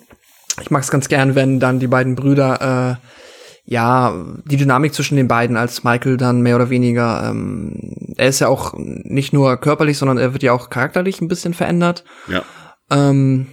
ich 0.62 0.72
mag 0.72 0.84
es 0.84 0.92
ganz 0.92 1.08
gern, 1.10 1.36
wenn 1.36 1.60
dann 1.60 1.80
die 1.80 1.88
beiden 1.88 2.16
Brüder, 2.16 2.98
äh, 3.00 3.06
ja, 3.66 4.16
die 4.46 4.58
Dynamik 4.58 4.94
zwischen 4.94 5.16
den 5.16 5.28
beiden, 5.28 5.56
als 5.56 5.84
Michael 5.84 6.18
dann 6.18 6.42
mehr 6.42 6.56
oder 6.56 6.72
weniger, 6.72 7.30
ähm, 7.30 8.14
er 8.18 8.28
ist 8.28 8.40
ja 8.40 8.48
auch 8.48 8.74
nicht 8.76 9.32
nur 9.32 9.58
körperlich, 9.58 9.98
sondern 9.98 10.18
er 10.18 10.34
wird 10.34 10.44
ja 10.44 10.54
auch 10.54 10.70
charakterlich 10.70 11.22
ein 11.22 11.28
bisschen 11.28 11.54
verändert. 11.54 12.04
Ja. 12.28 12.44
Ähm, 12.90 13.48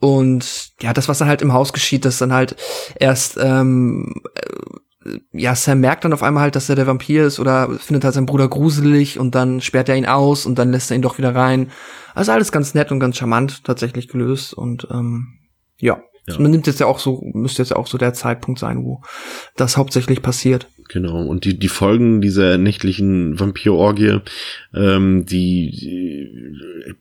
und 0.00 0.70
ja, 0.80 0.92
das, 0.92 1.08
was 1.08 1.18
dann 1.18 1.28
halt 1.28 1.42
im 1.42 1.52
Haus 1.52 1.72
geschieht, 1.72 2.04
das 2.04 2.18
dann 2.18 2.32
halt 2.32 2.56
erst, 2.98 3.36
ähm, 3.40 4.22
äh, 4.34 5.18
ja, 5.32 5.54
Sam 5.54 5.80
merkt 5.80 6.04
dann 6.04 6.12
auf 6.12 6.22
einmal 6.22 6.44
halt, 6.44 6.56
dass 6.56 6.68
er 6.68 6.76
der 6.76 6.86
Vampir 6.86 7.24
ist 7.24 7.40
oder 7.40 7.68
findet 7.78 8.04
halt 8.04 8.14
seinen 8.14 8.26
Bruder 8.26 8.48
gruselig 8.48 9.18
und 9.18 9.34
dann 9.34 9.60
sperrt 9.60 9.88
er 9.88 9.96
ihn 9.96 10.06
aus 10.06 10.46
und 10.46 10.58
dann 10.58 10.70
lässt 10.70 10.90
er 10.90 10.96
ihn 10.96 11.02
doch 11.02 11.18
wieder 11.18 11.34
rein. 11.34 11.70
Also 12.14 12.32
alles 12.32 12.52
ganz 12.52 12.74
nett 12.74 12.92
und 12.92 13.00
ganz 13.00 13.16
charmant 13.16 13.64
tatsächlich 13.64 14.08
gelöst 14.08 14.54
und 14.54 14.86
ähm, 14.90 15.38
ja. 15.78 16.00
Ja. 16.26 16.38
Man 16.38 16.50
nimmt 16.50 16.66
jetzt 16.66 16.78
ja 16.78 16.86
auch 16.86 16.98
so, 16.98 17.22
müsste 17.32 17.62
jetzt 17.62 17.74
auch 17.74 17.86
so 17.86 17.96
der 17.96 18.12
Zeitpunkt 18.12 18.60
sein, 18.60 18.84
wo 18.84 19.00
das 19.56 19.78
hauptsächlich 19.78 20.20
passiert. 20.20 20.68
Genau, 20.90 21.22
und 21.22 21.46
die, 21.46 21.58
die 21.58 21.68
Folgen 21.68 22.20
dieser 22.20 22.58
nächtlichen 22.58 23.40
Vampirorgie, 23.40 24.20
ähm, 24.74 25.24
die, 25.24 25.70
die 25.70 26.94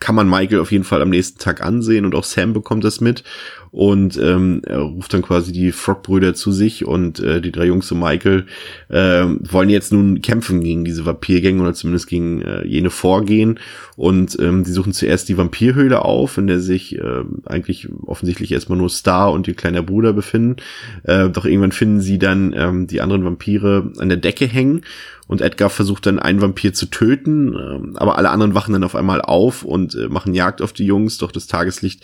kann 0.00 0.14
man 0.14 0.28
Michael 0.28 0.60
auf 0.60 0.72
jeden 0.72 0.84
Fall 0.84 1.02
am 1.02 1.10
nächsten 1.10 1.38
Tag 1.38 1.62
ansehen 1.62 2.04
und 2.04 2.14
auch 2.14 2.24
Sam 2.24 2.52
bekommt 2.52 2.84
das 2.84 3.00
mit 3.00 3.22
und 3.70 4.16
ähm, 4.16 4.62
er 4.66 4.80
ruft 4.80 5.12
dann 5.14 5.22
quasi 5.22 5.52
die 5.52 5.70
Frog-Brüder 5.70 6.34
zu 6.34 6.50
sich 6.50 6.84
und 6.86 7.20
äh, 7.20 7.40
die 7.40 7.52
drei 7.52 7.66
Jungs 7.66 7.92
und 7.92 8.00
Michael 8.00 8.46
äh, 8.88 9.24
wollen 9.40 9.68
jetzt 9.68 9.92
nun 9.92 10.22
kämpfen 10.22 10.62
gegen 10.62 10.84
diese 10.84 11.06
Vampirgänge 11.06 11.62
oder 11.62 11.74
zumindest 11.74 12.08
gegen 12.08 12.42
äh, 12.42 12.66
jene 12.66 12.90
vorgehen 12.90 13.60
und 13.96 14.36
ähm, 14.40 14.64
die 14.64 14.72
suchen 14.72 14.92
zuerst 14.92 15.28
die 15.28 15.36
Vampirhöhle 15.36 16.02
auf, 16.02 16.38
in 16.38 16.46
der 16.46 16.60
sich 16.60 16.98
äh, 16.98 17.22
eigentlich 17.44 17.88
offensichtlich 18.06 18.52
erstmal 18.52 18.78
nur 18.78 18.88
Star 18.88 19.30
und 19.32 19.46
ihr 19.46 19.54
kleiner 19.54 19.82
Bruder 19.82 20.12
befinden. 20.14 20.56
Äh, 21.04 21.28
doch 21.28 21.44
irgendwann 21.44 21.72
finden 21.72 22.00
sie 22.00 22.18
dann 22.18 22.54
ähm, 22.56 22.86
die 22.86 23.02
anderen 23.02 23.24
Vampire 23.24 23.92
an 23.98 24.08
der 24.08 24.18
Decke 24.18 24.46
hängen 24.46 24.82
und 25.30 25.40
Edgar 25.42 25.70
versucht 25.70 26.06
dann 26.06 26.18
einen 26.18 26.40
Vampir 26.40 26.74
zu 26.74 26.86
töten, 26.86 27.54
ähm, 27.54 27.96
aber 27.96 28.18
alle 28.18 28.30
anderen 28.30 28.54
wachen 28.54 28.72
dann 28.72 28.82
auf 28.82 28.96
einmal 28.96 29.22
auf 29.22 29.62
und 29.62 29.94
äh, 29.94 30.08
machen 30.08 30.34
Jagd 30.34 30.60
auf 30.60 30.72
die 30.72 30.84
Jungs, 30.84 31.18
doch 31.18 31.30
das 31.30 31.46
Tageslicht 31.46 32.02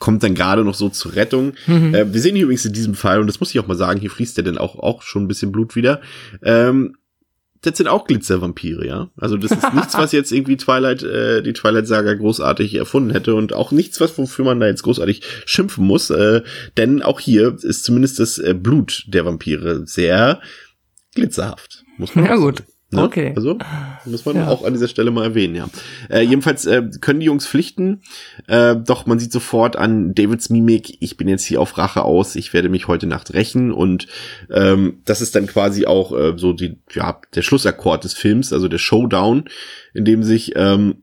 kommt 0.00 0.24
dann 0.24 0.34
gerade 0.34 0.64
noch 0.64 0.74
so 0.74 0.88
zur 0.88 1.14
Rettung. 1.14 1.52
Äh, 1.94 2.12
wir 2.12 2.20
sehen 2.20 2.34
hier 2.34 2.44
übrigens 2.44 2.64
in 2.64 2.72
diesem 2.72 2.96
Fall, 2.96 3.20
und 3.20 3.28
das 3.28 3.38
muss 3.38 3.50
ich 3.50 3.60
auch 3.60 3.68
mal 3.68 3.76
sagen, 3.76 4.00
hier 4.00 4.10
fließt 4.10 4.36
ja 4.38 4.42
dann 4.42 4.58
auch, 4.58 4.74
auch 4.74 5.02
schon 5.02 5.22
ein 5.22 5.28
bisschen 5.28 5.52
Blut 5.52 5.76
wieder, 5.76 6.00
ähm, 6.42 6.96
das 7.62 7.76
sind 7.76 7.86
auch 7.86 8.06
Glitzervampire, 8.06 8.84
ja. 8.84 9.08
Also 9.16 9.36
das 9.36 9.52
ist 9.52 9.72
nichts, 9.74 9.96
was 9.96 10.10
jetzt 10.10 10.32
irgendwie 10.32 10.56
Twilight, 10.56 11.04
äh, 11.04 11.42
die 11.42 11.52
Twilight-Saga 11.52 12.14
großartig 12.14 12.74
erfunden 12.74 13.10
hätte 13.10 13.36
und 13.36 13.52
auch 13.52 13.70
nichts, 13.70 14.00
was 14.00 14.18
wofür 14.18 14.44
man 14.44 14.58
da 14.58 14.66
jetzt 14.66 14.82
großartig 14.82 15.22
schimpfen 15.44 15.86
muss, 15.86 16.10
äh, 16.10 16.42
denn 16.76 17.02
auch 17.02 17.20
hier 17.20 17.56
ist 17.62 17.84
zumindest 17.84 18.18
das 18.18 18.38
äh, 18.38 18.52
Blut 18.52 19.04
der 19.06 19.24
Vampire 19.24 19.86
sehr 19.86 20.40
glitzerhaft. 21.14 21.84
Muss 21.98 22.14
man 22.14 22.24
Ja, 22.24 22.36
gut. 22.36 22.62
Ne? 22.90 23.02
Okay. 23.02 23.34
Also 23.36 23.58
muss 24.06 24.24
man 24.24 24.36
Ja. 24.36 24.48
auch 24.48 24.64
an 24.64 24.72
dieser 24.72 24.88
Stelle 24.88 25.10
mal 25.10 25.22
erwähnen, 25.24 25.54
ja. 25.54 25.68
Äh, 26.08 26.22
jedenfalls 26.22 26.64
äh, 26.64 26.84
können 27.02 27.20
die 27.20 27.26
Jungs 27.26 27.46
pflichten, 27.46 28.00
äh, 28.46 28.76
doch 28.76 29.04
man 29.04 29.18
sieht 29.18 29.30
sofort 29.30 29.76
an 29.76 30.14
Davids 30.14 30.48
Mimik, 30.48 30.96
ich 31.00 31.18
bin 31.18 31.28
jetzt 31.28 31.44
hier 31.44 31.60
auf 31.60 31.76
Rache 31.76 32.02
aus, 32.02 32.34
ich 32.34 32.54
werde 32.54 32.70
mich 32.70 32.88
heute 32.88 33.06
Nacht 33.06 33.34
rächen 33.34 33.72
und 33.72 34.06
ähm, 34.50 35.02
das 35.04 35.20
ist 35.20 35.34
dann 35.34 35.46
quasi 35.46 35.84
auch 35.84 36.16
äh, 36.18 36.32
so 36.38 36.54
die, 36.54 36.78
ja, 36.94 37.20
der 37.34 37.42
Schlussakkord 37.42 38.04
des 38.04 38.14
Films, 38.14 38.54
also 38.54 38.68
der 38.68 38.78
Showdown, 38.78 39.44
in 39.92 40.06
dem 40.06 40.22
sich 40.22 40.52
ähm, 40.56 41.02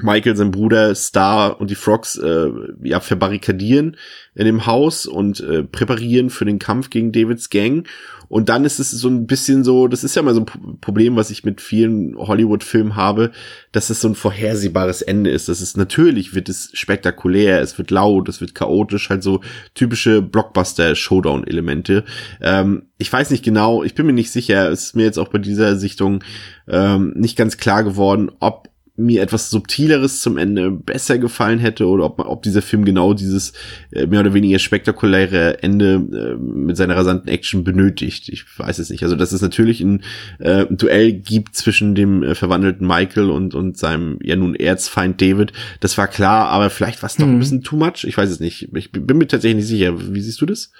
Michael, 0.00 0.36
sein 0.36 0.50
Bruder, 0.50 0.94
Star 0.94 1.60
und 1.60 1.70
die 1.70 1.74
Frogs 1.74 2.16
äh, 2.16 2.50
ja 2.82 3.00
verbarrikadieren 3.00 3.96
in 4.34 4.44
dem 4.44 4.66
Haus 4.66 5.06
und 5.06 5.40
äh, 5.40 5.64
präparieren 5.64 6.30
für 6.30 6.44
den 6.44 6.60
Kampf 6.60 6.90
gegen 6.90 7.10
Davids 7.10 7.50
Gang. 7.50 7.86
Und 8.28 8.48
dann 8.50 8.64
ist 8.64 8.78
es 8.78 8.90
so 8.90 9.08
ein 9.08 9.26
bisschen 9.26 9.64
so, 9.64 9.88
das 9.88 10.04
ist 10.04 10.14
ja 10.14 10.22
mal 10.22 10.34
so 10.34 10.40
ein 10.42 10.78
Problem, 10.80 11.16
was 11.16 11.30
ich 11.30 11.44
mit 11.44 11.60
vielen 11.60 12.16
Hollywood-Filmen 12.16 12.94
habe, 12.94 13.32
dass 13.72 13.90
es 13.90 14.00
so 14.00 14.08
ein 14.08 14.14
vorhersehbares 14.14 15.02
Ende 15.02 15.30
ist. 15.30 15.48
Das 15.48 15.60
ist 15.60 15.76
natürlich 15.76 16.34
wird 16.34 16.48
es 16.48 16.70
spektakulär, 16.74 17.60
es 17.60 17.78
wird 17.78 17.90
laut, 17.90 18.28
es 18.28 18.40
wird 18.40 18.54
chaotisch, 18.54 19.08
halt 19.08 19.22
so 19.22 19.40
typische 19.74 20.22
Blockbuster-Showdown-Elemente. 20.22 22.04
Ähm, 22.40 22.88
ich 22.98 23.12
weiß 23.12 23.30
nicht 23.30 23.44
genau, 23.44 23.82
ich 23.82 23.94
bin 23.94 24.06
mir 24.06 24.12
nicht 24.12 24.30
sicher, 24.30 24.70
es 24.70 24.84
ist 24.84 24.96
mir 24.96 25.04
jetzt 25.04 25.18
auch 25.18 25.28
bei 25.28 25.38
dieser 25.38 25.76
Sichtung 25.76 26.22
ähm, 26.68 27.14
nicht 27.16 27.36
ganz 27.36 27.56
klar 27.56 27.82
geworden, 27.82 28.30
ob 28.40 28.68
mir 28.98 29.22
etwas 29.22 29.48
Subtileres 29.48 30.20
zum 30.20 30.36
Ende 30.36 30.70
besser 30.70 31.18
gefallen 31.18 31.60
hätte 31.60 31.86
oder 31.86 32.04
ob, 32.04 32.18
ob 32.18 32.42
dieser 32.42 32.62
Film 32.62 32.84
genau 32.84 33.14
dieses 33.14 33.52
äh, 33.92 34.06
mehr 34.06 34.20
oder 34.20 34.34
weniger 34.34 34.58
spektakuläre 34.58 35.62
Ende 35.62 35.94
äh, 35.94 36.36
mit 36.36 36.76
seiner 36.76 36.96
rasanten 36.96 37.28
Action 37.28 37.62
benötigt. 37.62 38.28
Ich 38.28 38.44
weiß 38.58 38.80
es 38.80 38.90
nicht. 38.90 39.04
Also, 39.04 39.14
dass 39.14 39.32
es 39.32 39.40
natürlich 39.40 39.80
ein, 39.80 40.02
äh, 40.40 40.66
Duell 40.68 41.12
gibt 41.12 41.54
zwischen 41.54 41.94
dem 41.94 42.24
äh, 42.24 42.34
verwandelten 42.34 42.86
Michael 42.86 43.30
und, 43.30 43.54
und 43.54 43.78
seinem 43.78 44.18
ja 44.20 44.34
nun 44.34 44.56
Erzfeind 44.56 45.20
David, 45.22 45.52
das 45.80 45.96
war 45.96 46.08
klar, 46.08 46.48
aber 46.48 46.68
vielleicht 46.68 47.02
war 47.02 47.08
es 47.08 47.16
doch 47.16 47.26
mhm. 47.26 47.34
ein 47.34 47.38
bisschen 47.38 47.62
too 47.62 47.76
much. 47.76 48.04
Ich 48.04 48.18
weiß 48.18 48.28
es 48.28 48.40
nicht. 48.40 48.68
Ich 48.74 48.90
bin 48.90 49.16
mir 49.16 49.28
tatsächlich 49.28 49.58
nicht 49.58 49.68
sicher. 49.68 50.12
Wie 50.12 50.20
siehst 50.20 50.40
du 50.40 50.46
das? 50.46 50.72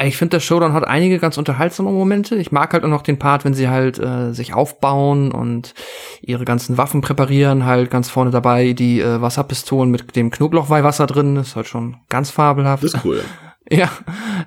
Ich 0.00 0.16
finde, 0.16 0.36
der 0.36 0.40
Showdown 0.40 0.72
hat 0.72 0.86
einige 0.86 1.18
ganz 1.18 1.38
unterhaltsame 1.38 1.90
Momente. 1.90 2.36
Ich 2.36 2.52
mag 2.52 2.72
halt 2.72 2.84
auch 2.84 2.88
noch 2.88 3.02
den 3.02 3.18
Part, 3.18 3.44
wenn 3.44 3.54
sie 3.54 3.68
halt 3.68 3.98
äh, 3.98 4.32
sich 4.32 4.54
aufbauen 4.54 5.32
und 5.32 5.74
ihre 6.20 6.44
ganzen 6.44 6.78
Waffen 6.78 7.00
präparieren, 7.00 7.64
halt 7.64 7.90
ganz 7.90 8.08
vorne 8.08 8.30
dabei 8.30 8.74
die 8.74 9.00
äh, 9.00 9.20
Wasserpistolen 9.20 9.90
mit 9.90 10.14
dem 10.14 10.30
Knoblauchweihwasser 10.30 11.06
drin. 11.06 11.34
Das 11.34 11.48
ist 11.48 11.56
halt 11.56 11.66
schon 11.66 11.96
ganz 12.08 12.30
fabelhaft. 12.30 12.84
Das 12.84 12.94
ist 12.94 13.04
cool. 13.04 13.22
ja, 13.70 13.90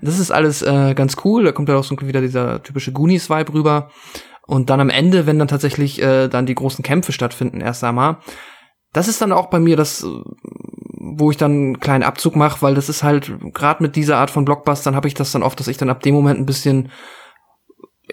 das 0.01 0.19
ist 0.19 0.31
alles 0.31 0.61
äh, 0.61 0.93
ganz 0.93 1.17
cool. 1.25 1.43
Da 1.43 1.51
kommt 1.51 1.69
ja 1.69 1.75
auch 1.75 1.83
so 1.83 1.99
wieder 2.01 2.21
dieser 2.21 2.63
typische 2.63 2.91
Goonies-Vibe 2.91 3.53
rüber. 3.53 3.89
Und 4.47 4.69
dann 4.69 4.79
am 4.79 4.89
Ende, 4.89 5.25
wenn 5.25 5.39
dann 5.39 5.47
tatsächlich 5.47 6.01
äh, 6.01 6.27
dann 6.27 6.45
die 6.45 6.55
großen 6.55 6.83
Kämpfe 6.83 7.11
stattfinden, 7.11 7.61
erst 7.61 7.83
einmal, 7.83 8.17
das 8.93 9.07
ist 9.07 9.21
dann 9.21 9.31
auch 9.31 9.49
bei 9.49 9.59
mir 9.59 9.77
das 9.77 10.05
wo 11.13 11.31
ich 11.31 11.37
dann 11.37 11.51
einen 11.51 11.79
kleinen 11.79 12.03
Abzug 12.03 12.35
mache, 12.35 12.61
weil 12.61 12.75
das 12.75 12.89
ist 12.89 13.03
halt, 13.03 13.31
gerade 13.53 13.83
mit 13.83 13.95
dieser 13.95 14.17
Art 14.17 14.31
von 14.31 14.45
Blockbustern 14.45 14.95
habe 14.95 15.07
ich 15.07 15.13
das 15.13 15.31
dann 15.31 15.43
oft, 15.43 15.59
dass 15.59 15.67
ich 15.67 15.77
dann 15.77 15.89
ab 15.89 16.01
dem 16.01 16.15
Moment 16.15 16.39
ein 16.39 16.45
bisschen 16.45 16.89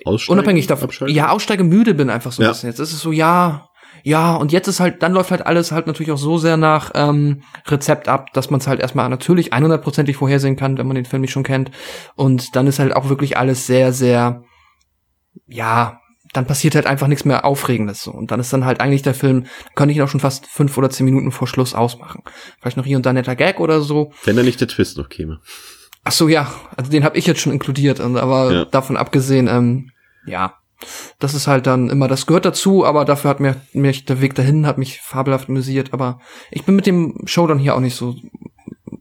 Aussteigen, 0.04 0.38
unabhängig 0.38 0.66
davon, 0.66 0.88
abschalten? 0.88 1.16
ja, 1.16 1.30
aussteige 1.30 1.64
müde 1.64 1.94
bin 1.94 2.10
einfach 2.10 2.32
so 2.32 2.42
ein 2.42 2.46
ja. 2.46 2.50
bisschen. 2.50 2.70
Jetzt 2.70 2.78
ist 2.78 2.92
es 2.92 3.00
so, 3.00 3.12
ja, 3.12 3.68
ja, 4.02 4.36
und 4.36 4.52
jetzt 4.52 4.68
ist 4.68 4.80
halt, 4.80 5.02
dann 5.02 5.12
läuft 5.12 5.30
halt 5.30 5.46
alles 5.46 5.72
halt 5.72 5.86
natürlich 5.86 6.12
auch 6.12 6.18
so 6.18 6.38
sehr 6.38 6.56
nach 6.56 6.92
ähm, 6.94 7.42
Rezept 7.66 8.08
ab, 8.08 8.32
dass 8.32 8.50
man 8.50 8.60
es 8.60 8.66
halt 8.66 8.80
erstmal 8.80 9.08
natürlich 9.08 9.52
100%ig 9.52 10.16
vorhersehen 10.16 10.56
kann, 10.56 10.78
wenn 10.78 10.86
man 10.86 10.94
den 10.94 11.04
Film 11.04 11.22
nicht 11.22 11.32
schon 11.32 11.42
kennt. 11.42 11.70
Und 12.14 12.54
dann 12.56 12.66
ist 12.66 12.78
halt 12.78 12.94
auch 12.94 13.08
wirklich 13.08 13.36
alles 13.36 13.66
sehr, 13.66 13.92
sehr, 13.92 14.42
ja, 15.46 16.00
dann 16.32 16.46
passiert 16.46 16.74
halt 16.74 16.86
einfach 16.86 17.06
nichts 17.06 17.24
mehr 17.24 17.44
Aufregendes 17.44 18.02
so. 18.02 18.10
Und 18.10 18.30
dann 18.30 18.40
ist 18.40 18.52
dann 18.52 18.64
halt 18.64 18.80
eigentlich 18.80 19.02
der 19.02 19.14
Film, 19.14 19.46
könnte 19.74 19.92
ich 19.92 19.98
ihn 19.98 20.02
auch 20.02 20.08
schon 20.08 20.20
fast 20.20 20.46
fünf 20.46 20.76
oder 20.76 20.90
zehn 20.90 21.04
Minuten 21.04 21.32
vor 21.32 21.48
Schluss 21.48 21.74
ausmachen. 21.74 22.22
Vielleicht 22.60 22.76
noch 22.76 22.84
hier 22.84 22.96
und 22.96 23.06
da 23.06 23.12
netter 23.12 23.36
Gag 23.36 23.60
oder 23.60 23.80
so. 23.80 24.12
Wenn 24.24 24.36
da 24.36 24.42
nicht 24.42 24.60
der 24.60 24.68
Twist 24.68 24.98
noch 24.98 25.08
käme. 25.08 25.40
Ach 26.04 26.12
so, 26.12 26.28
ja, 26.28 26.52
also 26.76 26.90
den 26.90 27.04
habe 27.04 27.18
ich 27.18 27.26
jetzt 27.26 27.40
schon 27.40 27.52
inkludiert, 27.52 28.00
aber 28.00 28.52
ja. 28.52 28.64
davon 28.64 28.96
abgesehen, 28.96 29.46
ähm, 29.46 29.90
ja, 30.26 30.54
das 31.18 31.34
ist 31.34 31.46
halt 31.46 31.66
dann 31.66 31.90
immer, 31.90 32.08
das 32.08 32.26
gehört 32.26 32.44
dazu, 32.44 32.84
aber 32.84 33.04
dafür 33.04 33.30
hat 33.30 33.40
mir, 33.40 33.56
mich 33.72 34.04
der 34.04 34.20
Weg 34.20 34.34
dahin 34.34 34.66
hat 34.66 34.78
mich 34.78 35.00
fabelhaft 35.00 35.48
amüsiert, 35.48 35.92
aber 35.92 36.20
ich 36.50 36.64
bin 36.64 36.76
mit 36.76 36.86
dem 36.86 37.26
Show 37.26 37.46
dann 37.46 37.58
hier 37.58 37.74
auch 37.74 37.80
nicht 37.80 37.96
so 37.96 38.14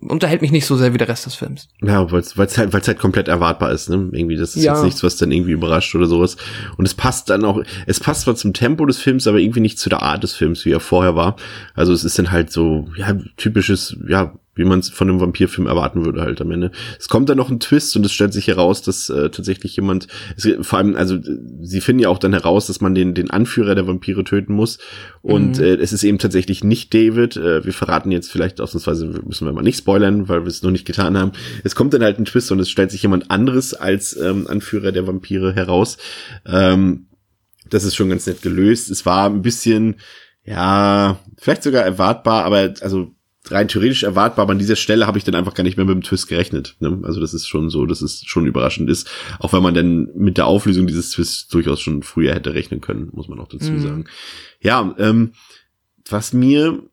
unterhält 0.09 0.41
mich 0.41 0.51
nicht 0.51 0.65
so 0.65 0.75
sehr 0.75 0.93
wie 0.93 0.97
der 0.97 1.07
Rest 1.07 1.25
des 1.25 1.35
Films. 1.35 1.67
Ja, 1.81 2.11
weil 2.11 2.21
es 2.21 2.37
halt, 2.37 2.73
weil's 2.73 2.87
halt 2.87 2.99
komplett 2.99 3.27
erwartbar 3.27 3.71
ist, 3.71 3.89
ne? 3.89 4.09
Irgendwie, 4.11 4.35
das 4.35 4.55
ist 4.55 4.63
ja. 4.63 4.73
jetzt 4.73 4.83
nichts, 4.83 5.03
was 5.03 5.17
dann 5.17 5.31
irgendwie 5.31 5.51
überrascht 5.51 5.93
oder 5.95 6.07
sowas. 6.07 6.37
Und 6.77 6.85
es 6.85 6.93
passt 6.93 7.29
dann 7.29 7.45
auch, 7.45 7.61
es 7.85 7.99
passt 7.99 8.21
zwar 8.21 8.35
zum 8.35 8.53
Tempo 8.53 8.85
des 8.85 8.99
Films, 8.99 9.27
aber 9.27 9.39
irgendwie 9.39 9.59
nicht 9.59 9.79
zu 9.79 9.89
der 9.89 10.01
Art 10.01 10.23
des 10.23 10.33
Films, 10.33 10.65
wie 10.65 10.71
er 10.71 10.79
vorher 10.79 11.15
war. 11.15 11.35
Also 11.73 11.93
es 11.93 12.03
ist 12.03 12.17
dann 12.19 12.31
halt 12.31 12.51
so, 12.51 12.87
ja, 12.97 13.15
typisches, 13.37 13.97
ja, 14.07 14.33
wie 14.57 14.65
man 14.65 14.79
es 14.79 14.89
von 14.89 15.09
einem 15.09 15.19
Vampirfilm 15.19 15.67
erwarten 15.67 16.05
würde 16.05 16.21
halt 16.21 16.41
am 16.41 16.51
Ende. 16.51 16.71
Es 16.99 17.07
kommt 17.07 17.29
dann 17.29 17.37
noch 17.37 17.49
ein 17.49 17.59
Twist 17.59 17.95
und 17.95 18.05
es 18.05 18.11
stellt 18.11 18.33
sich 18.33 18.47
heraus, 18.47 18.81
dass 18.81 19.09
äh, 19.09 19.29
tatsächlich 19.29 19.75
jemand, 19.75 20.07
es, 20.35 20.47
vor 20.61 20.79
allem, 20.79 20.95
also 20.95 21.17
sie 21.61 21.81
finden 21.81 22.01
ja 22.01 22.09
auch 22.09 22.19
dann 22.19 22.33
heraus, 22.33 22.67
dass 22.67 22.81
man 22.81 22.95
den, 22.95 23.13
den 23.13 23.31
Anführer 23.31 23.75
der 23.75 23.87
Vampire 23.87 24.23
töten 24.23 24.53
muss 24.53 24.79
und 25.21 25.57
mhm. 25.59 25.63
äh, 25.63 25.73
es 25.75 25.93
ist 25.93 26.03
eben 26.03 26.17
tatsächlich 26.17 26.63
nicht 26.63 26.93
David. 26.93 27.37
Äh, 27.37 27.65
wir 27.65 27.73
verraten 27.73 28.11
jetzt 28.11 28.31
vielleicht 28.31 28.59
ausnahmsweise, 28.61 29.07
müssen 29.25 29.45
wir 29.45 29.53
mal 29.53 29.61
nicht 29.61 29.77
spoilern, 29.77 30.27
weil 30.27 30.41
wir 30.41 30.47
es 30.47 30.63
noch 30.63 30.71
nicht 30.71 30.85
getan 30.85 31.17
haben. 31.17 31.31
Es 31.63 31.75
kommt 31.75 31.93
dann 31.93 32.03
halt 32.03 32.19
ein 32.19 32.25
Twist 32.25 32.51
und 32.51 32.59
es 32.59 32.69
stellt 32.69 32.91
sich 32.91 33.03
jemand 33.03 33.31
anderes 33.31 33.73
als 33.73 34.17
ähm, 34.17 34.47
Anführer 34.47 34.91
der 34.91 35.07
Vampire 35.07 35.53
heraus. 35.53 35.97
Ähm, 36.45 37.07
das 37.69 37.83
ist 37.83 37.95
schon 37.95 38.09
ganz 38.09 38.25
nett 38.27 38.41
gelöst. 38.41 38.89
Es 38.89 39.05
war 39.05 39.29
ein 39.29 39.41
bisschen, 39.41 39.95
ja, 40.43 41.19
vielleicht 41.37 41.63
sogar 41.63 41.83
erwartbar, 41.83 42.45
aber 42.45 42.73
also 42.81 43.13
rein 43.51 43.67
theoretisch 43.67 44.03
erwartbar, 44.03 44.43
aber 44.43 44.53
an 44.53 44.59
dieser 44.59 44.75
Stelle 44.75 45.07
habe 45.07 45.17
ich 45.17 45.23
dann 45.23 45.35
einfach 45.35 45.53
gar 45.53 45.63
nicht 45.63 45.77
mehr 45.77 45.85
mit 45.85 45.95
dem 45.95 46.03
Twist 46.03 46.27
gerechnet. 46.27 46.75
Ne? 46.79 46.99
Also 47.03 47.19
das 47.19 47.33
ist 47.33 47.47
schon 47.47 47.69
so, 47.69 47.85
dass 47.85 48.01
es 48.01 48.23
schon 48.25 48.45
überraschend 48.45 48.89
ist, 48.89 49.09
auch 49.39 49.53
wenn 49.53 49.63
man 49.63 49.73
dann 49.73 50.09
mit 50.15 50.37
der 50.37 50.47
Auflösung 50.47 50.87
dieses 50.87 51.11
Twists 51.11 51.47
durchaus 51.47 51.81
schon 51.81 52.03
früher 52.03 52.33
hätte 52.33 52.53
rechnen 52.53 52.81
können, 52.81 53.09
muss 53.13 53.27
man 53.27 53.39
auch 53.39 53.47
dazu 53.47 53.71
mhm. 53.71 53.81
sagen. 53.81 54.05
Ja, 54.61 54.95
ähm, 54.97 55.33
was 56.09 56.33
mir 56.33 56.83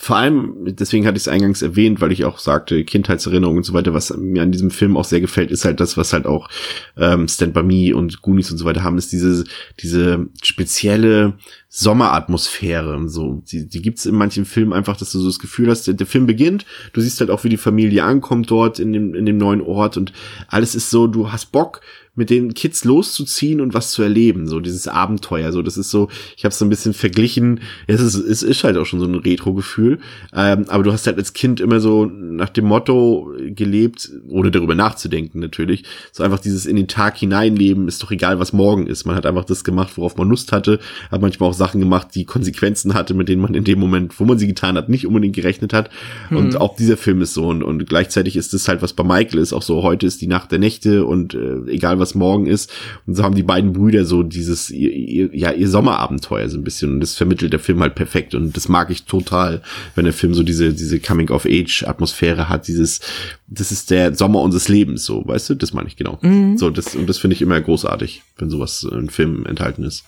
vor 0.00 0.16
allem, 0.16 0.54
deswegen 0.64 1.06
hatte 1.06 1.16
ich 1.16 1.24
es 1.24 1.28
eingangs 1.28 1.60
erwähnt, 1.60 2.00
weil 2.00 2.12
ich 2.12 2.24
auch 2.24 2.38
sagte, 2.38 2.84
Kindheitserinnerungen 2.84 3.58
und 3.58 3.64
so 3.64 3.72
weiter, 3.72 3.94
was 3.94 4.16
mir 4.16 4.42
an 4.42 4.52
diesem 4.52 4.70
Film 4.70 4.96
auch 4.96 5.04
sehr 5.04 5.20
gefällt, 5.20 5.50
ist 5.50 5.64
halt 5.64 5.80
das, 5.80 5.96
was 5.96 6.12
halt 6.12 6.24
auch 6.24 6.48
ähm, 6.96 7.26
Stand 7.26 7.52
By 7.52 7.64
Me 7.64 7.96
und 7.96 8.22
Goonies 8.22 8.52
und 8.52 8.58
so 8.58 8.64
weiter 8.64 8.84
haben, 8.84 8.96
ist 8.96 9.10
diese, 9.10 9.42
diese 9.80 10.28
spezielle 10.40 11.34
Sommeratmosphäre. 11.68 13.08
So, 13.08 13.42
die, 13.50 13.68
die 13.68 13.82
gibt's 13.82 14.06
in 14.06 14.14
manchen 14.14 14.44
Filmen 14.44 14.72
einfach, 14.72 14.96
dass 14.96 15.10
du 15.10 15.18
so 15.18 15.26
das 15.26 15.40
Gefühl 15.40 15.68
hast, 15.68 15.88
der, 15.88 15.94
der 15.94 16.06
Film 16.06 16.26
beginnt, 16.26 16.64
du 16.92 17.00
siehst 17.00 17.18
halt 17.18 17.30
auch, 17.30 17.42
wie 17.42 17.48
die 17.48 17.56
Familie 17.56 18.04
ankommt 18.04 18.52
dort 18.52 18.78
in 18.78 18.92
dem, 18.92 19.16
in 19.16 19.26
dem 19.26 19.36
neuen 19.36 19.60
Ort 19.60 19.96
und 19.96 20.12
alles 20.46 20.76
ist 20.76 20.90
so, 20.90 21.08
du 21.08 21.32
hast 21.32 21.50
Bock, 21.50 21.80
mit 22.18 22.30
den 22.30 22.52
Kids 22.52 22.84
loszuziehen 22.84 23.60
und 23.60 23.74
was 23.74 23.92
zu 23.92 24.02
erleben, 24.02 24.48
so 24.48 24.58
dieses 24.60 24.88
Abenteuer, 24.88 25.52
so 25.52 25.62
das 25.62 25.78
ist 25.78 25.90
so, 25.90 26.08
ich 26.36 26.44
habe 26.44 26.50
es 26.50 26.58
so 26.58 26.64
ein 26.64 26.68
bisschen 26.68 26.92
verglichen, 26.92 27.60
es 27.86 28.00
ist, 28.00 28.16
es 28.16 28.42
ist 28.42 28.64
halt 28.64 28.76
auch 28.76 28.84
schon 28.84 28.98
so 28.98 29.06
ein 29.06 29.14
Retro-Gefühl, 29.14 30.00
ähm, 30.34 30.64
aber 30.68 30.82
du 30.82 30.92
hast 30.92 31.06
halt 31.06 31.16
als 31.16 31.32
Kind 31.32 31.60
immer 31.60 31.80
so 31.80 32.06
nach 32.06 32.48
dem 32.48 32.66
Motto 32.66 33.32
gelebt, 33.54 34.10
ohne 34.28 34.50
darüber 34.50 34.74
nachzudenken 34.74 35.38
natürlich, 35.38 35.84
so 36.12 36.24
einfach 36.24 36.40
dieses 36.40 36.66
in 36.66 36.76
den 36.76 36.88
Tag 36.88 37.16
hineinleben, 37.16 37.86
ist 37.86 38.02
doch 38.02 38.10
egal, 38.10 38.40
was 38.40 38.52
morgen 38.52 38.88
ist, 38.88 39.06
man 39.06 39.14
hat 39.14 39.24
einfach 39.24 39.44
das 39.44 39.62
gemacht, 39.62 39.92
worauf 39.96 40.16
man 40.16 40.28
Lust 40.28 40.50
hatte, 40.50 40.80
hat 41.10 41.22
manchmal 41.22 41.50
auch 41.50 41.54
Sachen 41.54 41.80
gemacht, 41.80 42.08
die 42.16 42.24
Konsequenzen 42.24 42.94
hatte, 42.94 43.14
mit 43.14 43.28
denen 43.28 43.42
man 43.42 43.54
in 43.54 43.64
dem 43.64 43.78
Moment, 43.78 44.18
wo 44.18 44.24
man 44.24 44.38
sie 44.38 44.48
getan 44.48 44.76
hat, 44.76 44.88
nicht 44.88 45.06
unbedingt 45.06 45.36
gerechnet 45.36 45.72
hat. 45.72 45.88
Mhm. 46.30 46.36
und 46.36 46.56
auch 46.60 46.76
dieser 46.76 46.96
Film 46.96 47.22
ist 47.22 47.34
so. 47.34 47.46
Und, 47.46 47.62
und 47.62 47.88
gleichzeitig 47.88 48.36
ist 48.36 48.52
das 48.54 48.66
halt, 48.66 48.82
was 48.82 48.92
bei 48.92 49.04
Michael 49.04 49.38
ist, 49.38 49.52
auch 49.52 49.62
so, 49.62 49.82
heute 49.82 50.06
ist 50.06 50.20
die 50.20 50.26
Nacht 50.26 50.50
der 50.50 50.58
Nächte 50.58 51.04
und 51.04 51.34
äh, 51.34 51.70
egal 51.70 51.98
was 51.98 52.07
was 52.08 52.14
morgen 52.14 52.46
ist. 52.46 52.70
Und 53.06 53.14
so 53.14 53.22
haben 53.22 53.34
die 53.34 53.42
beiden 53.42 53.72
Brüder 53.72 54.04
so 54.04 54.22
dieses, 54.22 54.70
ihr, 54.70 54.92
ihr, 54.92 55.36
ja, 55.36 55.52
ihr 55.52 55.68
Sommerabenteuer 55.68 56.48
so 56.48 56.58
ein 56.58 56.64
bisschen. 56.64 56.94
Und 56.94 57.00
das 57.00 57.14
vermittelt 57.14 57.52
der 57.52 57.60
Film 57.60 57.80
halt 57.80 57.94
perfekt. 57.94 58.34
Und 58.34 58.56
das 58.56 58.68
mag 58.68 58.90
ich 58.90 59.04
total, 59.04 59.62
wenn 59.94 60.04
der 60.04 60.14
Film 60.14 60.34
so 60.34 60.42
diese, 60.42 60.72
diese 60.72 61.00
Coming-of-Age-Atmosphäre 61.00 62.48
hat, 62.48 62.68
dieses, 62.68 63.00
das 63.46 63.72
ist 63.72 63.90
der 63.90 64.14
Sommer 64.14 64.40
unseres 64.40 64.68
Lebens, 64.68 65.04
so, 65.04 65.26
weißt 65.26 65.50
du? 65.50 65.54
Das 65.54 65.72
meine 65.72 65.88
ich 65.88 65.96
genau. 65.96 66.18
Mhm. 66.22 66.56
So, 66.56 66.70
das, 66.70 66.94
und 66.94 67.08
das 67.08 67.18
finde 67.18 67.34
ich 67.34 67.42
immer 67.42 67.60
großartig, 67.60 68.22
wenn 68.38 68.50
sowas 68.50 68.86
in 68.90 69.10
Filmen 69.10 69.46
enthalten 69.46 69.84
ist. 69.84 70.04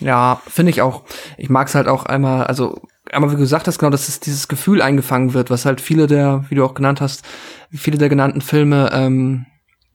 Ja, 0.00 0.42
finde 0.46 0.70
ich 0.70 0.82
auch. 0.82 1.04
Ich 1.38 1.50
mag 1.50 1.68
es 1.68 1.74
halt 1.74 1.86
auch 1.86 2.04
einmal, 2.04 2.44
also 2.44 2.82
einmal 3.12 3.30
wie 3.30 3.36
du 3.36 3.40
gesagt 3.40 3.68
hast, 3.68 3.78
genau, 3.78 3.90
dass 3.90 4.08
es 4.08 4.20
dieses 4.20 4.48
Gefühl 4.48 4.82
eingefangen 4.82 5.34
wird, 5.34 5.50
was 5.50 5.64
halt 5.64 5.80
viele 5.80 6.06
der, 6.06 6.44
wie 6.48 6.56
du 6.56 6.64
auch 6.64 6.74
genannt 6.74 7.00
hast, 7.00 7.24
viele 7.72 7.98
der 7.98 8.08
genannten 8.08 8.40
Filme 8.40 8.90
ähm, 8.92 9.46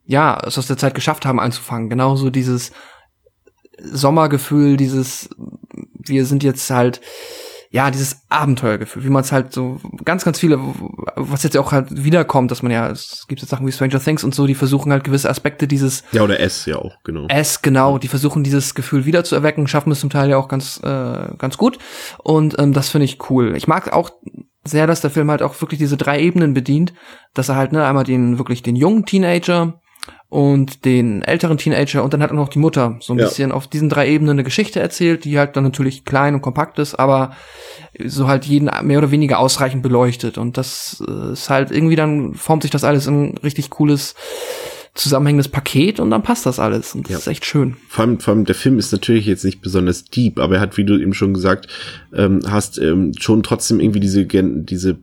ja, 0.09 0.39
es 0.43 0.57
aus 0.57 0.65
der 0.65 0.77
Zeit 0.77 0.95
geschafft 0.95 1.27
haben 1.27 1.39
einzufangen. 1.39 1.87
Genauso 1.87 2.31
dieses 2.31 2.71
Sommergefühl, 3.79 4.75
dieses, 4.75 5.29
wir 5.93 6.25
sind 6.25 6.43
jetzt 6.43 6.67
halt, 6.71 6.99
ja, 7.69 7.91
dieses 7.91 8.23
Abenteuergefühl, 8.27 9.03
wie 9.03 9.11
man 9.11 9.21
es 9.21 9.31
halt 9.31 9.53
so 9.53 9.79
ganz, 10.03 10.25
ganz 10.25 10.39
viele, 10.39 10.57
was 11.15 11.43
jetzt 11.43 11.55
auch 11.57 11.71
halt 11.71 12.03
wiederkommt, 12.03 12.49
dass 12.49 12.63
man 12.63 12.71
ja, 12.71 12.89
es 12.89 13.25
gibt 13.27 13.41
jetzt 13.41 13.51
Sachen 13.51 13.67
wie 13.67 13.71
Stranger 13.71 13.99
Things 13.99 14.23
und 14.23 14.33
so, 14.33 14.47
die 14.47 14.55
versuchen 14.55 14.91
halt 14.91 15.03
gewisse 15.03 15.29
Aspekte 15.29 15.67
dieses 15.67 16.03
Ja, 16.11 16.23
oder 16.23 16.39
S 16.39 16.65
ja 16.65 16.77
auch, 16.77 16.95
genau. 17.03 17.27
S, 17.27 17.61
genau, 17.61 17.99
die 17.99 18.07
versuchen 18.07 18.43
dieses 18.43 18.73
Gefühl 18.73 19.05
wieder 19.05 19.23
zu 19.23 19.35
erwecken, 19.35 19.67
schaffen 19.67 19.91
es 19.91 19.99
zum 19.99 20.09
Teil 20.09 20.31
ja 20.31 20.37
auch 20.37 20.47
ganz, 20.47 20.81
äh, 20.83 21.35
ganz 21.37 21.57
gut. 21.57 21.77
Und 22.17 22.57
ähm, 22.57 22.73
das 22.73 22.89
finde 22.89 23.05
ich 23.05 23.29
cool. 23.29 23.55
Ich 23.55 23.67
mag 23.67 23.93
auch 23.93 24.09
sehr, 24.63 24.87
dass 24.87 25.01
der 25.01 25.11
Film 25.11 25.29
halt 25.29 25.43
auch 25.43 25.61
wirklich 25.61 25.77
diese 25.77 25.97
drei 25.97 26.19
Ebenen 26.19 26.55
bedient, 26.55 26.95
dass 27.35 27.49
er 27.49 27.57
halt, 27.57 27.73
ne, 27.73 27.85
einmal 27.85 28.05
den, 28.05 28.39
wirklich 28.39 28.63
den 28.63 28.75
jungen 28.75 29.05
Teenager, 29.05 29.79
und 30.29 30.85
den 30.85 31.21
älteren 31.23 31.57
Teenager 31.57 32.03
und 32.03 32.13
dann 32.13 32.21
hat 32.21 32.29
auch 32.31 32.35
noch 32.35 32.49
die 32.49 32.59
Mutter 32.59 32.97
so 33.01 33.13
ein 33.13 33.19
Ja. 33.19 33.25
bisschen 33.25 33.51
auf 33.51 33.67
diesen 33.67 33.89
drei 33.89 34.07
Ebenen 34.09 34.31
eine 34.33 34.43
Geschichte 34.43 34.79
erzählt, 34.79 35.25
die 35.25 35.39
halt 35.39 35.55
dann 35.55 35.63
natürlich 35.63 36.05
klein 36.05 36.35
und 36.35 36.41
kompakt 36.41 36.77
ist, 36.79 36.95
aber 36.95 37.31
so 38.05 38.27
halt 38.27 38.45
jeden 38.45 38.69
mehr 38.85 38.99
oder 38.99 39.11
weniger 39.11 39.39
ausreichend 39.39 39.81
beleuchtet 39.81 40.37
und 40.37 40.57
das 40.57 41.03
äh, 41.07 41.33
ist 41.33 41.49
halt 41.49 41.71
irgendwie 41.71 41.95
dann 41.95 42.33
formt 42.35 42.61
sich 42.63 42.71
das 42.71 42.83
alles 42.83 43.07
in 43.07 43.29
ein 43.33 43.37
richtig 43.39 43.69
cooles 43.71 44.13
zusammenhängendes 44.95 45.47
Paket 45.47 45.99
und 45.99 46.09
dann 46.09 46.23
passt 46.23 46.45
das 46.45 46.59
alles 46.59 46.93
und 46.93 47.05
das 47.05 47.11
Ja. 47.11 47.17
ist 47.19 47.27
echt 47.27 47.45
schön. 47.45 47.77
Vor 47.87 48.03
allem, 48.03 48.19
vor 48.19 48.33
allem 48.33 48.45
der 48.45 48.55
Film 48.55 48.77
ist 48.79 48.91
natürlich 48.91 49.25
jetzt 49.27 49.45
nicht 49.45 49.61
besonders 49.61 50.03
deep, 50.05 50.39
aber 50.39 50.55
er 50.55 50.61
hat, 50.61 50.77
wie 50.77 50.83
du 50.83 50.99
eben 50.99 51.13
schon 51.13 51.33
gesagt 51.33 51.67
ähm, 52.13 52.41
hast, 52.49 52.77
ähm, 52.79 53.13
schon 53.17 53.43
trotzdem 53.43 53.79
irgendwie 53.79 53.99
diese 53.99 54.25
diese 54.25 54.93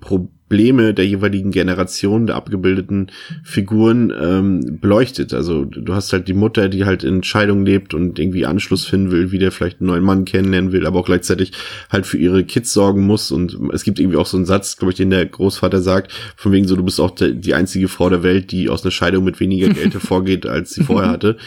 Probleme 0.48 0.94
der 0.94 1.06
jeweiligen 1.06 1.50
Generation 1.50 2.28
der 2.28 2.36
abgebildeten 2.36 3.10
Figuren 3.42 4.12
ähm, 4.16 4.78
beleuchtet. 4.80 5.34
Also 5.34 5.64
du 5.64 5.92
hast 5.92 6.12
halt 6.12 6.28
die 6.28 6.34
Mutter, 6.34 6.68
die 6.68 6.84
halt 6.84 7.02
in 7.02 7.24
Scheidung 7.24 7.66
lebt 7.66 7.94
und 7.94 8.20
irgendwie 8.20 8.46
Anschluss 8.46 8.84
finden 8.84 9.10
will, 9.10 9.32
wie 9.32 9.38
der 9.38 9.50
vielleicht 9.50 9.80
einen 9.80 9.88
neuen 9.88 10.04
Mann 10.04 10.24
kennenlernen 10.24 10.70
will, 10.70 10.86
aber 10.86 11.00
auch 11.00 11.06
gleichzeitig 11.06 11.50
halt 11.90 12.06
für 12.06 12.16
ihre 12.16 12.44
Kids 12.44 12.72
sorgen 12.72 13.04
muss. 13.04 13.32
Und 13.32 13.58
es 13.72 13.82
gibt 13.82 13.98
irgendwie 13.98 14.18
auch 14.18 14.26
so 14.26 14.36
einen 14.36 14.46
Satz, 14.46 14.76
glaube 14.76 14.92
ich, 14.92 14.96
den 14.96 15.10
der 15.10 15.26
Großvater 15.26 15.82
sagt, 15.82 16.12
von 16.36 16.52
wegen 16.52 16.68
so, 16.68 16.76
du 16.76 16.84
bist 16.84 17.00
auch 17.00 17.10
die 17.10 17.54
einzige 17.54 17.88
Frau 17.88 18.08
der 18.08 18.22
Welt, 18.22 18.52
die 18.52 18.68
aus 18.68 18.84
einer 18.84 18.92
Scheidung 18.92 19.24
mit 19.24 19.40
weniger 19.40 19.68
Geld 19.68 19.94
hervorgeht, 19.94 20.46
als 20.46 20.74
sie 20.74 20.84
vorher 20.84 21.10
hatte. 21.10 21.38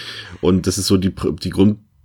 Und 0.42 0.68
das 0.68 0.78
ist 0.78 0.88
so 0.88 0.98
die, 0.98 1.14
die 1.42 1.50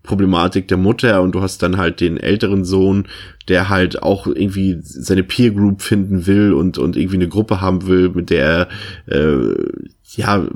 Grundproblematik 0.04 0.68
der 0.68 0.76
Mutter 0.76 1.22
und 1.22 1.34
du 1.34 1.40
hast 1.40 1.62
dann 1.62 1.76
halt 1.76 2.00
den 2.00 2.18
älteren 2.18 2.64
Sohn, 2.64 3.06
der 3.48 3.68
halt 3.68 4.02
auch 4.02 4.26
irgendwie 4.26 4.78
seine 4.82 5.24
Peer 5.24 5.50
Group 5.50 5.82
finden 5.82 6.26
will 6.26 6.52
und, 6.52 6.78
und 6.78 6.96
irgendwie 6.96 7.16
eine 7.16 7.28
Gruppe 7.28 7.60
haben 7.60 7.86
will, 7.86 8.10
mit 8.10 8.30
der 8.30 8.68
er, 9.06 9.18
äh, 9.18 9.54
ja, 10.16 10.46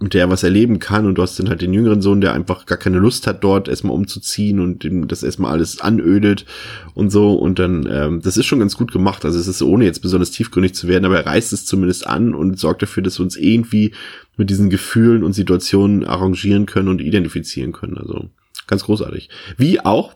mit 0.00 0.14
der 0.14 0.22
er 0.22 0.30
was 0.30 0.44
erleben 0.44 0.78
kann. 0.78 1.06
Und 1.06 1.16
du 1.16 1.22
hast 1.22 1.38
dann 1.38 1.48
halt 1.48 1.60
den 1.60 1.72
jüngeren 1.72 2.02
Sohn, 2.02 2.20
der 2.20 2.32
einfach 2.32 2.66
gar 2.66 2.78
keine 2.78 2.98
Lust 2.98 3.26
hat, 3.26 3.42
dort 3.42 3.68
erstmal 3.68 3.94
umzuziehen 3.94 4.60
und 4.60 4.84
dem 4.84 5.08
das 5.08 5.24
erstmal 5.24 5.52
alles 5.52 5.80
anödet 5.80 6.44
und 6.94 7.10
so. 7.10 7.34
Und 7.34 7.58
dann, 7.58 7.88
ähm, 7.90 8.20
das 8.22 8.36
ist 8.36 8.46
schon 8.46 8.60
ganz 8.60 8.76
gut 8.76 8.92
gemacht, 8.92 9.24
also 9.24 9.38
es 9.38 9.48
ist 9.48 9.62
ohne 9.62 9.84
jetzt 9.84 10.02
besonders 10.02 10.30
tiefgründig 10.30 10.74
zu 10.74 10.86
werden, 10.86 11.04
aber 11.04 11.18
er 11.18 11.26
reißt 11.26 11.52
es 11.52 11.64
zumindest 11.64 12.06
an 12.06 12.34
und 12.34 12.58
sorgt 12.58 12.82
dafür, 12.82 13.02
dass 13.02 13.18
wir 13.18 13.24
uns 13.24 13.36
irgendwie 13.36 13.92
mit 14.36 14.50
diesen 14.50 14.70
Gefühlen 14.70 15.24
und 15.24 15.32
Situationen 15.32 16.04
arrangieren 16.04 16.66
können 16.66 16.88
und 16.88 17.00
identifizieren 17.00 17.72
können, 17.72 17.98
also 17.98 18.30
ganz 18.68 18.84
großartig. 18.84 19.28
Wie 19.56 19.80
auch 19.80 20.14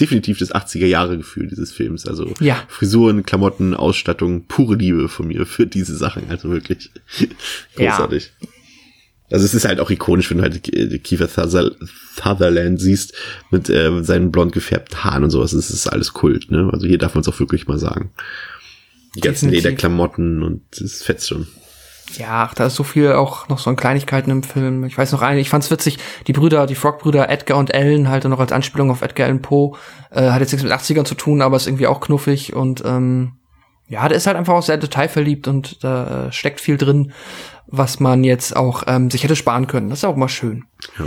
definitiv 0.00 0.38
das 0.38 0.52
80er 0.52 0.86
Jahre 0.86 1.16
Gefühl 1.18 1.46
dieses 1.46 1.70
Films, 1.70 2.06
also 2.06 2.32
Ja. 2.40 2.64
Frisuren, 2.68 3.22
Klamotten, 3.24 3.74
Ausstattung, 3.74 4.46
pure 4.46 4.74
Liebe 4.76 5.08
von 5.08 5.28
mir 5.28 5.44
für 5.46 5.66
diese 5.66 5.94
Sachen, 5.96 6.30
also 6.30 6.50
wirklich 6.50 6.90
Ja. 7.76 7.90
großartig. 7.90 8.32
Also 9.30 9.44
es 9.46 9.54
ist 9.54 9.64
halt 9.64 9.80
auch 9.80 9.90
ikonisch, 9.90 10.30
wenn 10.30 10.38
du 10.38 10.42
halt 10.44 10.68
äh, 10.74 10.98
Kiefer 10.98 11.26
Suther- 11.28 11.74
Sutherland 12.14 12.80
siehst 12.80 13.14
mit 13.50 13.70
äh, 13.70 14.02
seinen 14.02 14.30
blond 14.32 14.52
gefärbten 14.52 15.02
Haaren 15.04 15.24
und 15.24 15.30
sowas. 15.30 15.52
Es 15.52 15.70
ist 15.70 15.86
alles 15.86 16.12
Kult, 16.12 16.50
ne? 16.50 16.68
Also 16.72 16.86
hier 16.86 16.98
darf 16.98 17.14
man 17.14 17.22
es 17.22 17.28
auch 17.28 17.38
wirklich 17.40 17.66
mal 17.66 17.78
sagen. 17.78 18.10
Die 19.16 19.20
ganzen. 19.20 19.48
Lederklamotten 19.50 20.42
und 20.42 20.62
das 20.78 21.02
fetzt 21.02 21.28
schon. 21.28 21.46
Ja, 22.18 22.50
da 22.54 22.66
ist 22.66 22.74
so 22.74 22.84
viel 22.84 23.12
auch 23.12 23.48
noch 23.48 23.58
so 23.58 23.70
an 23.70 23.76
Kleinigkeiten 23.76 24.30
im 24.30 24.42
Film. 24.42 24.84
Ich 24.84 24.96
weiß 24.96 25.12
noch 25.12 25.22
eine, 25.22 25.40
ich 25.40 25.48
fand's 25.50 25.70
witzig, 25.70 25.98
die 26.26 26.32
Brüder, 26.32 26.66
die 26.66 26.74
Frog-Brüder 26.74 27.28
Edgar 27.28 27.58
und 27.58 27.72
Ellen, 27.72 28.08
halt 28.08 28.24
noch 28.24 28.40
als 28.40 28.52
Anspielung 28.52 28.90
auf 28.90 29.02
Edgar 29.02 29.26
Allan 29.26 29.42
Poe, 29.42 29.76
äh, 30.10 30.30
hat 30.30 30.40
jetzt 30.40 30.52
nichts 30.52 30.64
mit 30.64 30.72
80ern 30.72 31.04
zu 31.04 31.14
tun, 31.14 31.42
aber 31.42 31.56
ist 31.56 31.66
irgendwie 31.66 31.86
auch 31.86 32.00
knuffig 32.00 32.54
und 32.54 32.82
ähm, 32.84 33.32
ja, 33.88 34.08
der 34.08 34.16
ist 34.16 34.26
halt 34.26 34.36
einfach 34.36 34.54
auch 34.54 34.62
sehr 34.62 34.78
detailverliebt 34.78 35.46
und 35.46 35.84
da 35.84 36.26
äh, 36.26 36.32
steckt 36.32 36.60
viel 36.60 36.76
drin, 36.76 37.12
was 37.66 38.00
man 38.00 38.24
jetzt 38.24 38.56
auch 38.56 38.84
ähm, 38.86 39.10
sich 39.10 39.24
hätte 39.24 39.36
sparen 39.36 39.66
können. 39.66 39.90
Das 39.90 39.98
ist 40.00 40.04
auch 40.04 40.16
mal 40.16 40.28
schön. 40.28 40.64
Ja. 40.98 41.06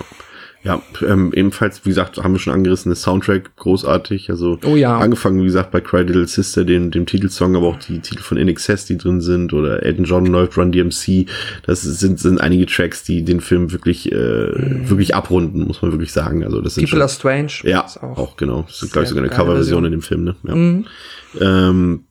Ja, 0.64 0.82
ähm, 1.08 1.32
ebenfalls, 1.34 1.86
wie 1.86 1.90
gesagt, 1.90 2.18
haben 2.18 2.34
wir 2.34 2.40
schon 2.40 2.52
angerissen, 2.54 2.90
der 2.90 2.96
Soundtrack 2.98 3.56
großartig. 3.56 4.30
Also 4.30 4.60
Oh 4.66 4.76
ja. 4.76 4.98
angefangen, 4.98 5.40
wie 5.40 5.46
gesagt, 5.46 5.72
bei 5.72 5.80
Cry 5.82 6.02
Little 6.04 6.28
Sister, 6.28 6.66
dem, 6.66 6.92
dem 6.92 7.06
Titelsong, 7.06 7.56
aber 7.56 7.68
auch 7.68 7.80
die 7.80 8.00
Titel 8.00 8.22
von 8.22 8.38
NXS, 8.38 8.86
die 8.86 8.98
drin 8.98 9.22
sind, 9.22 9.54
oder 9.54 9.84
Elton 9.84 10.06
John 10.06 10.26
läuft 10.26 10.58
Run 10.58 10.72
DMC. 10.72 11.28
Das 11.66 11.84
sind, 11.84 12.20
sind 12.20 12.42
einige 12.42 12.66
Tracks, 12.66 13.04
die 13.04 13.24
den 13.24 13.40
Film 13.40 13.72
wirklich, 13.72 14.12
äh, 14.12 14.16
wirklich 14.90 15.16
abrunden, 15.16 15.64
muss 15.68 15.82
man 15.82 15.92
wirklich 15.92 16.12
sagen. 16.12 16.44
Also 16.44 16.60
das 16.60 16.76
sind 16.76 16.84
People 16.90 16.98
schon, 16.98 17.02
Are 17.02 17.48
Strange. 17.50 17.72
ja, 17.72 17.82
ist 17.82 18.02
auch, 18.04 18.36
genau. 18.36 18.64
Das 18.68 18.82
ist, 18.84 18.92
glaube 18.92 19.04
ich, 19.04 19.10
sogar 19.10 19.24
eine 19.24 19.32
Coverversion 19.32 19.84
Version. 19.84 19.86
in 19.86 19.92
dem 19.92 20.02
Film, 20.02 20.24
ne? 20.26 20.36
Ja. 20.44 20.56
Mhm. 20.56 20.86
Ähm, 21.40 22.04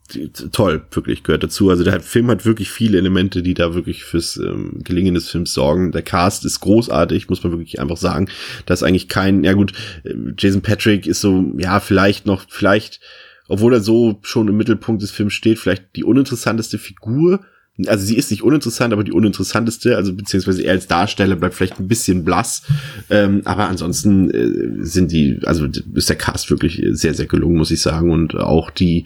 toll, 0.53 0.83
wirklich, 0.91 1.23
gehört 1.23 1.43
dazu. 1.43 1.71
Also 1.71 1.85
der 1.85 2.01
Film 2.01 2.29
hat 2.29 2.45
wirklich 2.45 2.71
viele 2.71 2.99
Elemente, 2.99 3.43
die 3.43 3.55
da 3.55 3.75
wirklich 3.75 4.05
fürs 4.05 4.37
ähm, 4.37 4.81
Gelingen 4.85 5.15
des 5.15 5.31
Films 5.31 5.53
sorgen. 5.53 5.93
Der 5.93 6.03
Cast 6.03 6.45
ist 6.45 6.61
großartig, 6.61 7.29
muss 7.29 7.43
man 7.43 7.53
wirklich 7.53 7.81
einfach 7.81 7.97
sagen. 7.97 8.29
Da 8.67 8.75
ist 8.75 8.83
eigentlich 8.83 9.09
kein, 9.09 9.45
ja 9.45 9.53
gut, 9.53 9.73
äh, 10.05 10.15
Jason 10.39 10.63
Patrick 10.63 11.07
ist 11.07 11.21
so, 11.21 11.53
ja, 11.59 11.81
vielleicht 11.81 12.27
noch, 12.27 12.47
vielleicht, 12.49 13.01
obwohl 13.49 13.75
er 13.75 13.81
so 13.81 14.19
schon 14.23 14.49
im 14.49 14.57
Mittelpunkt 14.57 15.03
des 15.03 15.11
Films 15.11 15.35
steht, 15.35 15.59
vielleicht 15.59 15.97
die 15.97 16.05
uninteressanteste 16.05 16.79
Figur. 16.79 17.41
Also 17.87 18.07
sie 18.07 18.17
ist 18.17 18.31
nicht 18.31 18.43
uninteressant, 18.43 18.95
aber 18.95 19.05
die 19.05 19.13
uninteressanteste, 19.13 19.97
also 19.97 20.15
beziehungsweise 20.15 20.63
er 20.63 20.73
als 20.73 20.87
Darsteller 20.87 21.37
bleibt 21.37 21.55
vielleicht 21.55 21.79
ein 21.79 21.89
bisschen 21.89 22.25
blass. 22.25 22.63
Ähm, 23.11 23.43
aber 23.45 23.69
ansonsten 23.69 24.31
äh, 24.31 24.85
sind 24.85 25.13
die, 25.13 25.41
also 25.45 25.67
ist 25.95 26.09
der 26.09 26.17
Cast 26.17 26.51
wirklich 26.51 26.83
sehr, 26.93 27.13
sehr 27.13 27.27
gelungen, 27.27 27.59
muss 27.59 27.71
ich 27.71 27.83
sagen. 27.83 28.11
Und 28.11 28.35
auch 28.35 28.71
die, 28.71 29.05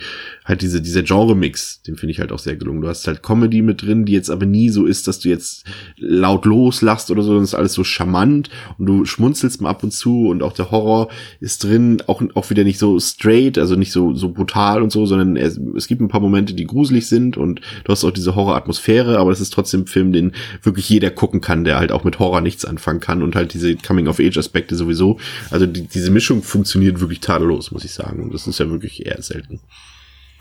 halt 0.50 0.62
diese, 0.62 0.82
dieser 0.82 1.02
Genre-Mix, 1.02 1.82
den 1.82 1.96
finde 1.96 2.12
ich 2.12 2.20
halt 2.20 2.32
auch 2.32 2.38
sehr 2.38 2.56
gelungen. 2.56 2.82
Du 2.82 2.88
hast 2.88 3.06
halt 3.06 3.22
Comedy 3.22 3.62
mit 3.62 3.82
drin, 3.82 4.04
die 4.04 4.12
jetzt 4.12 4.30
aber 4.30 4.44
nie 4.44 4.68
so 4.68 4.84
ist, 4.84 5.08
dass 5.08 5.20
du 5.20 5.28
jetzt 5.28 5.64
laut 5.96 6.44
loslachst 6.44 7.10
oder 7.10 7.22
so, 7.22 7.28
sondern 7.28 7.44
ist 7.44 7.54
alles 7.54 7.72
so 7.72 7.84
charmant 7.84 8.50
und 8.76 8.86
du 8.86 9.04
schmunzelst 9.04 9.62
mal 9.62 9.70
ab 9.70 9.82
und 9.82 9.92
zu 9.92 10.28
und 10.28 10.42
auch 10.42 10.52
der 10.52 10.70
Horror 10.70 11.08
ist 11.40 11.64
drin, 11.64 12.02
auch, 12.06 12.22
auch 12.34 12.50
wieder 12.50 12.64
nicht 12.64 12.78
so 12.78 12.98
straight, 13.00 13.58
also 13.58 13.76
nicht 13.76 13.92
so, 13.92 14.14
so 14.14 14.30
brutal 14.30 14.82
und 14.82 14.90
so, 14.90 15.06
sondern 15.06 15.36
es, 15.36 15.58
es 15.76 15.86
gibt 15.86 16.02
ein 16.02 16.08
paar 16.08 16.20
Momente, 16.20 16.52
die 16.52 16.66
gruselig 16.66 17.06
sind 17.06 17.36
und 17.36 17.60
du 17.84 17.92
hast 17.92 18.04
auch 18.04 18.10
diese 18.10 18.34
Horroratmosphäre, 18.34 19.18
aber 19.18 19.30
es 19.30 19.40
ist 19.40 19.52
trotzdem 19.52 19.82
ein 19.82 19.86
Film, 19.86 20.12
den 20.12 20.32
wirklich 20.62 20.88
jeder 20.88 21.10
gucken 21.10 21.40
kann, 21.40 21.64
der 21.64 21.78
halt 21.78 21.92
auch 21.92 22.04
mit 22.04 22.18
Horror 22.18 22.40
nichts 22.40 22.64
anfangen 22.64 23.00
kann 23.00 23.22
und 23.22 23.36
halt 23.36 23.54
diese 23.54 23.76
Coming-of-Age-Aspekte 23.76 24.74
sowieso. 24.74 25.18
Also 25.50 25.66
die, 25.66 25.86
diese 25.86 26.10
Mischung 26.10 26.42
funktioniert 26.42 27.00
wirklich 27.00 27.20
tadellos, 27.20 27.70
muss 27.70 27.84
ich 27.84 27.92
sagen. 27.92 28.22
Und 28.22 28.34
das 28.34 28.46
ist 28.46 28.58
ja 28.58 28.68
wirklich 28.68 29.06
eher 29.06 29.22
selten. 29.22 29.60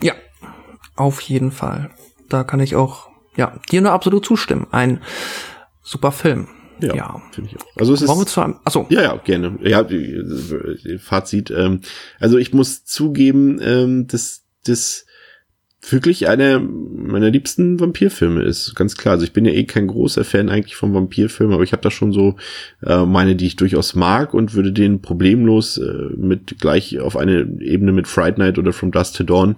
Ja, 0.02 0.14
auf 0.96 1.20
jeden 1.20 1.52
Fall. 1.52 1.90
Da 2.28 2.44
kann 2.44 2.60
ich 2.60 2.76
auch, 2.76 3.08
ja, 3.36 3.58
dir 3.70 3.80
nur 3.80 3.92
absolut 3.92 4.24
zustimmen. 4.24 4.66
Ein 4.70 5.02
super 5.82 6.12
Film. 6.12 6.48
Ja, 6.80 6.94
Ja. 6.94 7.22
finde 7.32 7.50
ich 7.50 7.56
auch. 7.60 7.66
Also 7.76 7.92
es 7.92 8.02
ist, 8.02 8.08
Wollen 8.08 8.20
wir 8.20 8.26
zu 8.26 8.40
einem, 8.40 8.58
achso, 8.64 8.86
Ja, 8.88 9.02
ja, 9.02 9.16
gerne. 9.16 9.58
Ja, 9.62 9.84
Fazit. 10.98 11.50
Ähm, 11.50 11.82
also 12.18 12.38
ich 12.38 12.54
muss 12.54 12.84
zugeben, 12.84 13.60
ähm, 13.62 14.06
dass 14.06 14.44
das 14.64 15.04
wirklich 15.88 16.28
einer 16.28 16.60
meiner 16.60 17.30
liebsten 17.30 17.80
Vampirfilme 17.80 18.42
ist. 18.42 18.74
Ganz 18.74 18.96
klar. 18.96 19.14
Also 19.14 19.24
ich 19.24 19.32
bin 19.32 19.44
ja 19.44 19.52
eh 19.52 19.64
kein 19.64 19.86
großer 19.86 20.24
Fan 20.24 20.50
eigentlich 20.50 20.76
von 20.76 20.92
Vampirfilmen, 20.92 21.54
aber 21.54 21.64
ich 21.64 21.72
habe 21.72 21.82
da 21.82 21.90
schon 21.90 22.12
so 22.12 22.36
äh, 22.84 23.04
meine, 23.04 23.34
die 23.34 23.46
ich 23.46 23.56
durchaus 23.56 23.94
mag 23.94 24.34
und 24.34 24.54
würde 24.54 24.72
den 24.72 25.00
problemlos 25.00 25.78
äh, 25.78 26.10
mit 26.16 26.58
gleich 26.60 27.00
auf 27.00 27.16
eine 27.16 27.48
Ebene 27.60 27.92
mit 27.92 28.08
Fright 28.08 28.36
Night 28.36 28.58
oder 28.58 28.72
From 28.72 28.90
Dusk 28.90 29.16
to 29.16 29.24
Dawn 29.24 29.56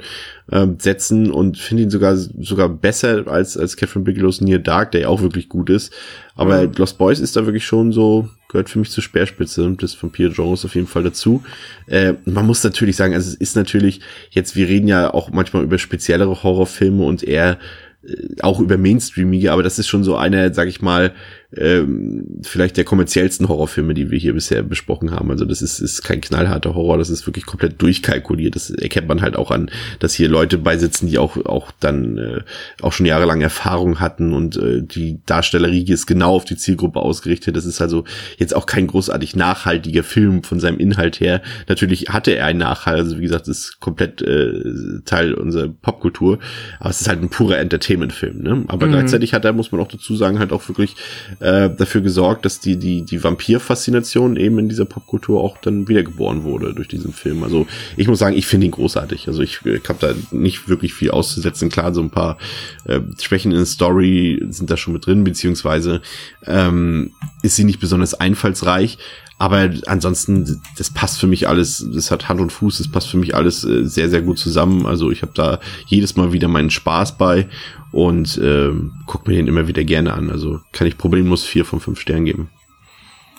äh, 0.51 0.67
setzen 0.79 1.31
und 1.31 1.59
finde 1.59 1.85
ihn 1.85 1.91
sogar 1.91 2.17
sogar 2.17 2.69
besser 2.69 3.27
als 3.27 3.57
als 3.57 3.77
Catherine 3.77 4.05
Bigelow's 4.05 4.41
Near 4.41 4.61
Dark, 4.61 4.93
der 4.93 5.03
ja 5.03 5.09
auch 5.09 5.23
wirklich 5.23 5.49
gut 5.49 5.71
ist. 5.71 5.93
Aber 6.37 6.65
Lost 6.77 6.99
Boys 6.99 7.21
ist 7.21 7.37
da 7.37 7.47
wirklich 7.47 7.67
schon 7.67 7.93
so 7.93 8.29
gehört 8.53 8.71
für 8.71 8.79
mich 8.79 8.91
zur 8.91 9.03
Speerspitze 9.03 9.69
des 9.73 10.01
Vampir-Genres 10.01 10.65
auf 10.65 10.75
jeden 10.75 10.87
Fall 10.87 11.03
dazu. 11.03 11.43
Äh, 11.87 12.15
man 12.25 12.47
muss 12.47 12.63
natürlich 12.63 12.97
sagen, 12.97 13.15
also 13.15 13.29
es 13.29 13.35
ist 13.35 13.57
natürlich 13.57 14.01
jetzt, 14.31 14.55
wir 14.55 14.69
reden 14.69 14.87
ja 14.87 15.13
auch 15.13 15.31
manchmal 15.31 15.65
über 15.65 15.79
speziellere 15.79 16.43
Horrorfilme 16.43 17.03
und 17.03 17.25
eher 17.25 17.59
äh, 18.05 18.41
auch 18.43 18.61
über 18.61 18.77
Mainstreamige, 18.79 19.51
aber 19.51 19.63
das 19.63 19.79
ist 19.79 19.89
schon 19.89 20.05
so 20.05 20.17
einer, 20.17 20.55
sag 20.55 20.69
ich 20.69 20.83
mal, 20.83 21.13
ähm, 21.57 22.25
vielleicht 22.43 22.77
der 22.77 22.85
kommerziellsten 22.85 23.49
Horrorfilme, 23.49 23.95
die 23.95 24.11
wir 24.11 24.19
hier 24.19 24.33
bisher 24.33 24.63
besprochen 24.63 25.11
haben. 25.11 25.31
Also 25.31 25.45
das 25.45 25.61
ist, 25.61 25.81
ist 25.81 26.03
kein 26.03 26.21
knallharter 26.21 26.75
Horror, 26.75 26.99
das 26.99 27.11
ist 27.11 27.27
wirklich 27.27 27.45
komplett 27.45 27.81
durchkalkuliert. 27.83 28.55
Das 28.55 28.71
erkennt 28.71 29.09
man 29.09 29.21
halt 29.21 29.37
auch 29.37 29.51
an, 29.51 29.71
dass 29.99 30.15
hier 30.15 30.29
Leute 30.29 30.59
beisitzen, 30.59 31.09
die 31.09 31.19
auch, 31.19 31.37
auch 31.45 31.71
dann 31.81 32.19
äh, 32.19 32.41
auch 32.81 32.93
schon 32.93 33.07
jahrelang 33.07 33.41
Erfahrung 33.41 34.01
hatten 34.01 34.33
und 34.33 34.57
äh, 34.57 34.83
die 34.83 35.21
Darstellerriege 35.27 35.93
ist 35.93 36.07
genau 36.07 36.35
auf 36.35 36.45
die 36.45 36.57
Zielgruppe 36.57 37.01
ausgerichtet. 37.01 37.57
Das 37.57 37.67
ist 37.67 37.81
also 37.81 38.05
jetzt 38.39 38.57
auch 38.57 38.67
kein 38.67 38.87
großartig 38.87 39.37
nachhaltiger 39.37 40.05
Film 40.05 40.43
von 40.43 40.59
seinem 40.59 40.79
Inhalt 40.79 41.21
her. 41.21 41.43
Natürlich 41.69 42.07
hatte 42.09 42.35
er 42.35 42.47
einen 42.47 42.61
Nachhalt, 42.61 42.99
also 42.99 43.19
wie 43.19 43.23
gesagt, 43.23 43.49
das 43.49 43.59
ist 43.59 43.81
komplett 43.81 44.23
äh, 44.23 45.01
Teil 45.05 45.35
unserer 45.35 45.69
Popkultur, 45.69 46.39
aber 46.81 46.91
es 46.91 47.03
ist 47.03 47.09
halt 47.09 47.23
ein 47.23 47.29
purer 47.29 47.59
Entertainment-Film. 47.59 48.43
Ne? 48.43 48.65
Aber 48.69 48.89
gleichzeitig 48.89 49.35
hat 49.35 49.45
er, 49.45 49.53
muss 49.53 49.73
man 49.73 49.81
auch 49.81 49.89
dazu 49.89 50.17
sagen, 50.17 50.39
halt 50.39 50.53
auch 50.53 50.67
wirklich 50.69 50.97
äh, 51.43 51.75
dafür 51.75 52.01
gesorgt, 52.03 52.45
dass 52.45 52.61
die, 52.61 52.77
die, 52.77 53.03
die 53.03 53.23
Vampir-Faszination 53.23 54.37
eben 54.37 54.61
in 54.61 54.69
dieser 54.69 54.85
Popkultur 54.85 55.41
auch 55.41 55.59
dann 55.59 55.89
wiedergeboren 55.89 56.45
wurde 56.45 56.73
durch 56.73 56.87
diesen 56.87 57.13
Film. 57.13 57.43
Also 57.43 57.67
ich 57.97 58.07
muss 58.07 58.21
sagen, 58.21 58.37
ich 58.37 58.47
finde 58.47 58.67
ihn 58.67 58.73
großartig. 58.73 59.27
Also 59.27 59.43
ich, 59.43 59.61
ich 59.67 59.89
habe 59.89 59.99
da 60.01 60.15
nicht 60.31 60.69
wirklich 60.69 60.95
viel 60.95 61.11
auszusetzen. 61.11 61.69
Klar, 61.69 61.93
so 61.93 62.01
ein 62.01 62.11
paar 62.11 62.39
äh, 62.85 63.01
Schwächen 63.21 63.51
in 63.51 63.57
der 63.57 63.67
Story 63.67 64.41
sind 64.51 64.71
da 64.71 64.77
schon 64.77 64.93
mit 64.93 65.05
drin, 65.05 65.25
beziehungsweise 65.25 66.01
ähm, 66.47 67.11
ist 67.43 67.57
sie 67.57 67.65
nicht 67.65 67.81
besonders 67.81 68.15
einfallsreich. 68.15 68.99
Aber 69.39 69.69
ansonsten, 69.87 70.61
das 70.79 70.91
passt 70.91 71.19
für 71.19 71.27
mich 71.27 71.49
alles, 71.49 71.85
das 71.93 72.13
hat 72.13 72.29
Hand 72.29 72.41
und 72.41 72.53
Fuß, 72.53 72.79
das 72.79 72.87
passt 72.87 73.09
für 73.09 73.17
mich 73.17 73.35
alles 73.35 73.65
äh, 73.65 73.85
sehr, 73.85 74.09
sehr 74.09 74.23
gut 74.23 74.39
zusammen. 74.39 74.87
Also 74.87 75.11
ich 75.11 75.23
habe 75.23 75.33
da 75.35 75.59
jedes 75.87 76.15
Mal 76.15 76.33
wieder 76.33 76.47
meinen 76.47 76.71
Spaß 76.71 77.19
bei 77.19 77.49
und 77.93 78.37
äh, 78.39 78.71
guck 79.07 79.29
mir 79.29 79.37
den 79.37 79.49
immer 79.49 79.69
wieder 79.69 79.85
gerne 79.85 80.15
an. 80.15 80.31
Also 80.31 80.61
kann 80.73 80.87
ich 80.87 80.99
problemlos 80.99 81.45
vier 81.45 81.65
von 81.65 81.81
fünf 81.81 82.01
Sternen 82.01 82.25
geben. 82.25 82.51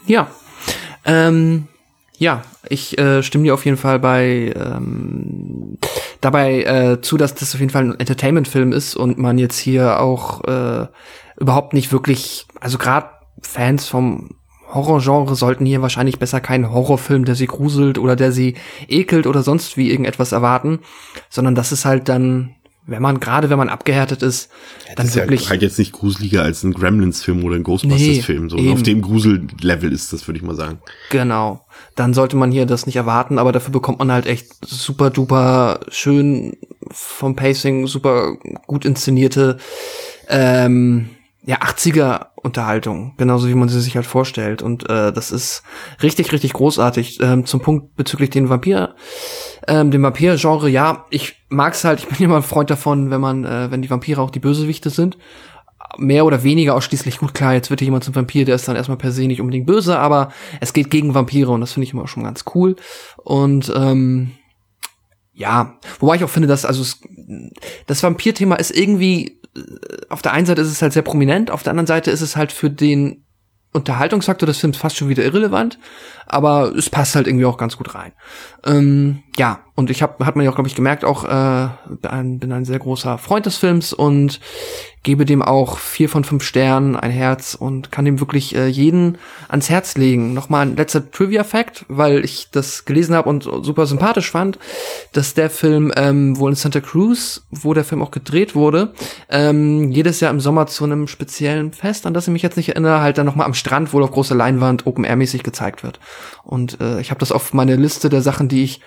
Ja. 0.05 0.27
Ähm, 1.05 1.67
ja, 2.17 2.43
ich 2.69 2.97
äh, 2.97 3.23
stimme 3.23 3.43
dir 3.43 3.53
auf 3.53 3.65
jeden 3.65 3.77
Fall 3.77 3.99
bei 3.99 4.53
ähm, 4.55 5.77
dabei 6.21 6.63
äh, 6.63 7.01
zu, 7.01 7.17
dass 7.17 7.35
das 7.35 7.53
auf 7.53 7.59
jeden 7.59 7.71
Fall 7.71 7.83
ein 7.83 7.99
Entertainment-Film 7.99 8.71
ist 8.71 8.95
und 8.95 9.17
man 9.17 9.37
jetzt 9.37 9.57
hier 9.57 9.99
auch 9.99 10.43
äh, 10.45 10.87
überhaupt 11.37 11.73
nicht 11.73 11.91
wirklich, 11.91 12.45
also 12.61 12.77
gerade 12.77 13.09
Fans 13.41 13.87
vom 13.87 14.29
Horrorgenre 14.73 15.35
sollten 15.35 15.65
hier 15.65 15.81
wahrscheinlich 15.81 16.17
besser 16.17 16.39
keinen 16.39 16.71
Horrorfilm, 16.71 17.25
der 17.25 17.35
sie 17.35 17.45
gruselt 17.45 17.99
oder 17.99 18.15
der 18.15 18.31
sie 18.31 18.55
ekelt 18.87 19.27
oder 19.27 19.43
sonst 19.43 19.77
wie 19.77 19.91
irgendetwas 19.91 20.31
erwarten, 20.31 20.79
sondern 21.29 21.55
das 21.55 21.71
ist 21.71 21.85
halt 21.85 22.09
dann, 22.09 22.55
wenn 22.85 23.01
man 23.01 23.19
gerade 23.19 23.49
wenn 23.49 23.57
man 23.57 23.69
abgehärtet 23.69 24.21
ist, 24.23 24.49
Ja, 24.87 24.95
dann 24.95 25.05
das 25.05 25.15
wirklich 25.15 25.41
ist 25.41 25.45
ja 25.45 25.51
halt 25.51 25.61
jetzt 25.61 25.79
nicht 25.79 25.93
gruseliger 25.93 26.43
als 26.43 26.63
ein 26.63 26.73
Gremlins-Film 26.73 27.43
oder 27.43 27.55
ein 27.55 27.63
Ghostbusters-Film. 27.63 28.49
So 28.49 28.57
Nee, 28.57 28.71
auf 28.73 28.83
dem 28.83 29.01
Grusel-Level 29.01 29.91
ist 29.91 30.11
das, 30.11 30.27
würde 30.27 30.37
ich 30.37 30.43
mal 30.43 30.55
sagen. 30.55 30.79
Genau. 31.09 31.65
Dann 31.95 32.13
sollte 32.13 32.35
man 32.35 32.51
hier 32.51 32.65
das 32.65 32.85
nicht 32.85 32.95
erwarten, 32.95 33.39
aber 33.39 33.51
dafür 33.51 33.71
bekommt 33.71 33.99
man 33.99 34.11
halt 34.11 34.25
echt 34.25 34.65
super 34.65 35.09
duper 35.09 35.79
schön 35.89 36.57
vom 36.91 37.35
Pacing, 37.35 37.87
super 37.87 38.35
gut 38.67 38.85
inszenierte 38.85 39.57
ähm, 40.27 41.09
ja 41.45 41.57
80er 41.61 42.27
Unterhaltung, 42.35 43.13
genauso 43.17 43.47
wie 43.47 43.55
man 43.55 43.69
sie 43.69 43.81
sich 43.81 43.95
halt 43.95 44.05
vorstellt 44.05 44.61
und 44.61 44.89
äh, 44.89 45.11
das 45.13 45.31
ist 45.31 45.63
richtig 46.01 46.31
richtig 46.31 46.53
großartig. 46.53 47.19
Ähm, 47.21 47.45
zum 47.45 47.61
Punkt 47.61 47.95
bezüglich 47.95 48.29
den 48.29 48.49
Vampir 48.49 48.95
ähm, 49.67 49.91
dem 49.91 50.03
Vampir-Genre, 50.03 50.69
ja, 50.69 51.05
ich 51.09 51.35
mag's 51.49 51.83
halt, 51.83 51.99
ich 51.99 52.07
bin 52.07 52.17
immer 52.19 52.37
ein 52.37 52.43
Freund 52.43 52.69
davon, 52.69 53.09
wenn 53.09 53.21
man, 53.21 53.45
äh, 53.45 53.71
wenn 53.71 53.81
die 53.81 53.89
Vampire 53.89 54.21
auch 54.21 54.31
die 54.31 54.39
Bösewichte 54.39 54.89
sind. 54.89 55.17
Mehr 55.97 56.25
oder 56.25 56.41
weniger 56.43 56.73
ausschließlich 56.73 57.19
gut, 57.19 57.35
klar, 57.35 57.53
jetzt 57.53 57.69
wird 57.69 57.79
hier 57.79 57.87
jemand 57.87 58.03
zum 58.03 58.15
Vampir, 58.15 58.45
der 58.45 58.55
ist 58.55 58.67
dann 58.67 58.75
erstmal 58.75 58.97
per 58.97 59.11
se 59.11 59.27
nicht 59.27 59.41
unbedingt 59.41 59.67
böse, 59.67 59.99
aber 59.99 60.31
es 60.59 60.73
geht 60.73 60.89
gegen 60.89 61.13
Vampire 61.13 61.51
und 61.51 61.61
das 61.61 61.73
finde 61.73 61.85
ich 61.85 61.93
immer 61.93 62.07
schon 62.07 62.23
ganz 62.23 62.45
cool. 62.55 62.75
Und 63.17 63.71
ähm, 63.75 64.31
ja, 65.33 65.77
wobei 65.99 66.15
ich 66.15 66.23
auch 66.23 66.29
finde, 66.29 66.47
dass 66.47 66.65
also 66.65 66.83
das 67.85 68.01
Vampir-Thema 68.01 68.55
ist 68.55 68.75
irgendwie 68.75 69.39
äh, 69.55 69.61
auf 70.09 70.21
der 70.21 70.33
einen 70.33 70.47
Seite 70.47 70.61
ist 70.61 70.71
es 70.71 70.81
halt 70.81 70.93
sehr 70.93 71.03
prominent, 71.03 71.51
auf 71.51 71.61
der 71.61 71.71
anderen 71.71 71.87
Seite 71.87 72.09
ist 72.09 72.21
es 72.21 72.35
halt 72.35 72.51
für 72.51 72.71
den 72.71 73.23
Unterhaltungsfaktor 73.73 74.45
des 74.47 74.59
Films 74.59 74.77
fast 74.77 74.97
schon 74.97 75.09
wieder 75.09 75.23
irrelevant, 75.23 75.79
aber 76.25 76.73
es 76.75 76.89
passt 76.89 77.15
halt 77.15 77.27
irgendwie 77.27 77.45
auch 77.45 77.57
ganz 77.57 77.77
gut 77.77 77.95
rein. 77.95 78.13
Ähm, 78.65 79.23
ja, 79.37 79.59
und 79.75 79.89
ich 79.89 80.03
habe, 80.03 80.25
hat 80.25 80.35
man 80.35 80.45
ja 80.45 80.51
auch, 80.51 80.55
glaube 80.55 80.69
ich, 80.69 80.75
gemerkt, 80.75 81.03
auch 81.03 81.25
äh, 81.25 81.69
bin 81.89 82.11
ein, 82.11 82.39
bin 82.39 82.51
ein 82.51 82.65
sehr 82.65 82.77
großer 82.77 83.17
Freund 83.17 83.47
des 83.47 83.57
Films 83.57 83.91
und 83.91 84.39
gebe 85.01 85.25
dem 85.25 85.41
auch 85.41 85.79
vier 85.79 86.07
von 86.07 86.23
fünf 86.23 86.43
Sternen, 86.43 86.95
ein 86.95 87.11
Herz 87.11 87.55
und 87.55 87.91
kann 87.91 88.05
dem 88.05 88.19
wirklich 88.19 88.55
äh, 88.55 88.67
jeden 88.67 89.17
ans 89.49 89.69
Herz 89.69 89.97
legen. 89.97 90.33
Nochmal 90.33 90.67
ein 90.67 90.77
letzter 90.77 91.09
Trivia-Fact, 91.11 91.85
weil 91.89 92.23
ich 92.23 92.49
das 92.51 92.85
gelesen 92.85 93.15
habe 93.15 93.27
und 93.27 93.43
super 93.43 93.85
sympathisch 93.85 94.31
fand, 94.31 94.59
dass 95.11 95.33
der 95.33 95.49
Film 95.49 95.91
ähm, 95.95 96.37
wohl 96.37 96.51
in 96.51 96.55
Santa 96.55 96.79
Cruz, 96.79 97.45
wo 97.49 97.73
der 97.73 97.83
Film 97.83 98.01
auch 98.01 98.11
gedreht 98.11 98.55
wurde, 98.55 98.93
ähm, 99.29 99.91
jedes 99.91 100.19
Jahr 100.19 100.31
im 100.31 100.39
Sommer 100.39 100.67
zu 100.67 100.85
einem 100.85 101.07
speziellen 101.07 101.73
Fest, 101.73 102.05
an 102.05 102.13
das 102.13 102.27
ich 102.27 102.33
mich 102.33 102.43
jetzt 102.43 102.57
nicht 102.57 102.69
erinnere, 102.69 103.01
halt 103.01 103.17
dann 103.17 103.25
nochmal 103.25 103.47
am 103.47 103.55
Strand 103.55 103.91
wohl 103.91 104.03
auf 104.03 104.11
großer 104.11 104.35
Leinwand 104.35 104.85
Open-Air-mäßig 104.85 105.43
gezeigt 105.43 105.83
wird. 105.83 105.99
Und 106.43 106.79
äh, 106.81 106.99
ich 107.01 107.09
habe 107.09 107.19
das 107.19 107.31
auf 107.31 107.53
meine 107.53 107.75
Liste 107.75 108.09
der 108.09 108.21
Sachen, 108.21 108.47
die 108.47 108.63
ich 108.63 108.81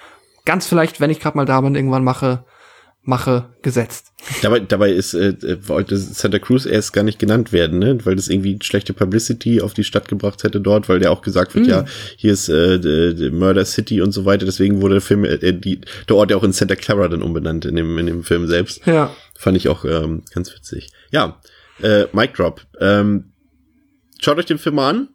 ganz 0.45 0.67
vielleicht, 0.67 1.01
wenn 1.01 1.11
ich 1.11 1.21
gerade 1.21 1.37
mal 1.37 1.47
da 1.47 1.61
bin, 1.61 1.75
irgendwann 1.75 2.05
mache, 2.05 2.45
mache, 3.03 3.51
gesetzt. 3.63 4.13
Dabei, 4.43 4.59
dabei 4.61 4.91
ist, 4.91 5.15
äh, 5.15 5.29
äh, 5.29 5.69
wollte 5.69 5.97
Santa 5.97 6.39
Cruz 6.41 6.67
erst 6.67 6.93
gar 6.93 7.05
nicht 7.05 7.19
genannt 7.21 7.53
werden, 7.53 7.79
ne? 7.79 7.99
weil 8.05 8.17
das 8.17 8.29
irgendwie 8.29 8.59
schlechte 8.63 8.93
Publicity 8.93 9.61
auf 9.61 9.75
die 9.75 9.85
Stadt 9.85 10.09
gebracht 10.09 10.43
hätte 10.43 10.61
dort, 10.61 10.89
weil 10.89 10.99
der 10.99 11.13
auch 11.13 11.23
gesagt 11.23 11.55
wird, 11.55 11.67
Mm. 11.67 11.71
ja, 11.71 11.85
hier 12.17 12.33
ist 12.33 12.49
äh, 12.49 12.81
d- 12.81 13.15
d- 13.15 13.31
Murder 13.31 13.65
City 13.65 14.01
und 14.03 14.11
so 14.13 14.25
weiter. 14.25 14.45
Deswegen 14.45 14.81
wurde 14.83 14.95
der 14.95 15.03
Film, 15.03 15.25
äh, 15.25 15.53
die, 15.53 15.81
der 16.09 16.17
Ort 16.17 16.31
ja 16.33 16.37
auch 16.37 16.43
in 16.43 16.53
Santa 16.53 16.75
Clara 16.75 17.07
dann 17.07 17.23
umbenannt 17.23 17.65
in 17.65 17.77
dem, 17.77 17.97
in 17.99 18.07
dem 18.07 18.25
Film 18.25 18.49
selbst. 18.49 18.85
Ja. 18.87 19.15
Fand 19.39 19.57
ich 19.57 19.69
auch 19.69 19.85
ähm, 19.85 20.23
ganz 20.35 20.53
witzig. 20.53 20.89
Ja, 21.13 21.41
äh, 21.83 22.07
Mic 22.13 22.33
Drop. 22.35 22.63
Ähm, 22.81 23.33
schaut 24.21 24.39
euch 24.39 24.47
den 24.47 24.59
Film 24.59 24.77
mal 24.77 24.91
an. 24.91 25.09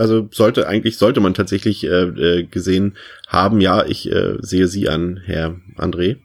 Also 0.00 0.28
sollte 0.32 0.66
eigentlich 0.66 0.96
sollte 0.96 1.20
man 1.20 1.34
tatsächlich 1.34 1.84
äh, 1.84 1.88
äh, 1.88 2.44
gesehen 2.44 2.96
haben. 3.28 3.60
Ja, 3.60 3.84
ich 3.84 4.10
äh, 4.10 4.38
sehe 4.40 4.66
Sie 4.66 4.88
an, 4.88 5.20
Herr 5.26 5.56
André 5.76 6.16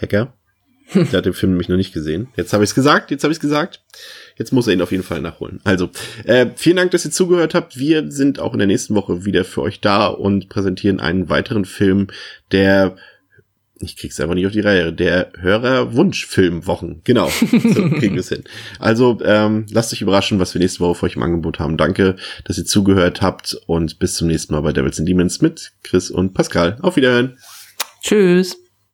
Hacker. 0.00 0.32
Der 0.94 1.18
hat 1.18 1.26
den 1.26 1.34
Film 1.34 1.52
nämlich 1.52 1.68
noch 1.68 1.76
nicht 1.76 1.92
gesehen. 1.92 2.28
Jetzt 2.34 2.52
habe 2.52 2.64
ich 2.64 2.70
es 2.70 2.74
gesagt. 2.74 3.10
Jetzt 3.10 3.22
habe 3.22 3.30
ich 3.30 3.36
es 3.36 3.40
gesagt. 3.40 3.82
Jetzt 4.36 4.52
muss 4.52 4.66
er 4.66 4.72
ihn 4.72 4.80
auf 4.80 4.90
jeden 4.90 5.02
Fall 5.04 5.20
nachholen. 5.20 5.60
Also 5.64 5.90
äh, 6.24 6.46
vielen 6.56 6.76
Dank, 6.76 6.92
dass 6.92 7.04
ihr 7.04 7.10
zugehört 7.10 7.54
habt. 7.54 7.78
Wir 7.78 8.10
sind 8.10 8.40
auch 8.40 8.54
in 8.54 8.58
der 8.58 8.66
nächsten 8.66 8.94
Woche 8.94 9.26
wieder 9.26 9.44
für 9.44 9.60
euch 9.60 9.80
da 9.80 10.06
und 10.06 10.48
präsentieren 10.48 10.98
einen 10.98 11.28
weiteren 11.28 11.66
Film, 11.66 12.08
der 12.52 12.96
ich 13.80 13.96
krieg's 13.96 14.20
einfach 14.20 14.34
nicht 14.34 14.46
auf 14.46 14.52
die 14.52 14.60
Reihe. 14.60 14.92
Der 14.92 15.32
Hörerwunschfilmwochen. 15.38 17.00
Genau. 17.04 17.30
So 17.50 17.88
kriegen 17.90 18.14
wir 18.14 18.20
es 18.20 18.28
hin. 18.28 18.44
Also 18.78 19.18
ähm, 19.24 19.66
lasst 19.70 19.92
euch 19.92 20.02
überraschen, 20.02 20.38
was 20.38 20.54
wir 20.54 20.60
nächste 20.60 20.80
Woche 20.80 20.94
für 20.94 21.06
euch 21.06 21.16
im 21.16 21.22
Angebot 21.22 21.58
haben. 21.58 21.76
Danke, 21.76 22.16
dass 22.44 22.58
ihr 22.58 22.64
zugehört 22.64 23.22
habt 23.22 23.56
und 23.66 23.98
bis 23.98 24.14
zum 24.14 24.28
nächsten 24.28 24.54
Mal 24.54 24.60
bei 24.60 24.72
Devils 24.72 24.98
and 24.98 25.08
Demons 25.08 25.40
mit 25.40 25.72
Chris 25.82 26.10
und 26.10 26.34
Pascal. 26.34 26.78
Auf 26.82 26.96
Wiederhören. 26.96 27.38
Tschüss. 28.02 28.59